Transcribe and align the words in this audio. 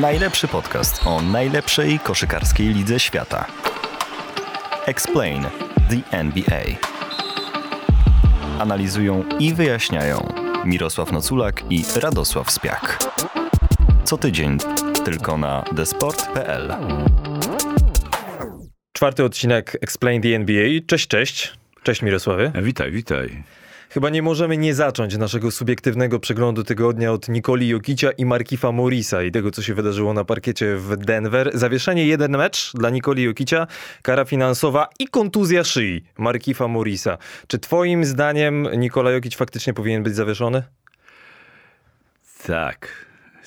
Najlepszy 0.00 0.48
podcast 0.48 1.06
o 1.06 1.22
najlepszej 1.22 1.98
koszykarskiej 1.98 2.68
lidze 2.68 3.00
świata. 3.00 3.46
Explain 4.86 5.42
the 5.90 6.16
NBA. 6.18 6.62
Analizują 8.58 9.24
i 9.38 9.54
wyjaśniają 9.54 10.32
Mirosław 10.64 11.12
Noculak 11.12 11.62
i 11.70 11.84
Radosław 11.96 12.50
Spiak. 12.50 12.98
Co 14.04 14.18
tydzień 14.18 14.58
tylko 15.04 15.38
na 15.38 15.64
desport.pl. 15.72 16.74
Czwarty 18.92 19.24
odcinek 19.24 19.78
Explain 19.80 20.22
the 20.22 20.28
NBA. 20.28 20.68
Cześć, 20.86 21.08
cześć. 21.08 21.52
Cześć 21.82 22.02
Mirosławie. 22.02 22.52
Witaj, 22.62 22.92
witaj. 22.92 23.42
Chyba 23.92 24.10
nie 24.10 24.22
możemy 24.22 24.56
nie 24.56 24.74
zacząć 24.74 25.16
naszego 25.16 25.50
subiektywnego 25.50 26.20
przeglądu 26.20 26.64
tygodnia 26.64 27.12
od 27.12 27.28
Nikoli 27.28 27.68
Jokicia 27.68 28.10
i 28.10 28.24
Markifa 28.24 28.72
Morisa 28.72 29.22
i 29.22 29.30
tego, 29.30 29.50
co 29.50 29.62
się 29.62 29.74
wydarzyło 29.74 30.14
na 30.14 30.24
parkiecie 30.24 30.76
w 30.76 30.96
Denver. 30.96 31.50
Zawieszenie 31.54 32.06
jeden 32.06 32.36
mecz 32.36 32.72
dla 32.74 32.90
Nikoli 32.90 33.22
Jokicia, 33.22 33.66
kara 34.02 34.24
finansowa 34.24 34.88
i 34.98 35.08
kontuzja 35.08 35.64
szyi 35.64 36.04
Markifa 36.18 36.68
Morisa. 36.68 37.18
Czy 37.46 37.58
twoim 37.58 38.04
zdaniem 38.04 38.68
Nikola 38.76 39.10
Jokic 39.10 39.36
faktycznie 39.36 39.74
powinien 39.74 40.02
być 40.02 40.14
zawieszony? 40.14 40.62
Tak, 42.46 42.88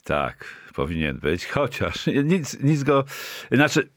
tak, 0.03 0.45
powinien 0.75 1.19
być, 1.19 1.45
chociaż 1.45 2.07
nic, 2.33 2.57
nic 2.63 2.83
go, 2.83 3.03
znaczy 3.51 3.89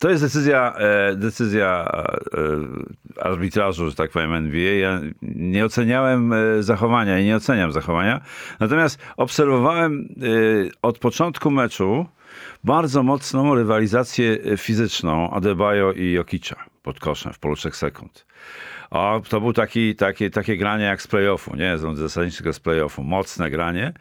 to 0.00 0.10
jest 0.10 0.22
decyzja, 0.22 0.74
e, 0.76 1.16
decyzja 1.16 1.92
e, 3.18 3.22
arbitrażu, 3.22 3.90
że 3.90 3.94
tak 3.94 4.10
powiem, 4.10 4.34
NBA. 4.34 4.72
Ja 4.72 5.00
nie 5.22 5.64
oceniałem 5.64 6.32
e, 6.32 6.62
zachowania 6.62 7.18
i 7.18 7.24
nie 7.24 7.36
oceniam 7.36 7.72
zachowania. 7.72 8.20
Natomiast 8.60 8.98
obserwowałem 9.16 10.08
od 10.82 10.98
początku 10.98 11.50
meczu 11.50 12.06
bardzo 12.64 13.02
mocną 13.02 13.54
rywalizację 13.54 14.56
fizyczną 14.56 15.30
Adebayo 15.30 15.92
i 15.92 16.12
Jokicza 16.12 16.56
pod 16.82 17.00
koszem 17.00 17.32
w 17.32 17.38
polu 17.38 17.56
3 17.56 17.70
sekund. 17.70 18.26
O, 18.90 19.22
to 19.28 19.40
był 19.40 19.52
taki, 19.52 19.96
taki, 19.96 20.30
takie 20.30 20.56
granie 20.56 20.84
jak 20.84 21.02
z 21.02 21.06
playoffu, 21.06 21.56
nie? 21.56 21.78
Zasadniczego 21.94 22.52
z 22.52 22.60
playoffu. 22.60 23.02
Mocne 23.02 23.50
granie. 23.50 23.92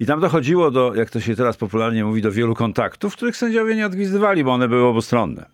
I 0.00 0.06
tam 0.06 0.20
dochodziło 0.20 0.70
do, 0.70 0.94
jak 0.94 1.10
to 1.10 1.20
się 1.20 1.36
teraz 1.36 1.56
popularnie 1.56 2.04
mówi, 2.04 2.22
do 2.22 2.32
wielu 2.32 2.54
kontaktów, 2.54 3.16
których 3.16 3.36
sędziowie 3.36 3.76
nie 3.76 3.86
odgwizdywali, 3.86 4.44
bo 4.44 4.52
one 4.52 4.68
były 4.68 4.84
obustronne. 4.84 5.46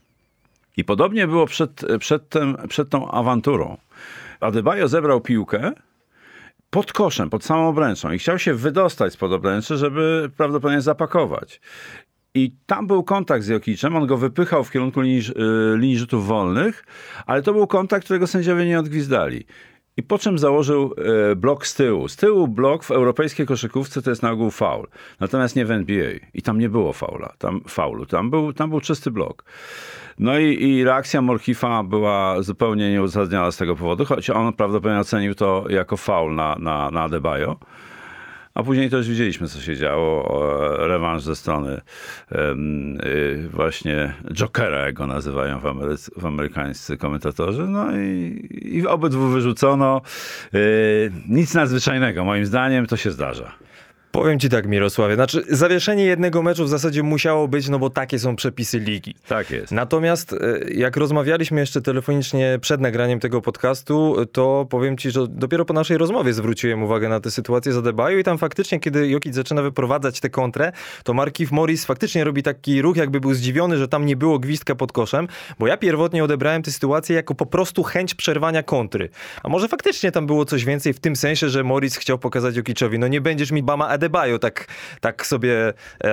I 0.77 0.85
podobnie 0.85 1.27
było 1.27 1.47
przed, 1.47 1.85
przed, 1.99 2.29
tym, 2.29 2.57
przed 2.69 2.89
tą 2.89 3.11
awanturą. 3.11 3.77
Adebayo 4.41 4.89
zebrał 4.89 5.21
piłkę 5.21 5.73
pod 6.71 6.93
koszem, 6.93 7.31
pod 7.31 7.45
samą 7.45 7.69
obręczą 7.69 8.13
i 8.13 8.19
chciał 8.19 8.39
się 8.39 8.55
wydostać 8.55 9.13
spod 9.13 9.33
obręczy, 9.33 9.77
żeby 9.77 10.31
prawdopodobnie 10.37 10.81
zapakować. 10.81 11.61
I 12.35 12.53
tam 12.67 12.87
był 12.87 13.03
kontakt 13.03 13.45
z 13.45 13.49
Jokiczem, 13.49 13.97
on 13.97 14.07
go 14.07 14.17
wypychał 14.17 14.65
w 14.65 14.71
kierunku 14.71 15.01
linii, 15.01 15.21
y, 15.21 15.79
linii 15.79 15.99
rzutów 15.99 16.27
wolnych, 16.27 16.85
ale 17.27 17.43
to 17.43 17.53
był 17.53 17.67
kontakt, 17.67 18.05
którego 18.05 18.27
sędziowie 18.27 18.67
nie 18.67 18.79
odgwizdali. 18.79 19.45
I 19.97 20.03
po 20.03 20.19
czym 20.19 20.39
założył 20.39 20.95
e, 21.33 21.37
blok 21.37 21.67
z 21.67 21.75
tyłu. 21.75 22.09
Z 22.09 22.17
tyłu 22.17 22.49
blok 22.49 22.85
w 22.85 22.91
europejskiej 22.91 23.47
koszykówce 23.47 24.03
to 24.03 24.11
jest 24.11 24.23
na 24.23 24.31
ogół 24.31 24.51
faul. 24.51 24.87
Natomiast 25.21 25.57
nie 25.57 25.65
w 25.65 25.71
NBA. 25.71 26.11
I 26.35 26.43
tam 26.43 26.59
nie 26.59 26.69
było 26.69 26.93
faula, 26.93 27.35
tam 27.39 27.61
faulu. 27.69 28.07
Tam 28.07 28.31
był, 28.31 28.53
tam 28.53 28.71
był 28.71 28.81
czysty 28.81 29.11
blok. 29.11 29.45
No 30.19 30.39
i, 30.39 30.63
i 30.63 30.85
reakcja 30.85 31.23
Morkifa 31.23 31.83
była 31.83 32.43
zupełnie 32.43 32.91
nieuzasadniona 32.91 33.51
z 33.51 33.57
tego 33.57 33.77
powodu, 33.77 34.05
choć 34.05 34.31
on 34.31 34.53
prawdopodobnie 34.53 35.01
ocenił 35.01 35.35
to 35.35 35.65
jako 35.69 35.97
faul 35.97 36.35
na, 36.35 36.57
na, 36.59 36.91
na 36.91 37.03
Adebayo. 37.03 37.57
A 38.55 38.63
później 38.63 38.91
też 38.91 39.09
widzieliśmy, 39.09 39.49
co 39.49 39.61
się 39.61 39.77
działo. 39.77 40.29
Rewanż 40.87 41.23
ze 41.23 41.37
strony 41.37 41.81
y, 42.33 43.49
właśnie 43.49 44.15
Jokera, 44.33 44.87
jak 44.87 44.95
go 44.95 45.07
nazywają 45.07 45.61
w, 45.61 45.67
Ameryce, 45.67 46.11
w 46.17 46.27
amerykańscy 46.27 46.97
komentatorzy. 46.97 47.63
No 47.63 47.97
i, 47.97 48.49
i 48.51 48.87
obydwu 48.87 49.29
wyrzucono. 49.29 50.01
Y, 50.55 51.13
nic 51.29 51.55
nadzwyczajnego. 51.55 52.25
Moim 52.25 52.47
zdaniem 52.47 52.87
to 52.87 52.97
się 52.97 53.11
zdarza. 53.11 53.53
Powiem 54.13 54.39
ci 54.39 54.49
tak, 54.49 54.67
Mirosławie. 54.67 55.15
Znaczy, 55.15 55.43
zawieszenie 55.49 56.05
jednego 56.05 56.43
meczu 56.43 56.65
w 56.65 56.69
zasadzie 56.69 57.03
musiało 57.03 57.49
być, 57.49 57.69
no 57.69 57.79
bo 57.79 57.91
takie 57.91 58.19
są 58.19 58.37
przepisy 58.37 58.79
ligi. 58.79 59.15
Tak 59.29 59.51
jest. 59.51 59.73
Natomiast 59.73 60.33
e, 60.33 60.37
jak 60.75 60.97
rozmawialiśmy 60.97 61.61
jeszcze 61.61 61.83
telefonicznie 61.83 62.59
przed 62.61 62.81
nagraniem 62.81 63.21
tego 63.21 63.41
podcastu, 63.41 64.17
to 64.33 64.67
powiem 64.71 64.97
ci, 64.97 65.11
że 65.11 65.27
dopiero 65.29 65.65
po 65.65 65.75
naszej 65.75 65.99
rozmowie 65.99 66.33
zwróciłem 66.33 66.83
uwagę 66.83 67.09
na 67.09 67.21
tę 67.21 67.31
sytuację 67.31 67.73
z 67.73 67.77
Adebayo 67.77 68.19
i 68.19 68.25
tam 68.25 68.39
faktycznie, 68.39 68.81
kiedy 68.81 69.09
Jokic 69.09 69.35
zaczyna 69.35 69.63
wyprowadzać 69.63 70.21
tę 70.21 70.31
kontrę, 70.31 70.73
to 71.05 71.15
Markif 71.15 71.53
Morris 71.53 71.85
faktycznie 71.85 72.25
robi 72.25 72.43
taki 72.43 72.83
ruch, 72.83 72.97
jakby 72.97 73.21
był 73.21 73.35
zdziwiony, 73.35 73.79
że 73.79 73.89
tam 73.89 74.07
nie 74.07 74.17
było 74.17 74.39
gwizdka 74.39 74.75
pod 74.75 74.93
koszem, 74.93 75.29
bo 75.59 75.67
ja 75.67 75.77
pierwotnie 75.77 76.25
odebrałem 76.25 76.63
tę 76.63 76.71
sytuację 76.71 77.17
jako 77.17 77.35
po 77.35 77.47
prostu 77.47 77.83
chęć 77.83 78.15
przerwania 78.15 78.63
kontry. 78.63 79.09
A 79.43 79.49
może 79.49 79.69
faktycznie 79.69 80.13
tam 80.13 80.27
było 80.27 80.45
coś 80.45 80.65
więcej 80.65 80.93
w 80.93 81.01
tym 81.01 81.17
sensie, 81.17 81.49
że 81.49 81.65
Morris 81.65 81.97
chciał 81.97 82.19
pokazać 82.19 82.57
Jokiczowi, 82.57 82.99
no 82.99 83.09
nie 83.09 83.21
będziesz 83.21 83.51
mi 83.51 83.63
Bama 83.63 83.89
Adebayo 83.89 84.02
tak, 84.39 84.67
tak 85.01 85.27
sobie 85.27 85.73
e, 86.05 86.13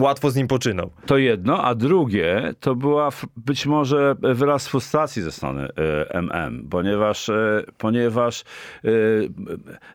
łatwo 0.00 0.30
z 0.30 0.36
nim 0.36 0.48
poczynął. 0.48 0.90
To 1.06 1.18
jedno, 1.18 1.64
a 1.64 1.74
drugie 1.74 2.54
to 2.60 2.74
była 2.74 3.10
być 3.36 3.66
może 3.66 4.16
wyraz 4.22 4.68
frustracji 4.68 5.22
ze 5.22 5.32
strony 5.32 5.68
e, 5.78 6.14
MM, 6.14 6.68
ponieważ, 6.70 7.28
e, 7.28 7.64
ponieważ 7.78 8.44
e, 8.84 8.88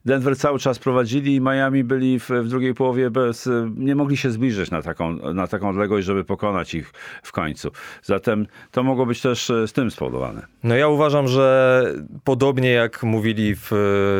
Denver 0.05 0.37
cały 0.37 0.59
czas 0.59 0.79
prowadzili 0.79 1.35
i 1.35 1.41
Miami 1.41 1.83
byli 1.83 2.19
w, 2.19 2.29
w, 2.29 2.47
drugiej 2.47 2.73
połowie 2.73 3.09
bez, 3.09 3.49
nie 3.75 3.95
mogli 3.95 4.17
się 4.17 4.31
zbliżyć 4.31 4.71
na 4.71 4.81
taką, 4.81 5.33
na 5.33 5.47
taką 5.47 5.69
odległość, 5.69 6.07
żeby 6.07 6.23
pokonać 6.23 6.73
ich 6.73 6.91
w 7.23 7.31
końcu. 7.31 7.71
Zatem 8.03 8.47
to 8.71 8.83
mogło 8.83 9.05
być 9.05 9.21
też 9.21 9.51
z 9.67 9.73
tym 9.73 9.91
spowodowane. 9.91 10.45
No 10.63 10.75
ja 10.75 10.87
uważam, 10.87 11.27
że 11.27 11.83
podobnie 12.23 12.71
jak 12.71 13.03
mówili 13.03 13.55
w 13.55 13.71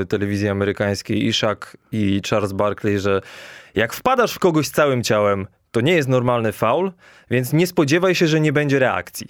telewizji 0.09 0.50
amerykańskiej 0.50 1.25
Ishak 1.28 1.78
i 1.91 2.22
Charles 2.29 2.53
Barkley, 2.53 2.97
że 3.00 3.22
jak 3.75 3.94
wpadasz 3.94 4.34
w 4.34 4.40
kogoś 4.40 4.69
całym 4.69 5.03
ciałem, 5.03 5.47
to 5.72 5.81
nie 5.81 5.94
jest 5.94 6.09
normalny 6.09 6.52
faul, 6.52 6.91
więc 7.30 7.53
nie 7.53 7.68
spodziewaj 7.68 8.16
się, 8.16 8.28
że 8.28 8.40
nie 8.40 8.53
będzie 8.53 8.80
reakcji. 8.80 9.28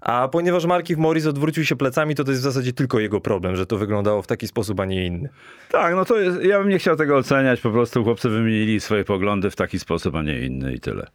A 0.00 0.28
ponieważ 0.28 0.64
Markif 0.64 0.98
Morris 0.98 1.26
odwrócił 1.26 1.64
się 1.64 1.76
plecami, 1.76 2.14
to 2.14 2.24
to 2.24 2.30
jest 2.30 2.42
w 2.42 2.44
zasadzie 2.44 2.72
tylko 2.72 3.00
jego 3.00 3.20
problem, 3.20 3.56
że 3.56 3.66
to 3.66 3.78
wyglądało 3.78 4.22
w 4.22 4.26
taki 4.26 4.48
sposób, 4.48 4.80
a 4.80 4.84
nie 4.84 5.06
inny. 5.06 5.28
Tak, 5.70 5.94
no 5.94 6.04
to 6.04 6.18
jest, 6.18 6.44
ja 6.44 6.58
bym 6.58 6.68
nie 6.68 6.78
chciał 6.78 6.96
tego 6.96 7.16
oceniać, 7.16 7.60
po 7.60 7.70
prostu 7.70 8.04
chłopcy 8.04 8.28
wymienili 8.28 8.80
swoje 8.80 9.04
poglądy 9.04 9.50
w 9.50 9.56
taki 9.56 9.78
sposób, 9.78 10.14
a 10.14 10.22
nie 10.22 10.40
inny 10.40 10.74
i 10.74 10.80
tyle. 10.80 11.06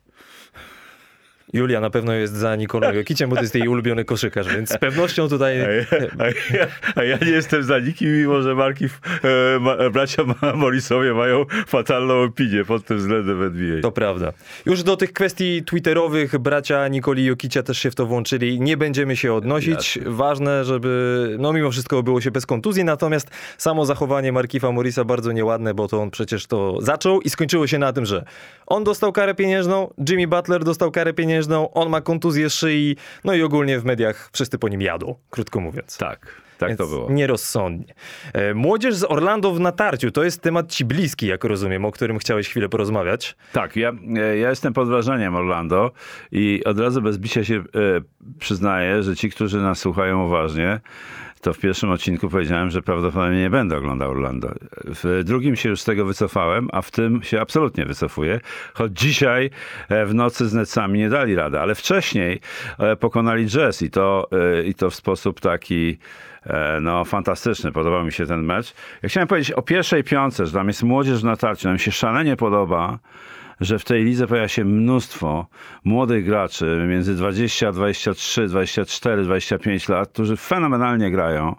Julia 1.53 1.79
na 1.79 1.89
pewno 1.89 2.13
jest 2.13 2.33
za 2.33 2.55
Nikolą 2.55 2.93
Jokiciem, 2.93 3.29
bo 3.29 3.35
to 3.35 3.41
jest 3.41 3.55
jej 3.55 3.67
ulubiony 3.67 4.05
koszykarz, 4.05 4.47
więc 4.47 4.69
z 4.69 4.77
pewnością 4.77 5.29
tutaj... 5.29 5.61
A 5.61 5.71
ja, 5.71 5.85
a 6.19 6.25
ja, 6.27 6.67
a 6.95 7.03
ja 7.03 7.17
nie 7.21 7.31
jestem 7.31 7.63
za 7.63 7.79
nikim, 7.79 8.17
mimo 8.17 8.41
że 8.41 8.55
marki 8.55 8.85
e, 8.85 9.59
ma, 9.59 9.89
bracia 9.89 10.23
Morrisowie 10.55 11.13
mają 11.13 11.45
fatalną 11.67 12.23
opinię 12.23 12.65
pod 12.65 12.85
tym 12.85 12.97
względem 12.97 13.39
w 13.39 13.41
NBA. 13.41 13.81
To 13.81 13.91
prawda. 13.91 14.33
Już 14.65 14.83
do 14.83 14.97
tych 14.97 15.13
kwestii 15.13 15.63
twitterowych 15.63 16.37
bracia 16.37 16.87
Nikoli 16.87 17.25
Jokicia 17.25 17.63
też 17.63 17.77
się 17.77 17.91
w 17.91 17.95
to 17.95 18.05
włączyli. 18.05 18.61
Nie 18.61 18.77
będziemy 18.77 19.15
się 19.15 19.33
odnosić. 19.33 19.95
Jasne. 19.95 20.11
Ważne, 20.11 20.65
żeby 20.65 21.35
no 21.39 21.53
mimo 21.53 21.71
wszystko 21.71 22.03
było 22.03 22.21
się 22.21 22.31
bez 22.31 22.45
kontuzji, 22.45 22.83
natomiast 22.83 23.29
samo 23.57 23.85
zachowanie 23.85 24.31
Markifa 24.31 24.71
Morrisa 24.71 25.03
bardzo 25.03 25.31
nieładne, 25.31 25.73
bo 25.73 25.87
to 25.87 26.01
on 26.01 26.11
przecież 26.11 26.47
to 26.47 26.77
zaczął 26.81 27.21
i 27.21 27.29
skończyło 27.29 27.67
się 27.67 27.79
na 27.79 27.93
tym, 27.93 28.05
że 28.05 28.25
on 28.67 28.83
dostał 28.83 29.11
karę 29.11 29.35
pieniężną, 29.35 29.93
Jimmy 30.09 30.27
Butler 30.27 30.63
dostał 30.63 30.91
karę 30.91 31.13
pieniężną, 31.13 31.30
pieniężną, 31.31 31.73
on 31.73 31.89
ma 31.89 32.01
kontuzję 32.01 32.49
szyi, 32.49 32.95
no 33.23 33.33
i 33.33 33.43
ogólnie 33.43 33.79
w 33.79 33.85
mediach 33.85 34.29
wszyscy 34.33 34.57
po 34.57 34.69
nim 34.69 34.81
jadą, 34.81 35.15
krótko 35.29 35.59
mówiąc. 35.59 35.97
Tak. 35.97 36.41
Tak 36.57 36.69
Więc 36.69 36.79
to 36.79 36.87
było. 36.87 37.11
Nierozsądnie. 37.11 37.93
E, 38.33 38.53
młodzież 38.53 38.95
z 38.95 39.03
Orlando 39.03 39.51
w 39.51 39.59
natarciu 39.59 40.11
to 40.11 40.23
jest 40.23 40.41
temat 40.41 40.71
ci 40.71 40.85
bliski, 40.85 41.27
jak 41.27 41.43
rozumiem, 41.43 41.85
o 41.85 41.91
którym 41.91 42.19
chciałeś 42.19 42.49
chwilę 42.49 42.69
porozmawiać. 42.69 43.35
Tak, 43.53 43.75
ja, 43.75 43.91
e, 44.15 44.37
ja 44.37 44.49
jestem 44.49 44.73
pod 44.73 44.87
wrażeniem 44.87 45.35
Orlando 45.35 45.91
i 46.31 46.63
od 46.65 46.79
razu 46.79 47.01
bez 47.01 47.17
bicia 47.17 47.43
się 47.43 47.55
e, 47.55 47.63
przyznaję, 48.39 49.03
że 49.03 49.15
ci, 49.15 49.29
którzy 49.29 49.57
nas 49.57 49.79
słuchają 49.79 50.25
uważnie, 50.25 50.79
to 51.41 51.53
w 51.53 51.59
pierwszym 51.59 51.91
odcinku 51.91 52.29
powiedziałem, 52.29 52.71
że 52.71 52.81
prawdopodobnie 52.81 53.39
nie 53.39 53.49
będę 53.49 53.77
oglądał 53.77 54.11
Orlando. 54.11 54.51
W 54.85 55.21
drugim 55.23 55.55
się 55.55 55.69
już 55.69 55.81
z 55.81 55.83
tego 55.83 56.05
wycofałem, 56.05 56.69
a 56.71 56.81
w 56.81 56.91
tym 56.91 57.23
się 57.23 57.41
absolutnie 57.41 57.85
wycofuję. 57.85 58.39
Choć 58.73 58.99
dzisiaj 58.99 59.49
e, 59.89 60.05
w 60.05 60.13
nocy 60.13 60.49
z 60.49 60.53
Netsami 60.53 60.99
nie 60.99 61.09
dali 61.09 61.35
rady, 61.35 61.59
ale 61.59 61.75
wcześniej 61.75 62.39
e, 62.79 62.95
pokonali 62.95 63.45
Jazz 63.45 63.81
i 63.81 63.89
to, 63.89 64.27
e, 64.31 64.63
i 64.63 64.73
to 64.73 64.89
w 64.89 64.95
sposób 64.95 65.39
taki 65.39 65.97
no, 66.81 67.05
fantastyczny. 67.05 67.71
Podobał 67.71 68.05
mi 68.05 68.11
się 68.11 68.25
ten 68.25 68.43
mecz. 68.43 68.73
Ja 69.03 69.09
chciałem 69.09 69.27
powiedzieć 69.27 69.51
o 69.51 69.61
pierwszej 69.61 70.03
piące, 70.03 70.45
że 70.45 70.53
tam 70.53 70.67
jest 70.67 70.83
młodzież 70.83 71.21
w 71.21 71.23
natarciu. 71.23 71.67
Nam 71.67 71.79
się 71.79 71.91
szalenie 71.91 72.35
podoba 72.35 72.99
że 73.61 73.79
w 73.79 73.85
tej 73.85 74.03
lidze 74.03 74.27
pojawia 74.27 74.47
się 74.47 74.65
mnóstwo 74.65 75.47
młodych 75.83 76.25
graczy 76.25 76.85
między 76.89 77.15
20, 77.15 77.71
23, 77.71 78.47
24, 78.47 79.23
25 79.23 79.89
lat, 79.89 80.09
którzy 80.09 80.37
fenomenalnie 80.37 81.11
grają, 81.11 81.55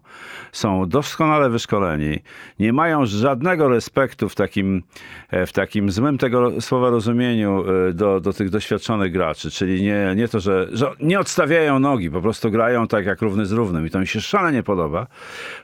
są 0.53 0.89
doskonale 0.89 1.51
wyszkoleni, 1.51 2.19
nie 2.59 2.73
mają 2.73 3.07
żadnego 3.07 3.69
respektu 3.69 4.29
w 4.29 4.35
takim, 4.35 4.83
e, 5.31 5.47
w 5.47 5.53
takim 5.53 5.91
złym 5.91 6.19
tego 6.19 6.61
słowa 6.61 6.91
rozumieniu 6.91 7.65
e, 7.89 7.93
do, 7.93 8.21
do 8.21 8.33
tych 8.33 8.51
doświadczonych 8.51 9.13
graczy, 9.13 9.51
czyli 9.51 9.83
nie, 9.83 10.15
nie 10.17 10.29
to, 10.29 10.41
że, 10.41 10.69
że 10.73 10.91
nie 11.01 11.21
odstawiają 11.21 11.79
nogi, 11.79 12.11
po 12.11 12.21
prostu 12.21 12.51
grają 12.51 12.87
tak 12.87 13.07
jak 13.07 13.23
równy 13.23 13.47
z 13.47 13.53
równym 13.53 13.87
i 13.87 13.91
to 13.91 13.99
mi 14.01 14.07
się 14.07 14.21
szalenie 14.21 14.63
podoba. 14.63 15.07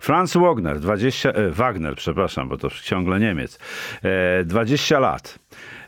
Franz 0.01 0.37
Wagner, 0.37 0.81
20, 0.81 1.31
e, 1.31 1.51
Wagner, 1.51 1.95
przepraszam, 1.95 2.49
bo 2.49 2.57
to 2.57 2.69
ciągle 2.71 3.21
Niemiec, 3.21 3.59
e, 4.03 4.45
20 4.45 4.99
lat. 4.99 5.39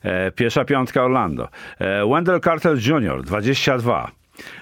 E, 0.02 0.30
pierwsza 0.30 0.64
piątka 0.64 1.04
Orlando. 1.04 1.48
E, 1.78 2.06
Wendell 2.06 2.40
Carter 2.40 2.76
Jr., 2.86 3.22
22. 3.22 4.10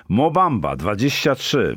Mobamba, 0.08 0.76
23 0.76 1.76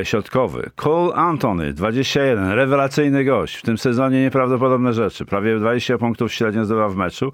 e, 0.00 0.04
środkowy. 0.04 0.70
Cole 0.76 1.14
Anthony, 1.14 1.72
21, 1.72 2.50
rewelacyjny 2.50 3.24
gość. 3.24 3.56
W 3.56 3.62
tym 3.62 3.78
sezonie 3.78 4.22
nieprawdopodobne 4.22 4.92
rzeczy. 4.92 5.24
Prawie 5.24 5.58
20 5.58 5.98
punktów 5.98 6.32
średnio 6.32 6.64
zdobywa 6.64 6.88
w 6.88 6.96
meczu. 6.96 7.32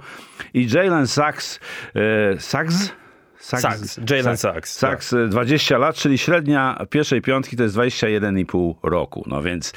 I 0.55 0.69
Jalen 0.75 1.07
Sachs, 1.07 1.61
e, 1.95 2.41
Sachs? 2.41 2.93
Sachs, 3.41 4.01
Jalen 4.11 4.37
Sachs, 4.37 4.79
Sachs, 4.79 5.15
20 5.29 5.79
lat, 5.79 5.97
czyli 5.97 6.19
średnia 6.19 6.87
pierwszej 6.91 7.23
piątki 7.23 7.57
to 7.57 7.63
jest 7.63 7.77
21,5 7.77 8.75
roku. 8.83 9.25
No 9.27 9.43
więc 9.43 9.73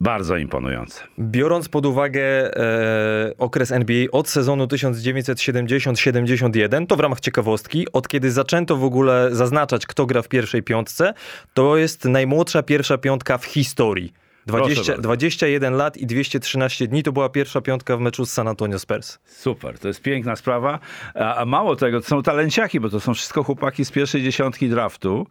bardzo 0.00 0.36
imponujące. 0.36 1.02
Biorąc 1.18 1.68
pod 1.68 1.86
uwagę 1.86 2.22
e, 2.22 3.32
okres 3.38 3.72
NBA 3.72 4.06
od 4.12 4.28
sezonu 4.28 4.64
1970-71, 4.64 6.86
to 6.86 6.96
w 6.96 7.00
ramach 7.00 7.20
ciekawostki, 7.20 7.92
od 7.92 8.08
kiedy 8.08 8.30
zaczęto 8.30 8.76
w 8.76 8.84
ogóle 8.84 9.28
zaznaczać, 9.32 9.86
kto 9.86 10.06
gra 10.06 10.22
w 10.22 10.28
pierwszej 10.28 10.62
piątce, 10.62 11.14
to 11.54 11.76
jest 11.76 12.04
najmłodsza 12.04 12.62
pierwsza 12.62 12.98
piątka 12.98 13.38
w 13.38 13.44
historii. 13.44 14.25
20, 14.46 14.96
21 14.98 15.74
lat 15.74 15.96
i 15.96 16.06
213 16.06 16.88
dni 16.88 17.02
to 17.02 17.12
była 17.12 17.28
pierwsza 17.28 17.60
piątka 17.60 17.96
w 17.96 18.00
meczu 18.00 18.26
z 18.26 18.32
San 18.32 18.48
Antonio 18.48 18.78
Spurs. 18.78 19.18
Super, 19.24 19.78
to 19.78 19.88
jest 19.88 20.02
piękna 20.02 20.36
sprawa. 20.36 20.78
A, 21.14 21.36
a 21.36 21.44
mało 21.44 21.76
tego, 21.76 22.00
to 22.00 22.06
są 22.06 22.22
talenciaki, 22.22 22.80
bo 22.80 22.90
to 22.90 23.00
są 23.00 23.14
wszystko 23.14 23.42
chłopaki 23.42 23.84
z 23.84 23.90
pierwszej 23.90 24.22
dziesiątki 24.22 24.68
draftu. 24.68 25.26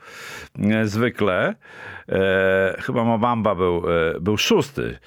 E, 0.60 0.88
zwykle. 0.88 1.56
E, 2.10 2.76
chyba 2.82 3.04
Mobamba 3.04 3.56
był, 3.56 3.84
e, 3.90 4.20
był 4.20 4.38
szósty. 4.38 4.98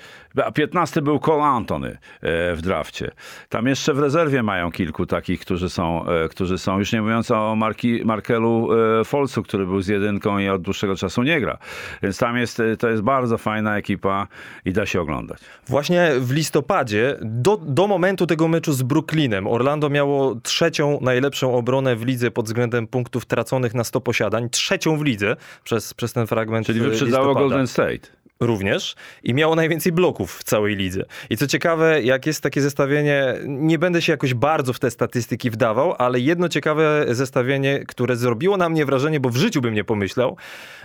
A 0.45 0.53
15 0.53 1.03
był 1.03 1.21
Cole 1.21 1.43
Antony 1.43 1.89
e, 1.89 2.55
w 2.55 2.63
drafcie. 2.63 3.11
Tam 3.49 3.67
jeszcze 3.67 3.95
w 3.95 3.99
rezerwie 3.99 4.43
mają 4.43 4.73
kilku 4.73 5.07
takich, 5.07 5.41
którzy 5.41 5.69
są, 5.71 6.07
e, 6.07 6.29
którzy 6.29 6.59
są 6.59 6.79
już 6.79 6.93
nie 6.93 7.03
mówiąc 7.03 7.31
o 7.31 7.57
Marki, 7.57 8.01
Markelu 8.05 8.69
e, 9.01 9.05
Folcu, 9.05 9.43
który 9.43 9.67
był 9.67 9.81
z 9.81 9.89
jedynką 9.89 10.39
i 10.39 10.49
od 10.49 10.63
dłuższego 10.63 10.97
czasu 10.97 11.23
nie 11.23 11.41
gra. 11.41 11.59
Więc 12.03 12.19
tam 12.19 12.37
jest, 12.37 12.63
to 12.79 12.89
jest 12.89 13.03
bardzo 13.03 13.39
fajna 13.39 13.77
ekipa 13.77 14.27
i 14.65 14.73
da 14.73 14.87
się 14.87 15.01
oglądać. 15.01 15.41
Właśnie 15.67 16.11
w 16.21 16.33
listopadzie, 16.33 17.17
do, 17.23 17.57
do 17.57 17.87
momentu 17.87 18.27
tego 18.27 18.49
meczu 18.49 18.73
z 18.73 18.83
Brooklynem, 18.83 19.47
Orlando 19.47 19.91
miało 19.91 20.35
trzecią 20.35 20.99
najlepszą 21.03 21.55
obronę 21.55 21.97
w 21.97 22.07
lidze 22.07 22.31
pod 22.31 22.47
względem 22.47 22.87
punktów 22.87 23.27
traconych 23.27 23.75
na 23.75 23.85
100 23.85 24.01
posiadań. 24.01 24.51
Trzecią 24.51 24.97
w 24.97 25.03
lidze 25.03 25.37
przez, 25.65 25.95
przez 25.95 26.13
ten 26.13 26.27
fragment 26.27 26.67
Czyli 26.67 26.81
wyprzedzało 26.81 27.27
listopada. 27.27 27.49
Golden 27.49 27.67
State. 27.67 28.18
Również 28.41 28.95
i 29.23 29.35
miało 29.35 29.55
najwięcej 29.55 29.93
bloków 29.93 30.39
w 30.39 30.45
całej 30.45 30.77
lidze. 30.77 31.05
I 31.31 31.37
co 31.37 31.47
ciekawe, 31.47 32.03
jak 32.03 32.27
jest 32.27 32.41
takie 32.41 32.61
zestawienie, 32.61 33.35
nie 33.47 33.79
będę 33.79 34.03
się 34.03 34.13
jakoś 34.13 34.35
bardzo 34.35 34.73
w 34.73 34.79
te 34.79 34.91
statystyki 34.91 35.51
wdawał, 35.51 35.95
ale 35.99 36.21
jedno 36.21 36.49
ciekawe 36.49 37.07
zestawienie, 37.09 37.85
które 37.89 38.17
zrobiło 38.17 38.57
na 38.57 38.69
mnie 38.69 38.87
wrażenie, 38.87 39.21
bo 39.21 39.31
w 39.31 39.37
życiu 39.37 39.61
bym 39.61 39.75
nie 39.75 39.85
pomyślał, 39.85 40.37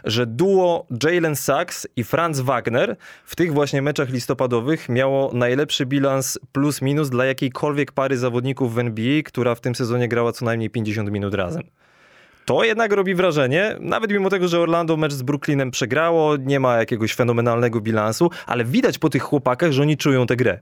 że 0.03 0.25
duo 0.25 0.87
Jalen 1.03 1.35
Sachs 1.35 1.87
i 1.95 2.03
Franz 2.03 2.39
Wagner 2.39 2.95
w 3.25 3.35
tych 3.35 3.53
właśnie 3.53 3.81
meczach 3.81 4.09
listopadowych 4.09 4.89
miało 4.89 5.31
najlepszy 5.33 5.85
bilans 5.85 6.39
plus 6.51 6.81
minus 6.81 7.09
dla 7.09 7.25
jakiejkolwiek 7.25 7.91
pary 7.91 8.17
zawodników 8.17 8.73
w 8.73 8.79
NBA, 8.79 9.23
która 9.25 9.55
w 9.55 9.61
tym 9.61 9.75
sezonie 9.75 10.07
grała 10.07 10.31
co 10.31 10.45
najmniej 10.45 10.69
50 10.69 11.11
minut 11.11 11.33
razem. 11.33 11.63
To 12.45 12.63
jednak 12.63 12.91
robi 12.91 13.15
wrażenie, 13.15 13.75
nawet 13.79 14.11
mimo 14.11 14.29
tego, 14.29 14.47
że 14.47 14.59
Orlando 14.59 14.97
mecz 14.97 15.13
z 15.13 15.21
Brooklynem 15.21 15.71
przegrało, 15.71 16.37
nie 16.37 16.59
ma 16.59 16.77
jakiegoś 16.77 17.13
fenomenalnego 17.13 17.81
bilansu, 17.81 18.29
ale 18.45 18.65
widać 18.65 18.97
po 18.97 19.09
tych 19.09 19.23
chłopakach, 19.23 19.71
że 19.71 19.81
oni 19.81 19.97
czują 19.97 20.25
tę 20.25 20.35
grę. 20.35 20.59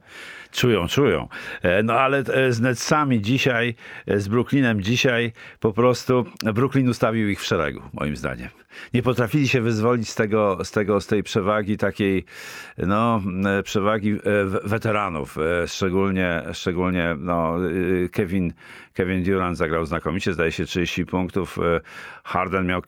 Czują, 0.52 0.88
czują. 0.88 1.28
E, 1.62 1.84
No 1.84 1.94
ale 1.94 2.18
e, 2.18 2.52
z 2.54 2.62
Netsami 2.62 3.22
dzisiaj, 3.22 3.76
e, 4.08 4.20
z 4.20 4.28
Brooklynem 4.28 4.82
dzisiaj 4.82 5.32
po 5.60 5.74
prostu 5.74 6.26
Brooklyn 6.54 6.90
ustawił 6.90 7.30
ich 7.30 7.42
w 7.42 7.46
szeregu, 7.46 7.82
moim 7.94 8.16
zdaniem. 8.16 8.50
Nie 8.94 9.04
potrafili 9.04 9.48
się 9.48 9.62
wyzwolić 9.62 10.10
z 10.10 10.16
tego, 10.16 10.58
z 10.64 10.72
tego, 10.72 11.02
z 11.02 11.08
tej 11.08 11.24
przewagi 11.24 11.78
takiej, 11.78 12.26
no, 12.78 13.22
e, 13.60 13.64
przewagi 13.64 14.12
e, 14.12 14.20
weteranów. 14.64 15.38
E, 15.38 15.68
Szczególnie, 15.68 16.44
szczególnie 16.54 17.16
no, 17.20 17.56
Kevin, 18.12 18.54
Kevin 18.94 19.24
Durant 19.24 19.58
zagrał 19.58 19.86
znakomicie, 19.86 20.34
zdaje 20.34 20.52
się 20.52 20.66
30 20.66 21.06
punktów. 21.06 21.60
Harden 22.24 22.68
miał 22.68 22.82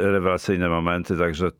rewelacyjne 0.00 0.68
momenty, 0.68 1.18
także 1.18 1.50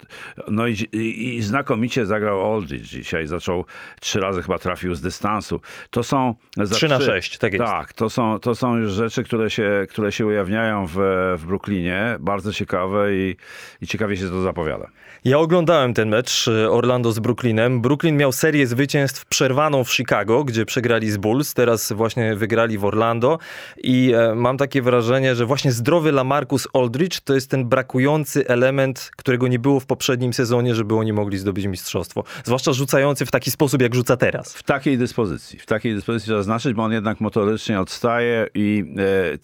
no 0.49 0.67
i, 0.67 0.89
i, 0.93 1.43
znakomicie 1.43 2.07
zagrał 2.07 2.55
Aldridge 2.55 2.83
dzisiaj. 2.87 3.27
Zaczął 3.27 3.65
trzy 4.01 4.21
razy 4.21 4.43
chyba 4.43 4.59
trafił 4.59 4.95
z 4.95 5.01
dystansu. 5.01 5.61
To 5.91 6.03
są 6.03 6.35
za 6.57 6.75
Trzy 6.75 6.89
na 6.89 6.99
trzy- 6.99 7.07
sześć, 7.07 7.39
tak 7.39 7.53
jest. 7.53 7.65
Tak, 7.65 7.93
to 7.93 8.11
są, 8.11 8.39
to 8.39 8.55
są 8.55 8.77
już 8.77 8.93
rzeczy, 8.93 9.25
które 9.25 9.51
się, 9.51 9.87
które 9.91 10.13
się 10.13 10.27
ujawniają 10.27 10.87
w, 10.87 10.95
w 11.39 11.47
Brooklynie. 11.47 12.17
Bardzo 12.21 12.53
ciekawe 12.53 13.15
i, 13.15 13.37
i 13.81 13.87
ciekawie 13.87 14.17
się 14.17 14.29
to 14.29 14.43
zapowiada. 14.43 14.91
Ja 15.25 15.39
oglądałem 15.39 15.95
ten 15.95 16.09
mecz 16.09 16.49
y, 16.49 16.71
Orlando 16.71 17.13
z 17.13 17.19
Brooklynem. 17.19 17.81
Brooklyn 17.81 18.17
miał 18.17 18.33
serię 18.33 18.67
zwycięstw 18.67 19.25
przerwaną 19.25 19.85
w 19.85 19.93
Chicago, 19.93 20.45
gdzie 20.45 20.67
przegrali 20.67 21.11
z 21.11 21.17
Bulls, 21.17 21.55
teraz 21.55 21.93
właśnie 21.93 22.37
wygrali 22.37 22.79
w 22.79 22.85
Orlando 22.85 23.39
i 23.83 24.13
e, 24.17 24.35
mam 24.35 24.57
takie 24.57 24.83
wrażenie, 24.83 25.35
że 25.35 25.47
właśnie 25.47 25.73
zdrowy 25.73 26.13
Lamarcus 26.13 26.69
Aldridge 26.75 27.21
to 27.21 27.35
jest 27.35 27.51
ten 27.51 27.69
brakujący 27.69 28.49
element, 28.49 29.11
którego 29.17 29.49
nie 29.49 29.59
było 29.59 29.81
w 29.81 29.87
poprzednim 29.87 30.33
sezonie, 30.33 30.75
żeby 30.75 30.95
oni 30.95 31.13
mogli 31.13 31.39
zdobyć 31.39 31.67
mistrzostwo. 31.67 32.25
Zwłaszcza 32.45 32.73
rzucający 32.73 33.27
w 33.27 33.31
taki 33.31 33.51
sposób, 33.51 33.83
jak 33.83 33.95
rzuca 33.95 34.17
teraz. 34.17 34.55
W 34.55 34.63
takiej 34.63 34.99
dyspozycji. 34.99 35.59
W 35.59 35.67
takiej 35.67 35.95
dyspozycji 35.95 36.27
trzeba 36.27 36.39
zaznaczyć, 36.39 36.75
bo 36.75 36.83
on 36.83 36.93
jednak 36.93 37.21
motorycznie 37.21 37.81
odstaje, 37.81 38.47
i, 38.55 38.85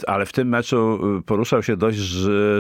e, 0.05 0.11
ale 0.11 0.27
w 0.27 0.33
tym 0.33 0.49
meczu 0.49 0.99
e, 1.19 1.23
poruszał 1.23 1.63
się 1.63 1.77
dość 1.77 1.99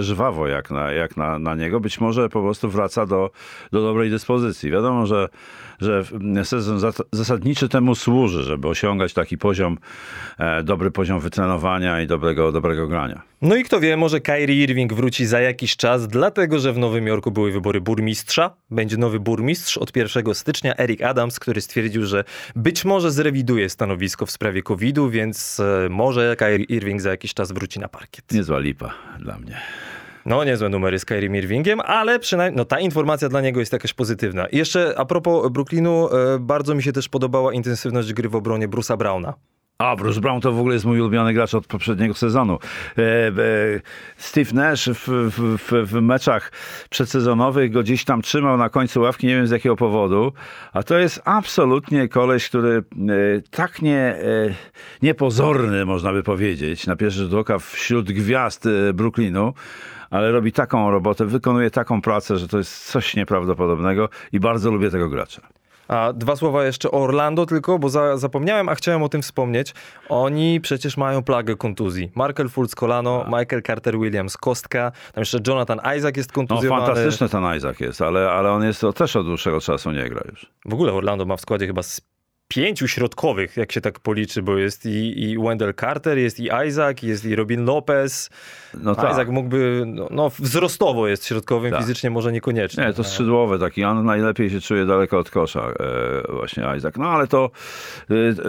żwawo 0.00 0.48
jak, 0.48 0.70
na, 0.70 0.92
jak 0.92 1.16
na, 1.16 1.38
na 1.38 1.54
niego. 1.54 1.80
Być 1.80 2.00
może 2.00 2.28
po 2.28 2.42
prostu 2.42 2.70
wraca 2.70 3.05
do, 3.06 3.30
do 3.72 3.82
dobrej 3.82 4.10
dyspozycji. 4.10 4.70
Wiadomo, 4.70 5.06
że, 5.06 5.28
że 5.80 6.04
sezon 6.44 6.78
zas- 6.78 7.02
zasadniczy 7.12 7.68
temu 7.68 7.94
służy, 7.94 8.42
żeby 8.42 8.68
osiągać 8.68 9.12
taki 9.12 9.38
poziom, 9.38 9.78
e, 10.38 10.62
dobry 10.62 10.90
poziom 10.90 11.20
wytrenowania 11.20 12.02
i 12.02 12.06
dobrego, 12.06 12.52
dobrego 12.52 12.86
grania. 12.88 13.22
No 13.42 13.56
i 13.56 13.64
kto 13.64 13.80
wie, 13.80 13.96
może 13.96 14.20
Kyrie 14.20 14.64
Irving 14.64 14.94
wróci 14.94 15.26
za 15.26 15.40
jakiś 15.40 15.76
czas, 15.76 16.08
dlatego 16.08 16.58
że 16.58 16.72
w 16.72 16.78
Nowym 16.78 17.06
Jorku 17.06 17.30
były 17.30 17.52
wybory 17.52 17.80
burmistrza. 17.80 18.50
Będzie 18.70 18.96
nowy 18.96 19.20
burmistrz 19.20 19.78
od 19.78 19.96
1 19.96 20.34
stycznia, 20.34 20.76
Eric 20.76 21.02
Adams, 21.02 21.38
który 21.38 21.60
stwierdził, 21.60 22.06
że 22.06 22.24
być 22.56 22.84
może 22.84 23.10
zrewiduje 23.10 23.68
stanowisko 23.68 24.26
w 24.26 24.30
sprawie 24.30 24.62
COVID-u, 24.62 25.10
więc 25.10 25.60
e, 25.60 25.88
może 25.90 26.36
Kyrie 26.36 26.64
Irving 26.68 27.00
za 27.00 27.10
jakiś 27.10 27.34
czas 27.34 27.52
wróci 27.52 27.80
na 27.80 27.88
parkiet. 27.88 28.32
Niezła 28.32 28.58
lipa 28.58 28.94
dla 29.18 29.38
mnie. 29.38 29.60
No, 30.26 30.44
niezłe 30.44 30.68
numery 30.68 30.98
z 30.98 31.04
Kyrie 31.04 31.38
Irvingiem, 31.38 31.80
ale 31.80 32.18
przynajmniej 32.18 32.56
no, 32.56 32.64
ta 32.64 32.80
informacja 32.80 33.28
dla 33.28 33.40
niego 33.40 33.60
jest 33.60 33.72
jakaś 33.72 33.92
pozytywna. 33.94 34.46
I 34.46 34.56
jeszcze 34.56 34.94
a 34.96 35.04
propos 35.04 35.52
Brooklynu, 35.52 36.08
e, 36.08 36.38
bardzo 36.38 36.74
mi 36.74 36.82
się 36.82 36.92
też 36.92 37.08
podobała 37.08 37.52
intensywność 37.52 38.12
gry 38.12 38.28
w 38.28 38.36
obronie 38.36 38.68
Bruce'a 38.68 38.96
Browna. 38.96 39.34
A, 39.78 39.96
Bruce 39.96 40.20
Brown 40.20 40.40
to 40.40 40.52
w 40.52 40.58
ogóle 40.58 40.74
jest 40.74 40.84
mój 40.84 41.00
ulubiony 41.00 41.32
gracz 41.32 41.54
od 41.54 41.66
poprzedniego 41.66 42.14
sezonu. 42.14 42.58
E, 42.98 43.02
e, 43.02 43.32
Steve 44.16 44.52
Nash 44.52 44.88
w, 44.88 45.08
w, 45.08 45.86
w, 45.86 46.00
meczach 46.00 46.52
przedsezonowych 46.90 47.72
go 47.72 47.82
gdzieś 47.82 48.04
tam 48.04 48.22
trzymał 48.22 48.58
na 48.58 48.68
końcu 48.68 49.00
ławki, 49.00 49.26
nie 49.26 49.36
wiem 49.36 49.46
z 49.46 49.50
jakiego 49.50 49.76
powodu, 49.76 50.32
a 50.72 50.82
to 50.82 50.98
jest 50.98 51.22
absolutnie 51.24 52.08
koleś, 52.08 52.48
który 52.48 52.82
tak 53.50 53.82
nie, 53.82 54.18
niepozorny, 55.02 55.84
można 55.84 56.12
by 56.12 56.22
powiedzieć, 56.22 56.86
na 56.86 56.96
pierwszy 56.96 57.18
rzut 57.18 57.34
oka 57.34 57.58
wśród 57.58 58.12
gwiazd 58.12 58.68
Brooklynu, 58.94 59.52
ale 60.10 60.32
robi 60.32 60.52
taką 60.52 60.90
robotę, 60.90 61.24
wykonuje 61.24 61.70
taką 61.70 62.02
pracę, 62.02 62.36
że 62.36 62.48
to 62.48 62.58
jest 62.58 62.86
coś 62.90 63.16
nieprawdopodobnego 63.16 64.08
i 64.32 64.40
bardzo 64.40 64.70
lubię 64.70 64.90
tego 64.90 65.08
gracza. 65.08 65.42
A 65.88 66.12
dwa 66.12 66.36
słowa 66.36 66.64
jeszcze 66.64 66.90
o 66.90 67.02
Orlando 67.02 67.46
tylko, 67.46 67.78
bo 67.78 67.88
za, 67.88 68.16
zapomniałem, 68.16 68.68
a 68.68 68.74
chciałem 68.74 69.02
o 69.02 69.08
tym 69.08 69.22
wspomnieć. 69.22 69.74
Oni 70.08 70.60
przecież 70.60 70.96
mają 70.96 71.22
plagę 71.22 71.56
kontuzji. 71.56 72.10
Markel 72.14 72.48
Fultz 72.48 72.74
kolano, 72.74 73.24
Michael 73.24 73.62
Carter 73.62 73.98
Williams 73.98 74.36
kostka, 74.36 74.90
tam 74.90 75.22
jeszcze 75.22 75.38
Jonathan 75.46 75.80
Isaac 75.98 76.16
jest 76.16 76.30
No, 76.30 76.34
kontuzjowany. 76.34 76.86
fantastyczny 76.86 77.28
ten 77.28 77.56
Isaac 77.56 77.80
jest, 77.80 78.02
ale, 78.02 78.30
ale 78.30 78.52
on 78.52 78.64
jest 78.64 78.80
to 78.80 78.92
też 78.92 79.16
od 79.16 79.26
dłuższego 79.26 79.60
czasu 79.60 79.90
nie 79.92 80.08
gra 80.08 80.22
już. 80.30 80.46
W 80.64 80.74
ogóle 80.74 80.92
Orlando 80.92 81.24
ma 81.24 81.36
w 81.36 81.40
składzie 81.40 81.66
chyba 81.66 81.82
z 81.82 82.00
pięciu 82.48 82.88
środkowych, 82.88 83.56
jak 83.56 83.72
się 83.72 83.80
tak 83.80 84.00
policzy, 84.00 84.42
bo 84.42 84.56
jest 84.56 84.86
i, 84.86 85.22
i 85.22 85.38
Wendell 85.38 85.74
Carter, 85.74 86.18
jest 86.18 86.40
i 86.40 86.48
Isaac, 86.68 87.02
jest 87.02 87.24
i 87.24 87.36
Robin 87.36 87.64
Lopez. 87.64 88.30
No 88.74 88.94
tak. 88.94 89.12
Isaac 89.12 89.28
mógłby, 89.28 89.82
no, 89.86 90.08
no 90.10 90.30
wzrostowo 90.30 91.08
jest 91.08 91.26
środkowym, 91.26 91.70
Tak. 91.70 91.80
fizycznie 91.80 92.10
może 92.10 92.32
niekoniecznie. 92.32 92.84
Nie, 92.84 92.92
to 92.92 93.04
skrzydłowy 93.04 93.58
taki, 93.58 93.84
on 93.84 94.04
najlepiej 94.04 94.50
się 94.50 94.60
czuje 94.60 94.86
daleko 94.86 95.18
od 95.18 95.30
kosza, 95.30 95.60
e, 95.60 96.32
właśnie 96.32 96.66
Isaac. 96.76 96.96
No 96.96 97.08
ale 97.08 97.26
to, 97.26 97.50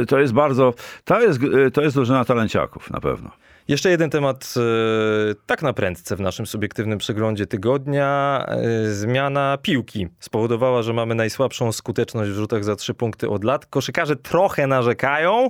e, 0.02 0.06
to 0.06 0.20
jest 0.20 0.34
bardzo, 0.34 0.74
to 1.04 1.22
jest, 1.22 1.40
e, 1.68 1.72
to 1.72 1.82
jest 1.82 1.96
drużyna 1.96 2.26
talenciaków, 2.26 2.92
na 2.92 3.00
pewno. 3.00 3.32
Jeszcze 3.68 3.90
jeden 3.90 4.10
temat 4.10 4.54
e, 4.58 5.36
tak 5.46 5.62
na 5.62 5.74
prędce 5.74 6.16
w 6.16 6.20
naszym 6.20 6.46
subiektywnym 6.46 7.00
przeglądzie 7.00 7.48
tygodnia. 7.48 8.46
E, 8.48 8.92
Zmiana 8.92 9.58
piłki 9.62 10.08
spowodowała, 10.20 10.82
że 10.82 10.94
mamy 10.94 11.16
najsłabszą 11.16 11.72
skuteczność 11.72 12.32
w 12.32 12.36
rzutach 12.36 12.64
za 12.64 12.76
trzy 12.76 12.94
punkty 12.94 13.30
od 13.30 13.44
lat. 13.44 13.66
Koszykarze 13.66 14.16
trochę 14.16 14.68
narzekają. 14.68 15.50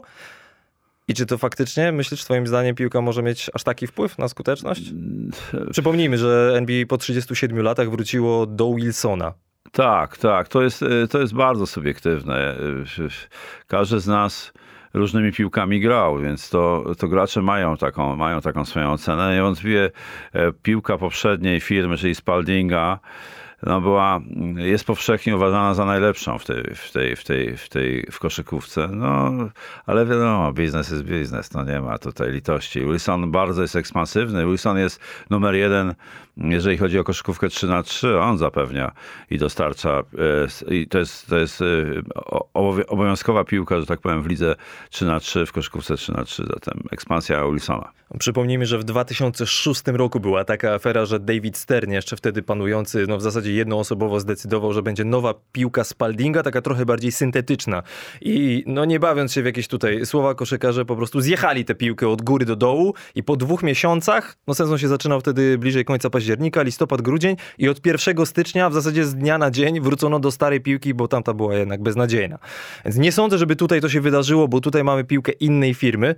I 1.08 1.14
czy 1.14 1.26
to 1.26 1.38
faktycznie, 1.38 1.92
myślisz, 1.92 2.24
twoim 2.24 2.48
zdaniem 2.48 2.76
piłka 2.76 3.02
może 3.02 3.24
mieć 3.24 3.50
aż 3.54 3.64
taki 3.64 3.88
wpływ 3.88 4.18
na 4.18 4.28
skuteczność? 4.28 4.94
Przypomnijmy, 5.72 6.18
że 6.18 6.54
NBA 6.56 6.86
po 6.86 6.98
37 6.98 7.62
latach 7.62 7.90
wróciło 7.90 8.46
do 8.46 8.74
Wilsona. 8.74 9.34
Tak, 9.72 10.18
tak, 10.18 10.48
to 10.48 10.62
jest, 10.62 10.84
e, 10.84 11.08
to 11.08 11.20
jest 11.20 11.34
bardzo 11.34 11.68
subiektywne. 11.68 12.56
Każdy 13.68 14.00
z 14.00 14.08
nas 14.08 14.54
różnymi 14.94 15.32
piłkami 15.32 15.80
grał, 15.80 16.20
więc 16.20 16.50
to, 16.50 16.86
to 16.98 17.08
gracze 17.08 17.42
mają 17.42 17.78
taką, 17.78 18.16
mają 18.16 18.42
taką 18.42 18.66
swoją 18.66 18.92
ocenę. 18.92 19.36
Niewątpliwie 19.36 19.92
piłka 20.64 20.98
poprzedniej 20.98 21.60
firmy, 21.60 21.98
czyli 21.98 22.16
Spaldinga, 22.16 23.00
no 23.64 23.82
była, 23.82 24.22
jest 24.56 24.84
powszechnie 24.84 25.36
uważana 25.36 25.74
za 25.74 25.86
najlepszą 25.86 26.38
w 26.38 26.46
tej, 26.46 26.64
w 26.76 26.92
tej, 26.92 27.16
w 27.16 27.24
tej, 27.24 27.58
w 27.58 27.70
tej 27.70 28.08
w 28.12 28.20
koszykówce. 28.20 28.88
No, 28.92 29.32
ale 29.86 30.06
wiadomo, 30.06 30.54
biznes 30.54 30.92
jest 30.92 31.04
biznes, 31.04 31.54
no 31.54 31.64
nie 31.64 31.82
ma 31.82 31.98
tutaj 31.98 32.32
litości. 32.32 32.80
Wilson 32.80 33.32
bardzo 33.32 33.62
jest 33.62 33.76
ekspansywny. 33.76 34.46
Wilson 34.46 34.78
jest 34.78 35.00
numer 35.30 35.56
jeden, 35.56 35.96
jeżeli 36.38 36.78
chodzi 36.78 37.00
o 37.00 37.04
koszykówkę 37.04 37.50
3 37.50 37.68
na 37.68 37.84
3 37.84 38.20
on 38.20 38.38
zapewnia 38.38 38.92
i 39.30 39.38
dostarcza. 39.38 40.04
e, 40.70 40.74
I 40.76 40.88
to 40.88 41.00
jest, 41.00 41.28
to 41.28 41.38
jest 41.38 41.62
e, 41.62 41.66
obowiązkowa 42.88 43.44
piłka, 43.44 43.80
że 43.80 43.86
tak 43.86 44.00
powiem, 44.00 44.24
w 44.24 44.28
lidze 44.28 44.56
3 44.90 45.06
na 45.06 45.20
3 45.20 45.46
w 45.46 45.52
koszykówce 45.52 45.98
3 45.98 46.14
na 46.14 46.24
3 46.24 46.44
zatem 46.54 46.84
ekspansja 46.92 47.46
Wilsona. 47.46 47.92
Przypomnijmy, 48.20 48.66
że 48.66 48.78
w 48.78 48.84
2006 48.84 49.82
roku 49.86 50.20
była 50.20 50.46
taka 50.46 50.74
afera, 50.74 51.06
że 51.06 51.20
David 51.20 51.58
Stern, 51.58 51.92
jeszcze 51.92 52.18
wtedy 52.18 52.42
panujący, 52.42 53.06
no 53.08 53.18
w 53.18 53.22
zasadzie 53.22 53.47
jednoosobowo 53.54 54.20
zdecydował, 54.20 54.74
że 54.74 54.82
będzie 54.82 55.06
nowa 55.06 55.34
piłka 55.52 55.84
Spaldinga, 55.84 56.44
taka 56.44 56.62
trochę 56.62 56.86
bardziej 56.86 57.12
syntetyczna. 57.12 57.84
I 58.22 58.64
no 58.68 58.86
nie 58.86 59.00
bawiąc 59.00 59.34
się 59.34 59.42
w 59.42 59.46
jakieś 59.46 59.68
tutaj 59.68 60.06
słowa 60.06 60.36
koszykarze, 60.36 60.86
po 60.86 60.96
prostu 60.96 61.22
zjechali 61.22 61.66
tę 61.66 61.76
piłkę 61.76 62.10
od 62.10 62.22
góry 62.22 62.46
do 62.46 62.56
dołu 62.56 62.94
i 63.16 63.24
po 63.24 63.36
dwóch 63.36 63.64
miesiącach, 63.64 64.38
no 64.48 64.54
sezon 64.54 64.78
się 64.78 64.88
zaczynał 64.88 65.20
wtedy 65.20 65.58
bliżej 65.58 65.86
końca 65.86 66.10
października, 66.10 66.62
listopad, 66.62 67.02
grudzień 67.02 67.36
i 67.58 67.70
od 67.70 67.86
1 67.86 68.26
stycznia 68.26 68.70
w 68.70 68.74
zasadzie 68.74 69.06
z 69.06 69.16
dnia 69.16 69.38
na 69.38 69.52
dzień 69.52 69.82
wrócono 69.82 70.20
do 70.20 70.32
starej 70.32 70.62
piłki, 70.62 70.94
bo 70.94 71.08
tamta 71.08 71.34
była 71.34 71.56
jednak 71.56 71.82
beznadziejna. 71.82 72.40
Więc 72.86 72.98
nie 72.98 73.12
sądzę, 73.12 73.38
żeby 73.38 73.56
tutaj 73.56 73.82
to 73.82 73.90
się 73.90 74.02
wydarzyło, 74.02 74.48
bo 74.48 74.62
tutaj 74.62 74.84
mamy 74.84 75.04
piłkę 75.04 75.32
innej 75.32 75.74
firmy, 75.74 76.16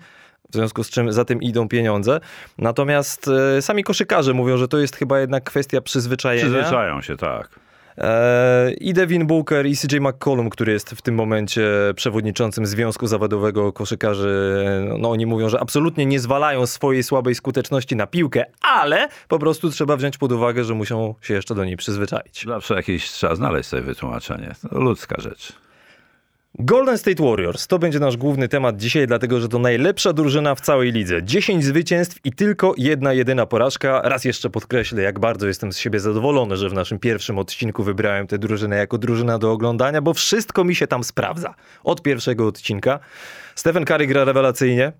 w 0.49 0.53
związku 0.53 0.83
z 0.83 0.89
czym 0.89 1.13
za 1.13 1.25
tym 1.25 1.41
idą 1.41 1.67
pieniądze. 1.67 2.19
Natomiast 2.57 3.29
e, 3.57 3.61
sami 3.61 3.83
koszykarze 3.83 4.33
mówią, 4.33 4.57
że 4.57 4.67
to 4.67 4.77
jest 4.77 4.95
chyba 4.95 5.19
jednak 5.19 5.43
kwestia 5.43 5.81
przyzwyczajenia. 5.81 6.45
Przyzwyczają 6.45 7.01
się, 7.01 7.17
tak. 7.17 7.59
E, 7.97 8.71
I 8.71 8.93
Devin 8.93 9.27
Booker 9.27 9.65
i 9.65 9.75
CJ 9.77 9.97
McCollum, 9.99 10.49
który 10.49 10.71
jest 10.71 10.89
w 10.89 11.01
tym 11.01 11.15
momencie 11.15 11.69
przewodniczącym 11.95 12.65
Związku 12.65 13.07
Zawodowego 13.07 13.73
Koszykarzy, 13.73 14.65
e, 14.67 14.97
no 14.99 15.11
oni 15.11 15.25
mówią, 15.25 15.49
że 15.49 15.59
absolutnie 15.59 16.05
nie 16.05 16.19
zwalają 16.19 16.65
swojej 16.65 17.03
słabej 17.03 17.35
skuteczności 17.35 17.95
na 17.95 18.07
piłkę, 18.07 18.45
ale 18.61 19.07
po 19.27 19.39
prostu 19.39 19.69
trzeba 19.69 19.97
wziąć 19.97 20.17
pod 20.17 20.31
uwagę, 20.31 20.63
że 20.63 20.73
muszą 20.73 21.15
się 21.21 21.33
jeszcze 21.33 21.55
do 21.55 21.65
niej 21.65 21.77
przyzwyczaić. 21.77 22.45
Zawsze 22.47 22.73
jakieś 22.73 23.09
trzeba 23.09 23.35
znaleźć 23.35 23.69
sobie 23.69 23.81
wytłumaczenie. 23.81 24.55
To 24.69 24.79
ludzka 24.79 25.21
rzecz. 25.21 25.53
Golden 26.61 26.97
State 26.97 27.23
Warriors 27.23 27.67
to 27.67 27.79
będzie 27.79 27.99
nasz 27.99 28.17
główny 28.17 28.47
temat 28.47 28.77
dzisiaj, 28.77 29.07
dlatego 29.07 29.39
że 29.39 29.49
to 29.49 29.59
najlepsza 29.59 30.13
drużyna 30.13 30.55
w 30.55 30.61
całej 30.61 30.91
lidze. 30.91 31.23
10 31.23 31.65
zwycięstw 31.65 32.17
i 32.23 32.31
tylko 32.31 32.73
jedna 32.77 33.13
jedyna 33.13 33.45
porażka. 33.45 34.01
Raz 34.01 34.25
jeszcze 34.25 34.49
podkreślę, 34.49 35.01
jak 35.01 35.19
bardzo 35.19 35.47
jestem 35.47 35.73
z 35.73 35.77
siebie 35.77 35.99
zadowolony, 35.99 36.57
że 36.57 36.69
w 36.69 36.73
naszym 36.73 36.99
pierwszym 36.99 37.39
odcinku 37.39 37.83
wybrałem 37.83 38.27
tę 38.27 38.37
drużynę 38.37 38.77
jako 38.77 38.97
drużyna 38.97 39.37
do 39.37 39.51
oglądania, 39.51 40.01
bo 40.01 40.13
wszystko 40.13 40.63
mi 40.63 40.75
się 40.75 40.87
tam 40.87 41.03
sprawdza. 41.03 41.55
Od 41.83 42.01
pierwszego 42.01 42.47
odcinka. 42.47 42.99
Stephen 43.55 43.85
Curry 43.85 44.07
gra 44.07 44.23
rewelacyjnie. 44.23 44.91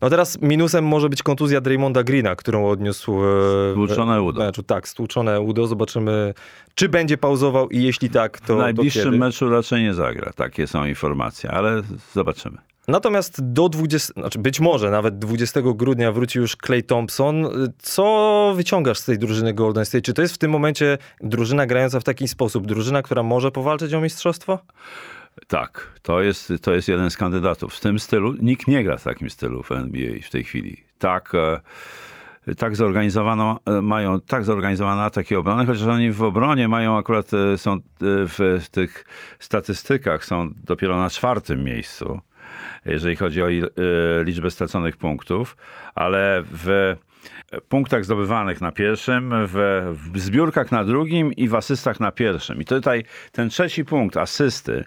No 0.00 0.10
teraz 0.10 0.42
minusem 0.42 0.84
może 0.84 1.08
być 1.08 1.22
kontuzja 1.22 1.60
Draymonda 1.60 2.04
Greena, 2.04 2.36
którą 2.36 2.68
odniósł 2.68 3.24
e, 3.24 3.72
Stłuczone 3.72 4.22
udo. 4.22 4.40
meczu. 4.44 4.62
Tak, 4.62 4.88
stłuczone 4.88 5.40
udo. 5.40 5.66
Zobaczymy, 5.66 6.34
czy 6.74 6.88
będzie 6.88 7.18
pauzował 7.18 7.68
i 7.68 7.82
jeśli 7.82 8.10
tak, 8.10 8.40
to 8.40 8.56
w 8.56 8.58
najbliższym 8.58 9.12
to 9.12 9.18
meczu 9.18 9.50
raczej 9.50 9.82
nie 9.82 9.94
zagra. 9.94 10.32
Takie 10.36 10.66
są 10.66 10.84
informacje, 10.84 11.50
ale 11.50 11.82
zobaczymy. 12.14 12.58
Natomiast 12.88 13.52
do 13.52 13.68
20, 13.68 14.12
znaczy 14.16 14.38
być 14.38 14.60
może 14.60 14.90
nawet 14.90 15.18
20 15.18 15.60
grudnia 15.62 16.12
wróci 16.12 16.38
już 16.38 16.56
Clay 16.66 16.82
Thompson. 16.82 17.48
Co 17.78 18.52
wyciągasz 18.56 18.98
z 18.98 19.04
tej 19.04 19.18
drużyny 19.18 19.54
Golden 19.54 19.84
State? 19.84 20.02
Czy 20.02 20.12
to 20.14 20.22
jest 20.22 20.34
w 20.34 20.38
tym 20.38 20.50
momencie 20.50 20.98
drużyna 21.20 21.66
grająca 21.66 22.00
w 22.00 22.04
taki 22.04 22.28
sposób? 22.28 22.66
Drużyna, 22.66 23.02
która 23.02 23.22
może 23.22 23.50
powalczyć 23.50 23.94
o 23.94 24.00
mistrzostwo? 24.00 24.58
Tak, 25.46 25.92
to 26.02 26.22
jest, 26.22 26.52
to 26.62 26.74
jest 26.74 26.88
jeden 26.88 27.10
z 27.10 27.16
kandydatów. 27.16 27.74
W 27.74 27.80
tym 27.80 27.98
stylu, 27.98 28.34
nikt 28.42 28.68
nie 28.68 28.84
gra 28.84 28.96
w 28.96 29.04
takim 29.04 29.30
stylu 29.30 29.62
w 29.62 29.72
NBA 29.72 30.12
w 30.22 30.30
tej 30.30 30.44
chwili. 30.44 30.76
Tak, 30.98 31.32
e, 31.34 32.54
tak 32.54 32.76
zorganizowano, 32.76 33.60
e, 33.66 33.82
mają 33.82 34.20
tak 34.20 34.44
zorganizowane 34.44 35.02
ataki 35.02 35.36
obrony, 35.36 35.66
chociaż 35.66 35.86
oni 35.86 36.12
w 36.12 36.22
obronie 36.22 36.68
mają 36.68 36.98
akurat, 36.98 37.34
e, 37.34 37.58
są 37.58 37.78
w, 38.00 38.66
tych 38.70 39.04
statystykach 39.38 40.24
są 40.24 40.50
dopiero 40.64 40.98
na 40.98 41.10
czwartym 41.10 41.64
miejscu, 41.64 42.20
jeżeli 42.84 43.16
chodzi 43.16 43.42
o 43.42 43.46
liczbę 44.24 44.50
straconych 44.50 44.96
punktów, 44.96 45.56
ale 45.94 46.42
w 46.52 46.96
punktach 47.68 48.04
zdobywanych 48.04 48.60
na 48.60 48.72
pierwszym, 48.72 49.34
w, 49.34 49.82
w 50.12 50.20
zbiórkach 50.20 50.72
na 50.72 50.84
drugim 50.84 51.32
i 51.32 51.48
w 51.48 51.54
asystach 51.54 52.00
na 52.00 52.12
pierwszym. 52.12 52.60
I 52.60 52.64
tutaj 52.64 53.04
ten 53.32 53.48
trzeci 53.48 53.84
punkt, 53.84 54.16
asysty, 54.16 54.84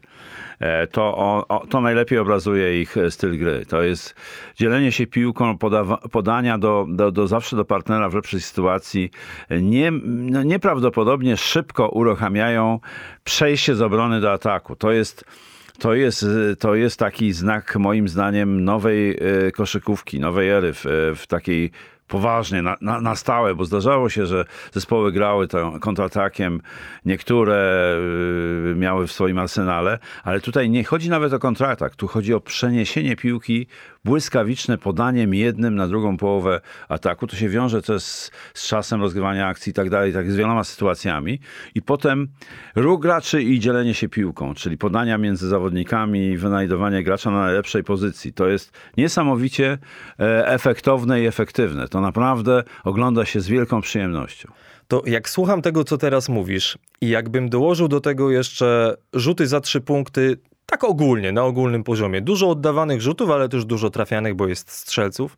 e, 0.60 0.88
to, 0.88 1.17
o, 1.17 1.48
o, 1.48 1.67
to 1.67 1.81
najlepiej 1.81 2.17
obrazuje 2.17 2.81
ich 2.81 2.98
e, 2.98 3.12
styl 3.12 3.39
gry. 3.39 3.65
To 3.65 3.81
jest 3.81 4.15
dzielenie 4.55 4.91
się 4.91 5.07
piłką, 5.07 5.57
podawa, 5.57 5.98
podania 5.98 6.57
do, 6.57 6.86
do, 6.89 7.12
do 7.12 7.27
zawsze 7.27 7.55
do 7.55 7.65
partnera 7.65 8.10
w 8.10 8.13
lepszej 8.13 8.41
sytuacji. 8.41 9.12
Nie, 9.62 9.91
no 10.05 10.43
nieprawdopodobnie 10.43 11.38
szybko 11.38 11.89
uruchamiają 11.89 12.79
przejście 13.24 13.75
z 13.75 13.81
obrony 13.81 14.21
do 14.21 14.31
ataku. 14.31 14.75
To 14.75 14.91
jest 14.91 15.25
to 15.81 15.93
jest, 15.93 16.25
to 16.60 16.75
jest 16.75 17.00
taki 17.00 17.33
znak, 17.33 17.75
moim 17.75 18.07
zdaniem, 18.07 18.63
nowej 18.63 19.12
e, 19.12 19.51
koszykówki, 19.51 20.19
nowej 20.19 20.50
ery 20.50 20.74
w, 20.74 20.86
w 21.15 21.27
takiej 21.27 21.71
poważnie, 22.12 22.62
na, 22.62 22.77
na, 22.82 23.01
na 23.01 23.15
stałe, 23.15 23.56
bo 23.56 23.65
zdarzało 23.65 24.10
się, 24.10 24.25
że 24.25 24.46
zespoły 24.72 25.12
grały 25.12 25.48
to 25.48 25.80
kontratakiem, 25.80 26.62
niektóre 27.06 27.96
y, 28.72 28.75
miały 28.75 29.08
w 29.08 29.12
swoim 29.12 29.39
arsenale, 29.39 30.00
ale 30.24 30.41
tutaj 30.41 30.70
nie 30.70 30.84
chodzi 30.84 31.10
nawet 31.10 31.34
o 31.34 31.39
kontratak, 31.39 31.96
tu 31.96 32.08
chodzi 32.08 32.34
o 32.34 32.39
przeniesienie 32.39 33.15
piłki, 33.15 33.68
błyskawiczne 34.05 34.77
podaniem 34.77 35.34
jednym 35.34 35.75
na 35.75 35.88
drugą 35.88 36.17
połowę 36.17 36.62
ataku. 36.89 37.27
To 37.27 37.36
się 37.36 37.50
wiąże 37.50 37.81
też 37.81 38.03
z, 38.03 38.31
z 38.53 38.67
czasem 38.67 39.01
rozgrywania 39.01 39.48
akcji 39.48 39.70
i 39.70 39.74
tak 39.74 39.89
dalej, 39.89 40.13
tak 40.13 40.31
z 40.31 40.36
wieloma 40.36 40.63
sytuacjami. 40.63 41.39
I 41.75 41.81
potem 41.81 42.27
ruch 42.75 43.01
graczy 43.01 43.43
i 43.43 43.60
dzielenie 43.60 43.93
się 43.93 44.10
piłką, 44.10 44.53
czyli 44.53 44.77
podania 44.77 45.17
między 45.17 45.48
zawodnikami, 45.48 46.38
wynajdowanie 46.38 47.03
gracza 47.03 47.31
na 47.31 47.39
najlepszej 47.39 47.84
pozycji. 47.84 48.34
To 48.34 48.48
jest 48.48 48.72
niesamowicie 48.98 49.77
e, 50.20 50.48
efektowne 50.48 51.22
i 51.22 51.25
efektywne. 51.25 51.88
To 51.88 52.01
naprawdę 52.01 52.63
ogląda 52.84 53.25
się 53.25 53.41
z 53.41 53.48
wielką 53.48 53.81
przyjemnością. 53.81 54.51
To 54.88 55.01
jak 55.05 55.29
słucham 55.29 55.62
tego, 55.62 55.84
co 55.84 55.98
teraz 55.98 56.29
mówisz 56.29 56.77
i 57.01 57.10
jakbym 57.10 57.50
dołożył 57.50 57.88
do 57.88 58.01
tego 58.01 58.31
jeszcze 58.31 58.96
rzuty 59.13 59.48
za 59.48 59.62
trzy 59.62 59.81
punkty, 59.81 60.38
tak 60.71 60.83
ogólnie, 60.83 61.31
na 61.31 61.43
ogólnym 61.43 61.83
poziomie, 61.83 62.21
dużo 62.21 62.49
oddawanych 62.49 63.01
rzutów, 63.01 63.29
ale 63.29 63.49
też 63.49 63.65
dużo 63.65 63.89
trafianych, 63.89 64.35
bo 64.35 64.47
jest 64.47 64.71
strzelców, 64.71 65.37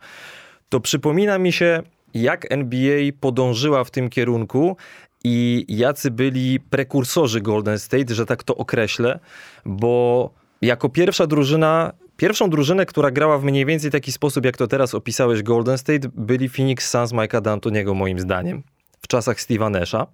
to 0.69 0.79
przypomina 0.79 1.37
mi 1.37 1.51
się, 1.51 1.83
jak 2.13 2.51
NBA 2.51 3.11
podążyła 3.19 3.83
w 3.83 3.91
tym 3.91 4.09
kierunku 4.09 4.77
i 5.23 5.65
jacy 5.69 6.11
byli 6.11 6.59
prekursorzy 6.59 7.41
Golden 7.41 7.79
State, 7.79 8.15
że 8.15 8.25
tak 8.25 8.43
to 8.43 8.55
określę, 8.55 9.19
bo 9.65 10.29
jako 10.61 10.89
pierwsza 10.89 11.27
drużyna, 11.27 11.93
pierwszą 12.17 12.49
drużynę, 12.49 12.85
która 12.85 13.11
grała 13.11 13.37
w 13.37 13.43
mniej 13.43 13.65
więcej 13.65 13.91
taki 13.91 14.11
sposób, 14.11 14.45
jak 14.45 14.57
to 14.57 14.67
teraz 14.67 14.95
opisałeś 14.95 15.43
Golden 15.43 15.77
State, 15.77 16.09
byli 16.15 16.49
Phoenix 16.49 16.89
Suns 16.89 17.11
Mike'a 17.11 17.41
D'Antoniego 17.41 17.95
moim 17.95 18.19
zdaniem, 18.19 18.63
w 19.01 19.07
czasach 19.07 19.37
Steve'a 19.37 19.71
Nasha. 19.71 20.07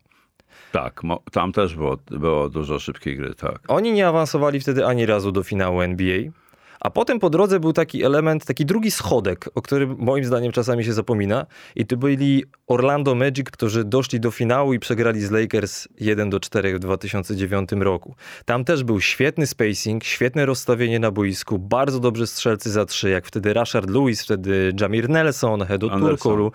Tak, 0.72 1.02
tam 1.32 1.52
też 1.52 1.76
było, 1.76 1.98
było 2.12 2.50
dużo 2.50 2.80
szybkiej 2.80 3.18
gry, 3.18 3.36
tak. 3.36 3.60
Oni 3.68 3.92
nie 3.92 4.08
awansowali 4.08 4.60
wtedy 4.60 4.86
ani 4.86 5.06
razu 5.06 5.32
do 5.32 5.44
finału 5.44 5.82
NBA. 5.82 6.32
A 6.80 6.90
potem 6.90 7.20
po 7.20 7.30
drodze 7.30 7.60
był 7.60 7.74
taki 7.74 8.04
element, 8.04 8.46
taki 8.46 8.66
drugi 8.66 8.92
schodek, 8.92 9.50
o 9.56 9.62
którym 9.62 9.96
moim 10.00 10.26
zdaniem 10.26 10.52
czasami 10.52 10.84
się 10.84 10.94
zapomina. 10.94 11.46
I 11.76 11.86
to 11.86 11.98
byli 11.98 12.44
Orlando 12.68 13.16
Magic, 13.16 13.50
którzy 13.52 13.84
doszli 13.84 14.20
do 14.20 14.32
finału 14.32 14.74
i 14.74 14.80
przegrali 14.80 15.22
z 15.22 15.32
Lakers 15.32 15.88
1 16.00 16.30
do 16.30 16.40
4 16.40 16.76
w 16.76 16.80
2009 16.80 17.70
roku. 17.72 18.16
Tam 18.46 18.66
też 18.66 18.84
był 18.84 19.02
świetny 19.02 19.48
spacing, 19.48 20.04
świetne 20.04 20.46
rozstawienie 20.46 21.00
na 21.00 21.12
boisku, 21.12 21.60
bardzo 21.60 22.00
dobrzy 22.00 22.28
strzelcy 22.28 22.72
za 22.72 22.86
trzy, 22.86 23.10
jak 23.10 23.28
wtedy 23.28 23.54
Rashard 23.54 23.90
Lewis, 23.90 24.24
wtedy 24.24 24.74
Jamir 24.82 25.10
Nelson, 25.10 25.66
Hedo. 25.66 25.90
Turkoglu. 25.90 26.52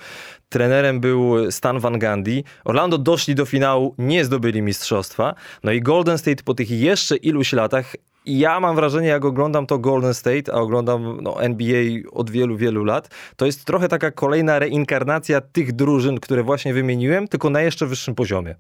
Trenerem 0.49 1.01
był 1.01 1.51
Stan 1.51 1.79
Van 1.81 1.99
Gundy. 1.99 2.43
Orlando 2.65 2.99
doszli 2.99 3.35
do 3.35 3.47
finału, 3.47 3.95
nie 3.99 4.25
zdobyli 4.25 4.63
mistrzostwa. 4.63 5.35
No 5.65 5.73
i 5.73 5.81
Golden 5.81 6.19
State 6.19 6.43
po 6.45 6.55
tych 6.55 6.71
jeszcze 6.71 7.17
iluś 7.17 7.53
latach 7.53 7.95
ja 8.27 8.61
mam 8.61 8.77
wrażenie, 8.77 9.09
jak 9.09 9.25
oglądam 9.25 9.67
to 9.67 9.79
Golden 9.79 10.15
State, 10.15 10.55
a 10.55 10.57
oglądam 10.57 11.19
no, 11.23 11.43
NBA 11.43 11.85
od 12.13 12.31
wielu, 12.31 12.57
wielu 12.57 12.85
lat, 12.85 13.09
to 13.37 13.47
jest 13.47 13.65
trochę 13.65 13.89
taka 13.89 14.11
kolejna 14.11 14.59
reinkarnacja 14.59 15.41
tych 15.41 15.73
drużyn, 15.73 16.21
które 16.21 16.43
właśnie 16.43 16.75
wymieniłem, 16.75 17.29
tylko 17.29 17.51
na 17.51 17.61
jeszcze 17.61 17.87
wyższym 17.87 18.15
poziomie. 18.15 18.55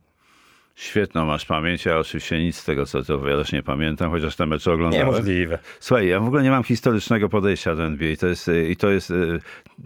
Świetną 0.74 1.24
masz 1.26 1.44
pamięć, 1.44 1.84
ja 1.84 1.98
oczywiście 1.98 2.44
nic 2.44 2.56
z 2.56 2.64
tego, 2.64 2.86
co 2.86 3.02
ty 3.02 3.14
opowiadasz, 3.14 3.52
nie 3.52 3.62
pamiętam, 3.62 4.10
chociaż 4.10 4.36
te 4.36 4.46
mecze 4.46 4.72
oglądałem. 4.72 5.06
Niemożliwe. 5.06 5.58
Słuchaj, 5.80 6.08
ja 6.08 6.20
w 6.20 6.26
ogóle 6.26 6.42
nie 6.42 6.50
mam 6.50 6.64
historycznego 6.64 7.28
podejścia 7.28 7.74
do 7.74 7.84
NBA. 7.84 8.16
To 8.16 8.26
jest, 8.26 8.50
I 8.70 8.76
to 8.76 8.90
jest. 8.90 9.12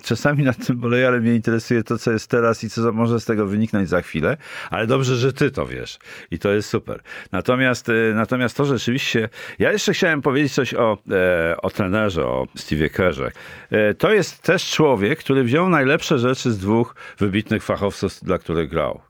Czasami 0.05 0.45
nad 0.45 0.67
tym 0.67 0.77
boleję, 0.77 1.09
ale 1.09 1.21
mnie 1.21 1.35
interesuje 1.35 1.83
to, 1.83 1.99
co 1.99 2.13
jest 2.13 2.31
teraz 2.31 2.65
i 2.65 2.71
co 2.71 2.93
może 2.93 3.21
z 3.21 3.25
tego 3.25 3.47
wyniknąć 3.47 3.89
za 3.89 4.03
chwilę. 4.03 4.37
Ale 4.71 4.87
dobrze, 4.87 5.17
że 5.17 5.33
ty 5.33 5.51
to 5.51 5.67
wiesz. 5.67 5.99
I 6.31 6.39
to 6.39 6.53
jest 6.53 6.69
super. 6.69 7.01
Natomiast, 7.33 7.89
y, 7.89 8.13
natomiast 8.15 8.57
to 8.57 8.65
rzeczywiście. 8.65 9.29
Ja 9.59 9.73
jeszcze 9.73 9.93
chciałem 9.93 10.23
powiedzieć 10.23 10.53
coś 10.55 10.75
o, 10.75 10.99
e, 11.11 11.57
o 11.63 11.71
trenerze, 11.71 12.27
o 12.27 12.47
Steve 12.57 12.89
Kerrze. 12.89 13.31
E, 13.71 13.95
To 13.95 14.13
jest 14.13 14.43
też 14.43 14.71
człowiek, 14.71 15.19
który 15.19 15.45
wziął 15.45 15.69
najlepsze 15.69 16.19
rzeczy 16.19 16.53
z 16.53 16.59
dwóch 16.59 16.95
wybitnych 17.19 17.63
fachowców, 17.63 18.13
dla 18.23 18.39
których 18.39 18.69
grał 18.69 19.01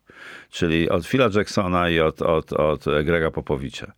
czyli 0.51 0.89
od 0.89 1.07
Phila 1.07 1.29
Jacksona 1.35 1.91
i 1.91 2.01
od, 2.01 2.23
od, 2.23 2.53
od 2.53 2.85
Grega 3.05 3.31
Popowicza. 3.31 3.93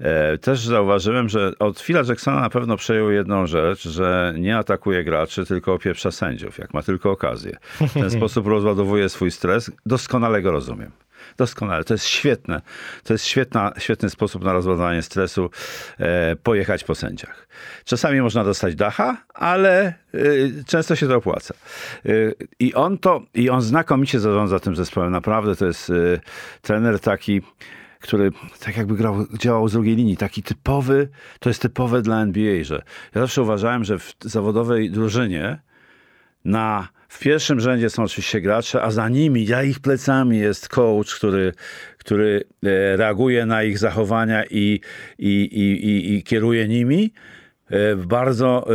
E, 0.00 0.38
Też 0.38 0.60
zauważyłem, 0.60 1.28
że 1.28 1.52
od 1.58 1.80
Phila 1.80 2.02
Jacksona 2.08 2.40
na 2.40 2.50
pewno 2.50 2.76
przejął 2.76 3.10
jedną 3.10 3.46
rzecz, 3.46 3.88
że 3.88 4.34
nie 4.38 4.58
atakuje 4.58 5.04
graczy, 5.04 5.46
tylko 5.46 5.72
opieprza 5.72 6.10
sędziów, 6.10 6.58
jak 6.58 6.74
ma 6.74 6.82
tylko 6.82 7.10
okazję. 7.10 7.56
W 7.80 7.94
ten 7.94 8.10
sposób 8.18 8.46
rozładowuje 8.46 9.08
swój 9.08 9.30
stres. 9.30 9.70
Doskonale 9.86 10.42
go 10.42 10.50
rozumiem. 10.50 10.90
Doskonale. 11.36 11.84
To 11.84 11.94
jest 11.94 12.06
świetne. 12.06 12.60
To 13.04 13.14
jest 13.14 13.26
świetna, 13.26 13.72
świetny 13.78 14.10
sposób 14.10 14.44
na 14.44 14.52
rozładowanie 14.52 15.02
stresu, 15.02 15.50
e, 15.98 16.36
pojechać 16.36 16.84
po 16.84 16.94
sędziach. 16.94 17.48
Czasami 17.84 18.20
można 18.20 18.44
dostać 18.44 18.74
dacha, 18.74 19.16
ale 19.34 19.86
e, 19.86 19.94
często 20.66 20.96
się 20.96 21.08
to 21.08 21.16
opłaca. 21.16 21.54
E, 22.06 22.10
I 22.58 22.74
on 22.74 22.98
to, 22.98 23.22
i 23.34 23.50
on 23.50 23.62
znakomicie 23.62 24.20
zarządza 24.20 24.58
tym 24.58 24.76
zespołem. 24.76 25.12
Naprawdę 25.12 25.56
to 25.56 25.66
jest 25.66 25.90
e, 25.90 25.94
trener 26.62 27.00
taki, 27.00 27.42
który 28.00 28.30
tak 28.60 28.76
jakby 28.76 28.94
grał, 28.94 29.26
działał 29.38 29.68
z 29.68 29.72
drugiej 29.72 29.96
linii, 29.96 30.16
taki 30.16 30.42
typowy, 30.42 31.08
to 31.40 31.50
jest 31.50 31.62
typowe 31.62 32.02
dla 32.02 32.22
NBA, 32.22 32.64
że 32.64 32.82
ja 33.14 33.20
zawsze 33.20 33.42
uważałem, 33.42 33.84
że 33.84 33.98
w 33.98 34.14
zawodowej 34.20 34.90
drużynie 34.90 35.58
na, 36.44 36.88
w 37.08 37.18
pierwszym 37.18 37.60
rzędzie 37.60 37.90
są 37.90 38.02
oczywiście 38.02 38.40
gracze, 38.40 38.82
a 38.82 38.90
za 38.90 39.08
nimi, 39.08 39.46
za 39.46 39.62
ich 39.62 39.80
plecami 39.80 40.38
jest 40.38 40.68
coach, 40.68 41.14
który, 41.14 41.52
który 41.98 42.44
e, 42.62 42.96
reaguje 42.96 43.46
na 43.46 43.62
ich 43.62 43.78
zachowania 43.78 44.44
i, 44.44 44.80
i, 45.18 45.28
i, 45.28 45.86
i, 45.86 46.14
i 46.14 46.22
kieruje 46.22 46.68
nimi 46.68 47.12
e, 47.70 47.96
w 47.96 48.06
bardzo 48.06 48.66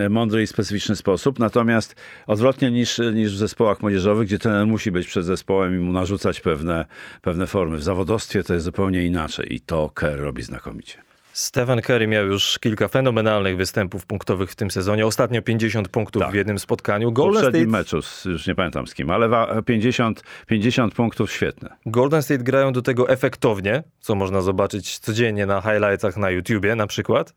e, 0.00 0.08
mądry 0.08 0.42
i 0.42 0.46
specyficzny 0.46 0.96
sposób. 0.96 1.38
Natomiast 1.38 1.96
odwrotnie 2.26 2.70
niż, 2.70 3.00
niż 3.14 3.34
w 3.34 3.38
zespołach 3.38 3.80
młodzieżowych, 3.80 4.26
gdzie 4.26 4.38
trener 4.38 4.66
musi 4.66 4.90
być 4.90 5.06
przed 5.06 5.24
zespołem 5.24 5.74
i 5.74 5.78
mu 5.78 5.92
narzucać 5.92 6.40
pewne, 6.40 6.84
pewne 7.22 7.46
formy. 7.46 7.76
W 7.76 7.82
zawodowstwie 7.82 8.42
to 8.42 8.54
jest 8.54 8.64
zupełnie 8.64 9.06
inaczej 9.06 9.54
i 9.54 9.60
to 9.60 9.90
Kerr 9.90 10.20
robi 10.20 10.42
znakomicie. 10.42 11.13
Stephen 11.38 11.82
Curry 11.82 12.06
miał 12.06 12.26
już 12.26 12.58
kilka 12.58 12.88
fenomenalnych 12.88 13.56
występów 13.56 14.06
punktowych 14.06 14.50
w 14.50 14.54
tym 14.56 14.70
sezonie. 14.70 15.06
Ostatnio 15.06 15.42
50 15.42 15.88
punktów 15.88 16.22
Tak. 16.22 16.32
w 16.32 16.34
jednym 16.34 16.58
spotkaniu. 16.58 17.10
W 17.10 17.12
Golden 17.12 17.34
poprzednim 17.42 17.62
State, 17.70 17.78
meczu, 17.78 18.02
z- 18.02 18.24
już 18.24 18.46
nie 18.46 18.54
pamiętam 18.54 18.86
z 18.86 18.94
kim, 18.94 19.10
ale 19.10 19.28
wa- 19.28 19.62
50, 19.62 20.22
50 20.46 20.94
punktów 20.94 21.32
świetne. 21.32 21.68
Golden 21.86 22.22
State 22.22 22.44
grają 22.44 22.72
do 22.72 22.82
tego 22.82 23.08
efektownie, 23.08 23.82
co 24.00 24.14
można 24.14 24.40
zobaczyć 24.40 24.98
codziennie 24.98 25.46
na 25.46 25.60
highlightsach 25.60 26.16
na 26.16 26.30
YouTubie 26.30 26.74
na 26.74 26.86
przykład. 26.86 27.34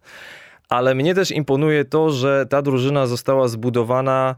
Ale 0.69 0.95
mnie 0.95 1.15
też 1.15 1.32
imponuje 1.32 1.86
to, 1.86 2.12
że 2.12 2.45
ta 2.50 2.62
drużyna 2.62 3.08
została 3.08 3.48
zbudowana 3.48 4.36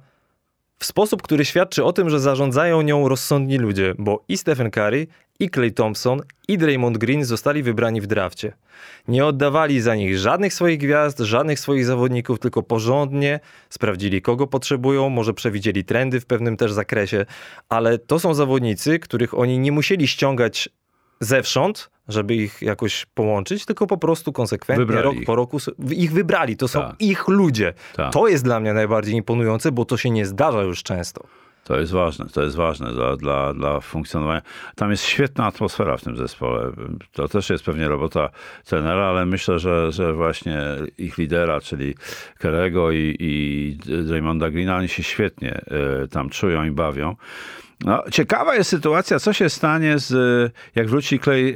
w 0.80 0.86
sposób, 0.86 1.22
który 1.22 1.46
świadczy 1.46 1.84
o 1.84 1.94
tym, 1.94 2.10
że 2.10 2.20
zarządzają 2.20 2.82
nią 2.82 3.08
rozsądni 3.10 3.58
ludzie, 3.58 3.94
bo 3.98 4.24
i 4.28 4.38
Stephen 4.38 4.72
Curry, 4.72 5.08
i 5.40 5.50
Clay 5.50 5.72
Thompson, 5.72 6.22
i 6.48 6.58
Draymond 6.58 6.98
Green 6.98 7.26
zostali 7.26 7.64
wybrani 7.64 8.02
w 8.02 8.08
drafcie. 8.08 8.54
Nie 9.08 9.26
oddawali 9.26 9.82
za 9.82 9.96
nich 9.96 10.18
żadnych 10.18 10.54
swoich 10.54 10.80
gwiazd, 10.80 11.20
żadnych 11.20 11.60
swoich 11.60 11.86
zawodników, 11.86 12.40
tylko 12.40 12.64
porządnie 12.64 13.40
sprawdzili, 13.70 14.22
kogo 14.22 14.48
potrzebują, 14.48 15.10
może 15.10 15.34
przewidzieli 15.34 15.84
trendy 15.84 16.20
w 16.20 16.26
pewnym 16.26 16.58
też 16.58 16.72
zakresie, 16.72 17.26
ale 17.70 17.98
to 17.98 18.20
są 18.20 18.34
zawodnicy, 18.34 19.00
których 19.00 19.34
oni 19.34 19.60
nie 19.60 19.72
musieli 19.72 20.08
ściągać 20.08 20.70
zewsząd, 21.20 21.90
żeby 22.08 22.36
ich 22.36 22.62
jakoś 22.62 23.06
połączyć, 23.06 23.66
tylko 23.66 23.88
po 23.88 23.98
prostu 23.98 24.34
konsekwentnie, 24.34 24.86
Wybrali 24.86 25.04
rok 25.06 25.16
ich. 25.16 25.26
po 25.26 25.36
roku 25.36 25.58
ich 25.92 26.12
wybrali. 26.14 26.58
To 26.58 26.68
są 26.68 26.80
Tak. 26.82 26.96
ich 27.00 27.28
ludzie. 27.28 27.74
Tak. 27.96 28.14
To 28.14 28.28
jest 28.28 28.44
dla 28.44 28.60
mnie 28.60 28.74
najbardziej 28.74 29.16
imponujące, 29.16 29.72
bo 29.72 29.86
to 29.86 29.98
się 29.98 30.10
nie 30.10 30.26
zdarza 30.26 30.62
już 30.62 30.84
często. 30.84 31.24
To 31.70 31.80
jest 31.80 31.92
ważne, 31.92 32.26
to 32.26 32.44
jest 32.44 32.56
ważne 32.56 32.94
dla, 32.94 33.18
dla, 33.18 33.54
dla 33.54 33.80
funkcjonowania. 33.80 34.42
Tam 34.76 34.92
jest 34.92 35.04
świetna 35.04 35.46
atmosfera 35.46 35.98
w 35.98 36.02
tym 36.02 36.18
zespole. 36.18 36.72
To 37.12 37.28
też 37.28 37.50
jest 37.50 37.64
pewnie 37.64 37.88
robota 37.88 38.30
trenera, 38.66 39.06
ale 39.06 39.26
myślę, 39.26 39.60
że, 39.60 39.92
że 39.92 40.14
właśnie 40.14 40.62
ich 40.98 41.18
lidera, 41.18 41.62
czyli 41.62 41.96
Kerego 42.38 42.92
i, 42.92 43.16
i 43.20 43.78
Draymonda 44.04 44.50
Greena, 44.50 44.78
oni 44.78 44.88
się 44.88 45.04
świetnie 45.04 45.62
y, 46.04 46.08
tam 46.08 46.30
czują 46.30 46.64
i 46.64 46.72
bawią. 46.72 47.16
No, 47.86 48.04
ciekawa 48.12 48.56
jest 48.56 48.70
sytuacja, 48.70 49.20
co 49.20 49.34
się 49.34 49.50
stanie 49.50 50.00
z, 50.00 50.14
jak 50.76 50.90
wróci 50.90 51.20
Clay 51.20 51.56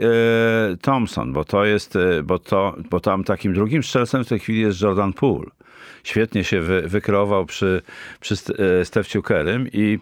y, 0.73 0.77
Thompson, 0.77 1.33
bo 1.33 1.45
to 1.45 1.65
jest, 1.65 1.95
y, 1.95 2.23
bo, 2.23 2.39
to, 2.39 2.75
bo 2.89 2.99
tam 2.99 3.23
takim 3.23 3.53
drugim 3.53 3.83
strzelcem 3.83 4.23
w 4.23 4.27
tej 4.27 4.39
chwili 4.39 4.59
jest 4.59 4.81
Jordan 4.81 5.13
Poole. 5.13 5.49
Świetnie 6.03 6.43
się 6.43 6.61
wy, 6.61 6.81
wykreował 6.81 7.45
przy, 7.45 7.81
przy 8.19 8.35
e, 8.81 8.85
Stefciu 8.85 9.21
Kerym 9.21 9.67
i 9.73 9.99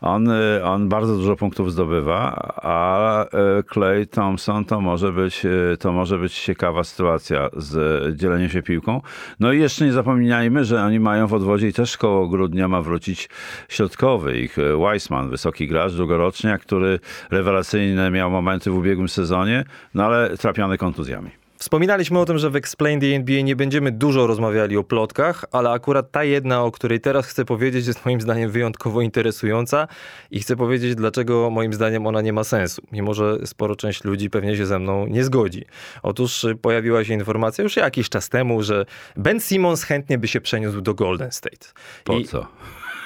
on, 0.00 0.30
e, 0.30 0.64
on 0.64 0.88
bardzo 0.88 1.16
dużo 1.16 1.36
punktów 1.36 1.72
zdobywa, 1.72 2.52
a 2.62 3.24
e, 3.24 3.28
Clay 3.72 4.06
Thompson 4.06 4.64
to 4.64 4.80
może 4.80 5.12
być, 5.12 5.46
e, 5.46 5.76
to 5.76 5.92
może 5.92 6.18
być 6.18 6.40
ciekawa 6.40 6.84
sytuacja 6.84 7.48
z 7.56 7.76
e, 7.76 8.16
dzieleniem 8.16 8.48
się 8.48 8.62
piłką. 8.62 9.00
No 9.40 9.52
i 9.52 9.60
jeszcze 9.60 9.84
nie 9.84 9.92
zapominajmy, 9.92 10.64
że 10.64 10.82
oni 10.82 11.00
mają 11.00 11.26
w 11.26 11.34
odwodzie 11.34 11.68
i 11.68 11.72
też 11.72 11.96
koło 11.96 12.28
grudnia 12.28 12.68
ma 12.68 12.82
wrócić 12.82 13.28
środkowy 13.68 14.38
ich 14.38 14.58
e, 14.58 14.76
Weissman, 14.76 15.30
wysoki 15.30 15.68
gracz, 15.68 15.92
długoroczniak, 15.92 16.60
który 16.60 17.00
rewelacyjne 17.30 18.10
miał 18.10 18.30
momenty 18.30 18.70
w 18.70 18.76
ubiegłym 18.76 19.08
sezonie, 19.08 19.64
no 19.94 20.04
ale 20.04 20.36
trapiony 20.36 20.78
kontuzjami. 20.78 21.43
Wspominaliśmy 21.64 22.18
o 22.18 22.24
tym, 22.24 22.38
że 22.38 22.50
w 22.50 22.56
Explain 22.56 23.00
the 23.00 23.06
NBA 23.06 23.40
nie 23.40 23.56
będziemy 23.56 23.92
dużo 23.92 24.26
rozmawiali 24.26 24.76
o 24.76 24.84
plotkach, 24.84 25.44
ale 25.52 25.70
akurat 25.70 26.10
ta 26.10 26.24
jedna, 26.24 26.62
o 26.62 26.70
której 26.70 27.00
teraz 27.00 27.26
chcę 27.26 27.44
powiedzieć, 27.44 27.86
jest 27.86 28.04
moim 28.04 28.20
zdaniem 28.20 28.50
wyjątkowo 28.50 29.00
interesująca 29.00 29.88
i 30.30 30.40
chcę 30.40 30.56
powiedzieć, 30.56 30.94
dlaczego 30.94 31.50
moim 31.50 31.72
zdaniem 31.72 32.06
ona 32.06 32.20
nie 32.20 32.32
ma 32.32 32.44
sensu, 32.44 32.82
mimo 32.92 33.14
że 33.14 33.46
sporo 33.46 33.76
część 33.76 34.04
ludzi 34.04 34.30
pewnie 34.30 34.56
się 34.56 34.66
ze 34.66 34.78
mną 34.78 35.06
nie 35.06 35.24
zgodzi. 35.24 35.64
Otóż 36.02 36.46
pojawiła 36.62 37.04
się 37.04 37.14
informacja 37.14 37.64
już 37.64 37.76
jakiś 37.76 38.08
czas 38.08 38.28
temu, 38.28 38.62
że 38.62 38.86
Ben 39.16 39.40
Simmons 39.40 39.82
chętnie 39.82 40.18
by 40.18 40.28
się 40.28 40.40
przeniósł 40.40 40.80
do 40.80 40.94
Golden 40.94 41.32
State. 41.32 41.66
Po 42.04 42.18
I- 42.18 42.24
co? 42.24 42.46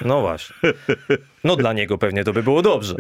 No 0.05 0.21
właśnie. 0.21 0.57
No 1.45 1.57
dla 1.57 1.73
niego 1.73 1.99
pewnie 1.99 2.25
to 2.25 2.33
by 2.33 2.43
było 2.43 2.63
dobrze. 2.63 2.97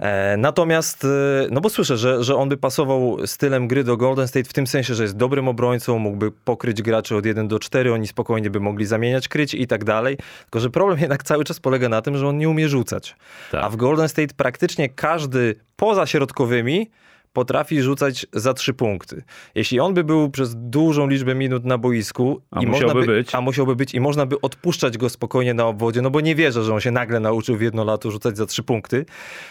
E, 0.00 0.36
natomiast, 0.36 1.04
e, 1.04 1.08
no 1.50 1.60
bo 1.60 1.70
słyszę, 1.70 1.96
że, 1.96 2.24
że 2.24 2.36
on 2.36 2.48
by 2.48 2.56
pasował 2.56 3.26
stylem 3.26 3.68
gry 3.68 3.84
do 3.84 3.96
Golden 3.96 4.28
State 4.28 4.48
w 4.48 4.52
tym 4.52 4.66
sensie, 4.66 4.94
że 4.94 5.02
jest 5.02 5.16
dobrym 5.16 5.48
obrońcą, 5.48 5.98
mógłby 5.98 6.32
pokryć 6.32 6.82
graczy 6.82 7.16
od 7.16 7.26
1 7.26 7.48
do 7.48 7.58
4, 7.58 7.92
oni 7.92 8.06
spokojnie 8.06 8.50
by 8.50 8.60
mogli 8.60 8.86
zamieniać 8.86 9.28
kryć 9.28 9.54
i 9.54 9.66
tak 9.66 9.84
dalej. 9.84 10.16
Tylko, 10.42 10.60
że 10.60 10.70
problem 10.70 10.98
jednak 10.98 11.22
cały 11.22 11.44
czas 11.44 11.60
polega 11.60 11.88
na 11.88 12.02
tym, 12.02 12.16
że 12.16 12.28
on 12.28 12.38
nie 12.38 12.48
umie 12.48 12.68
rzucać. 12.68 13.16
Tak. 13.50 13.64
A 13.64 13.70
w 13.70 13.76
Golden 13.76 14.08
State 14.08 14.34
praktycznie 14.36 14.88
każdy 14.88 15.54
poza 15.76 16.06
środkowymi 16.06 16.90
potrafi 17.32 17.82
rzucać 17.82 18.26
za 18.32 18.54
trzy 18.54 18.74
punkty. 18.74 19.22
Jeśli 19.54 19.80
on 19.80 19.94
by 19.94 20.04
był 20.04 20.30
przez 20.30 20.54
dużą 20.56 21.06
liczbę 21.08 21.34
minut 21.34 21.64
na 21.64 21.78
boisku 21.78 22.42
A 22.50 22.60
i 22.60 22.66
musiałby 22.66 23.00
by, 23.00 23.06
być. 23.06 23.34
a 23.34 23.40
musiałby 23.40 23.76
być 23.76 23.94
i 23.94 24.00
można 24.00 24.26
by 24.26 24.40
odpuszczać 24.40 24.98
go 24.98 25.08
spokojnie 25.08 25.54
na 25.54 25.66
obwodzie, 25.66 26.02
no 26.02 26.10
bo 26.10 26.20
nie 26.20 26.34
wierzę, 26.34 26.62
że 26.62 26.74
on 26.74 26.80
się 26.80 26.90
nagle 26.90 27.20
nauczył 27.20 27.56
w 27.56 27.60
jedno 27.60 27.84
lato 27.84 28.10
rzucać 28.10 28.36
za 28.36 28.46
trzy 28.46 28.62
punkty, 28.62 29.04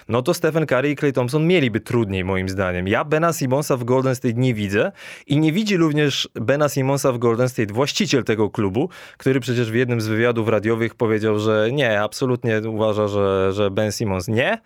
no 0.09 0.21
to 0.21 0.33
Stephen 0.33 0.65
Curry 0.65 0.89
i 0.91 0.95
Clay 0.95 1.13
Thompson 1.13 1.47
mieliby 1.47 1.79
trudniej 1.79 2.23
moim 2.23 2.49
zdaniem. 2.49 2.87
Ja 2.87 3.05
Bena 3.05 3.33
Simonsa 3.33 3.77
w 3.77 3.83
Golden 3.83 4.15
State 4.15 4.33
nie 4.33 4.53
widzę 4.53 4.91
i 5.27 5.37
nie 5.37 5.51
widzi 5.51 5.77
również 5.77 6.29
Bena 6.35 6.69
Simonsa 6.69 7.11
w 7.11 7.17
Golden 7.17 7.49
State 7.49 7.73
właściciel 7.73 8.23
tego 8.23 8.49
klubu, 8.49 8.89
który 9.17 9.39
przecież 9.39 9.71
w 9.71 9.75
jednym 9.75 10.01
z 10.01 10.07
wywiadów 10.07 10.49
radiowych 10.49 10.95
powiedział, 10.95 11.39
że 11.39 11.69
nie, 11.71 12.01
absolutnie 12.01 12.61
uważa, 12.67 13.07
że, 13.07 13.53
że 13.53 13.71
Ben 13.71 13.91
Simmons 13.91 14.27
nie. 14.27 14.61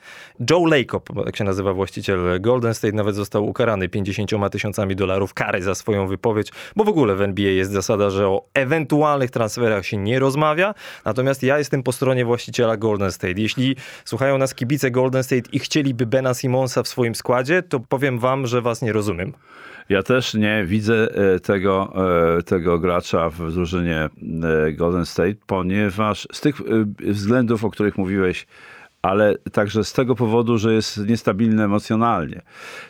Joe 0.49 0.65
Lacob, 0.65 1.09
jak 1.25 1.35
się 1.35 1.43
nazywa 1.43 1.73
właściciel 1.73 2.41
Golden 2.41 2.73
State, 2.73 2.93
nawet 3.05 3.15
został 3.15 3.45
ukarany 3.45 3.89
50 3.89 4.31
tysiącami 4.51 4.95
dolarów 4.95 5.33
kary 5.33 5.61
za 5.61 5.75
swoją 5.75 6.07
wypowiedź, 6.07 6.51
bo 6.75 6.83
w 6.83 6.89
ogóle 6.89 7.15
w 7.15 7.21
NBA 7.21 7.51
jest 7.51 7.71
zasada, 7.71 8.09
że 8.09 8.27
o 8.27 8.45
ewentualnych 8.53 9.31
transferach 9.31 9.85
się 9.85 9.97
nie 9.97 10.19
rozmawia, 10.19 10.73
natomiast 11.05 11.43
ja 11.43 11.57
jestem 11.57 11.83
po 11.83 11.91
stronie 11.91 12.25
właściciela 12.25 12.77
Golden 12.77 13.11
State. 13.11 13.41
Jeśli 13.41 13.75
słuchają 14.05 14.37
nas 14.37 14.55
kibice 14.55 14.91
Golden 14.91 15.23
State 15.23 15.49
i 15.51 15.59
chcieliby 15.59 16.05
Bena 16.05 16.33
Simonsa 16.33 16.83
w 16.83 16.87
swoim 16.87 17.15
składzie, 17.15 17.63
to 17.63 17.79
powiem 17.79 18.19
wam, 18.19 18.47
że 18.47 18.61
was 18.61 18.81
nie 18.81 18.93
rozumiem. 18.93 19.33
Ja 19.89 20.03
też 20.03 20.33
nie 20.33 20.65
widzę 20.65 21.07
e, 21.35 21.39
tego, 21.39 21.93
e, 22.37 22.43
tego 22.43 22.79
gracza 22.79 23.29
w 23.29 23.51
drużynie 23.51 24.09
e, 24.67 24.71
Golden 24.71 25.05
State, 25.05 25.35
ponieważ 25.47 26.27
z 26.31 26.41
tych 26.41 26.55
względów, 26.99 27.65
o 27.65 27.69
których 27.69 27.97
mówiłeś, 27.97 28.47
ale 29.05 29.35
także 29.51 29.83
z 29.83 29.93
tego 29.93 30.15
powodu, 30.15 30.57
że 30.57 30.73
jest 30.73 31.07
niestabilny 31.07 31.63
emocjonalnie. 31.63 32.41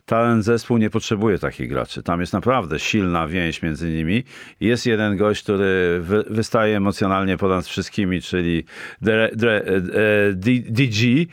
Ten 0.05 0.43
zespół 0.43 0.77
nie 0.77 0.89
potrzebuje 0.89 1.39
takich 1.39 1.69
graczy. 1.69 2.03
Tam 2.03 2.19
jest 2.19 2.33
naprawdę 2.33 2.79
silna 2.79 3.27
więź 3.27 3.61
między 3.61 3.89
nimi. 3.89 4.23
Jest 4.59 4.85
jeden 4.85 5.17
gość, 5.17 5.43
który 5.43 5.99
wy, 6.01 6.23
wystaje 6.29 6.77
emocjonalnie 6.77 7.37
ponad 7.37 7.65
wszystkimi, 7.65 8.21
czyli 8.21 8.63
Dre, 9.01 9.29
Dre, 9.33 9.55
e, 9.55 9.81
DG, 10.63 11.25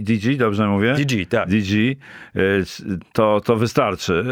DG, 0.00 0.36
dobrze 0.38 0.68
mówię? 0.68 0.94
DG, 0.94 1.26
tak. 1.26 1.48
DG, 1.48 1.96
e, 2.34 2.40
to, 3.12 3.40
to 3.40 3.56
wystarczy 3.56 4.24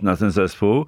e, 0.00 0.04
na 0.04 0.16
ten 0.16 0.30
zespół. 0.30 0.86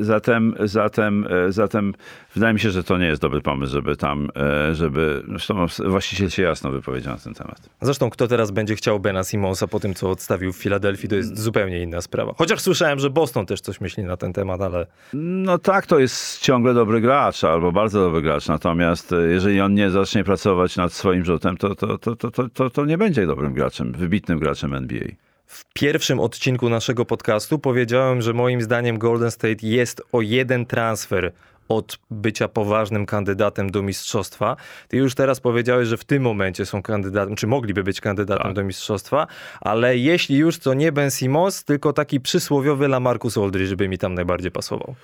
Zatem, 0.00 0.54
zatem, 0.64 1.26
zatem 1.48 1.94
wydaje 2.34 2.54
mi 2.54 2.60
się, 2.60 2.70
że 2.70 2.84
to 2.84 2.98
nie 2.98 3.06
jest 3.06 3.22
dobry 3.22 3.40
pomysł, 3.40 3.72
żeby 3.72 3.96
tam, 3.96 4.28
e, 4.36 4.74
żeby, 4.74 5.22
zresztą 5.28 5.66
właściciel 5.84 6.30
się 6.30 6.42
jasno 6.42 6.70
wypowiedział 6.70 7.12
na 7.14 7.20
ten 7.20 7.34
temat. 7.34 7.68
Zresztą 7.80 8.10
kto 8.10 8.28
teraz 8.28 8.50
będzie 8.50 8.74
chciał 8.76 9.00
Bena 9.00 9.24
Simonsa 9.24 9.66
po 9.66 9.80
tym, 9.80 9.94
co 9.94 10.10
odstawił 10.10 10.52
w 10.52 10.56
Filadelfii, 10.56 11.08
to 11.08 11.14
jest 11.14 11.38
zupełnie 11.38 11.82
inna 11.82 12.00
sprawa. 12.00 12.34
Chociaż 12.38 12.60
słyszałem, 12.60 12.98
że 12.98 13.10
Boston 13.10 13.46
też 13.46 13.60
coś 13.60 13.80
myśli 13.80 14.04
na 14.04 14.16
ten 14.16 14.32
temat, 14.32 14.60
ale 14.60 14.86
No 15.12 15.58
tak, 15.58 15.86
to 15.86 15.98
jest 15.98 16.40
ciągle 16.40 16.74
dobry 16.74 17.00
gracz, 17.00 17.44
albo 17.44 17.72
bardzo 17.72 18.00
dobry 18.00 18.22
gracz, 18.22 18.48
natomiast 18.48 19.12
e, 19.12 19.16
jeżeli 19.16 19.60
on 19.60 19.74
nie 19.74 19.90
zacznie 19.90 20.24
pracować 20.24 20.76
nad 20.76 20.92
swoim 20.92 21.24
rzutem, 21.24 21.56
to, 21.56 21.74
to, 21.74 21.98
to, 21.98 22.16
to, 22.16 22.30
to, 22.30 22.48
to, 22.48 22.70
to 22.70 22.84
nie 22.84 22.98
będzie 22.98 23.26
dobrym 23.26 23.54
graczem, 23.54 23.92
wybitnym 23.92 24.38
graczem 24.38 24.74
NBA. 24.74 25.04
w 25.46 25.64
pierwszym 25.72 26.20
odcinku 26.20 26.68
naszego 26.68 27.04
podcastu 27.04 27.58
powiedziałem, 27.58 28.22
że 28.22 28.32
moim 28.32 28.62
zdaniem 28.62 28.98
Golden 28.98 29.30
State 29.30 29.66
jest 29.66 30.02
o 30.12 30.20
jeden 30.20 30.66
transfer 30.66 31.32
od 31.68 31.98
bycia 32.10 32.48
poważnym 32.48 33.06
kandydatem 33.06 33.70
do 33.70 33.82
mistrzostwa. 33.82 34.56
Ty 34.88 34.96
już 34.96 35.14
teraz 35.14 35.40
powiedziałeś, 35.40 35.88
że 35.88 35.96
w 35.96 36.04
tym 36.04 36.22
momencie 36.22 36.66
są 36.66 36.82
kandydatem, 36.82 37.36
czy 37.36 37.46
mogliby 37.46 37.84
być 37.84 38.00
kandydatem 38.00 38.42
Tak. 38.46 38.52
do 38.54 38.64
mistrzostwa, 38.64 39.26
ale 39.60 39.96
jeśli 39.96 40.36
już, 40.36 40.58
to 40.58 40.74
nie 40.74 40.92
Ben 40.92 41.10
Simmons, 41.10 41.64
tylko 41.64 41.92
taki 41.92 42.20
przysłowiowy 42.20 42.88
Lamarcus 42.88 43.38
Aldridge 43.38 43.74
by 43.74 43.88
mi 43.88 43.98
tam 43.98 44.14
najbardziej 44.14 44.50
pasował. 44.50 44.94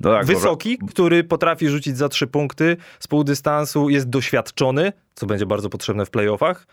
No 0.00 0.10
tak, 0.12 0.26
bo- 0.26 0.32
Wysoki, 0.34 0.78
który 0.90 1.24
potrafi 1.24 1.68
rzucić 1.68 1.96
za 1.96 2.08
trzy 2.08 2.26
punkty 2.26 2.76
z 2.98 3.08
pół 3.08 3.24
dystansu, 3.24 3.88
jest 3.90 4.08
doświadczony, 4.08 4.92
co 5.14 5.26
będzie 5.26 5.46
bardzo 5.46 5.68
potrzebne 5.70 6.06
w 6.06 6.10
playoffach. 6.10 6.66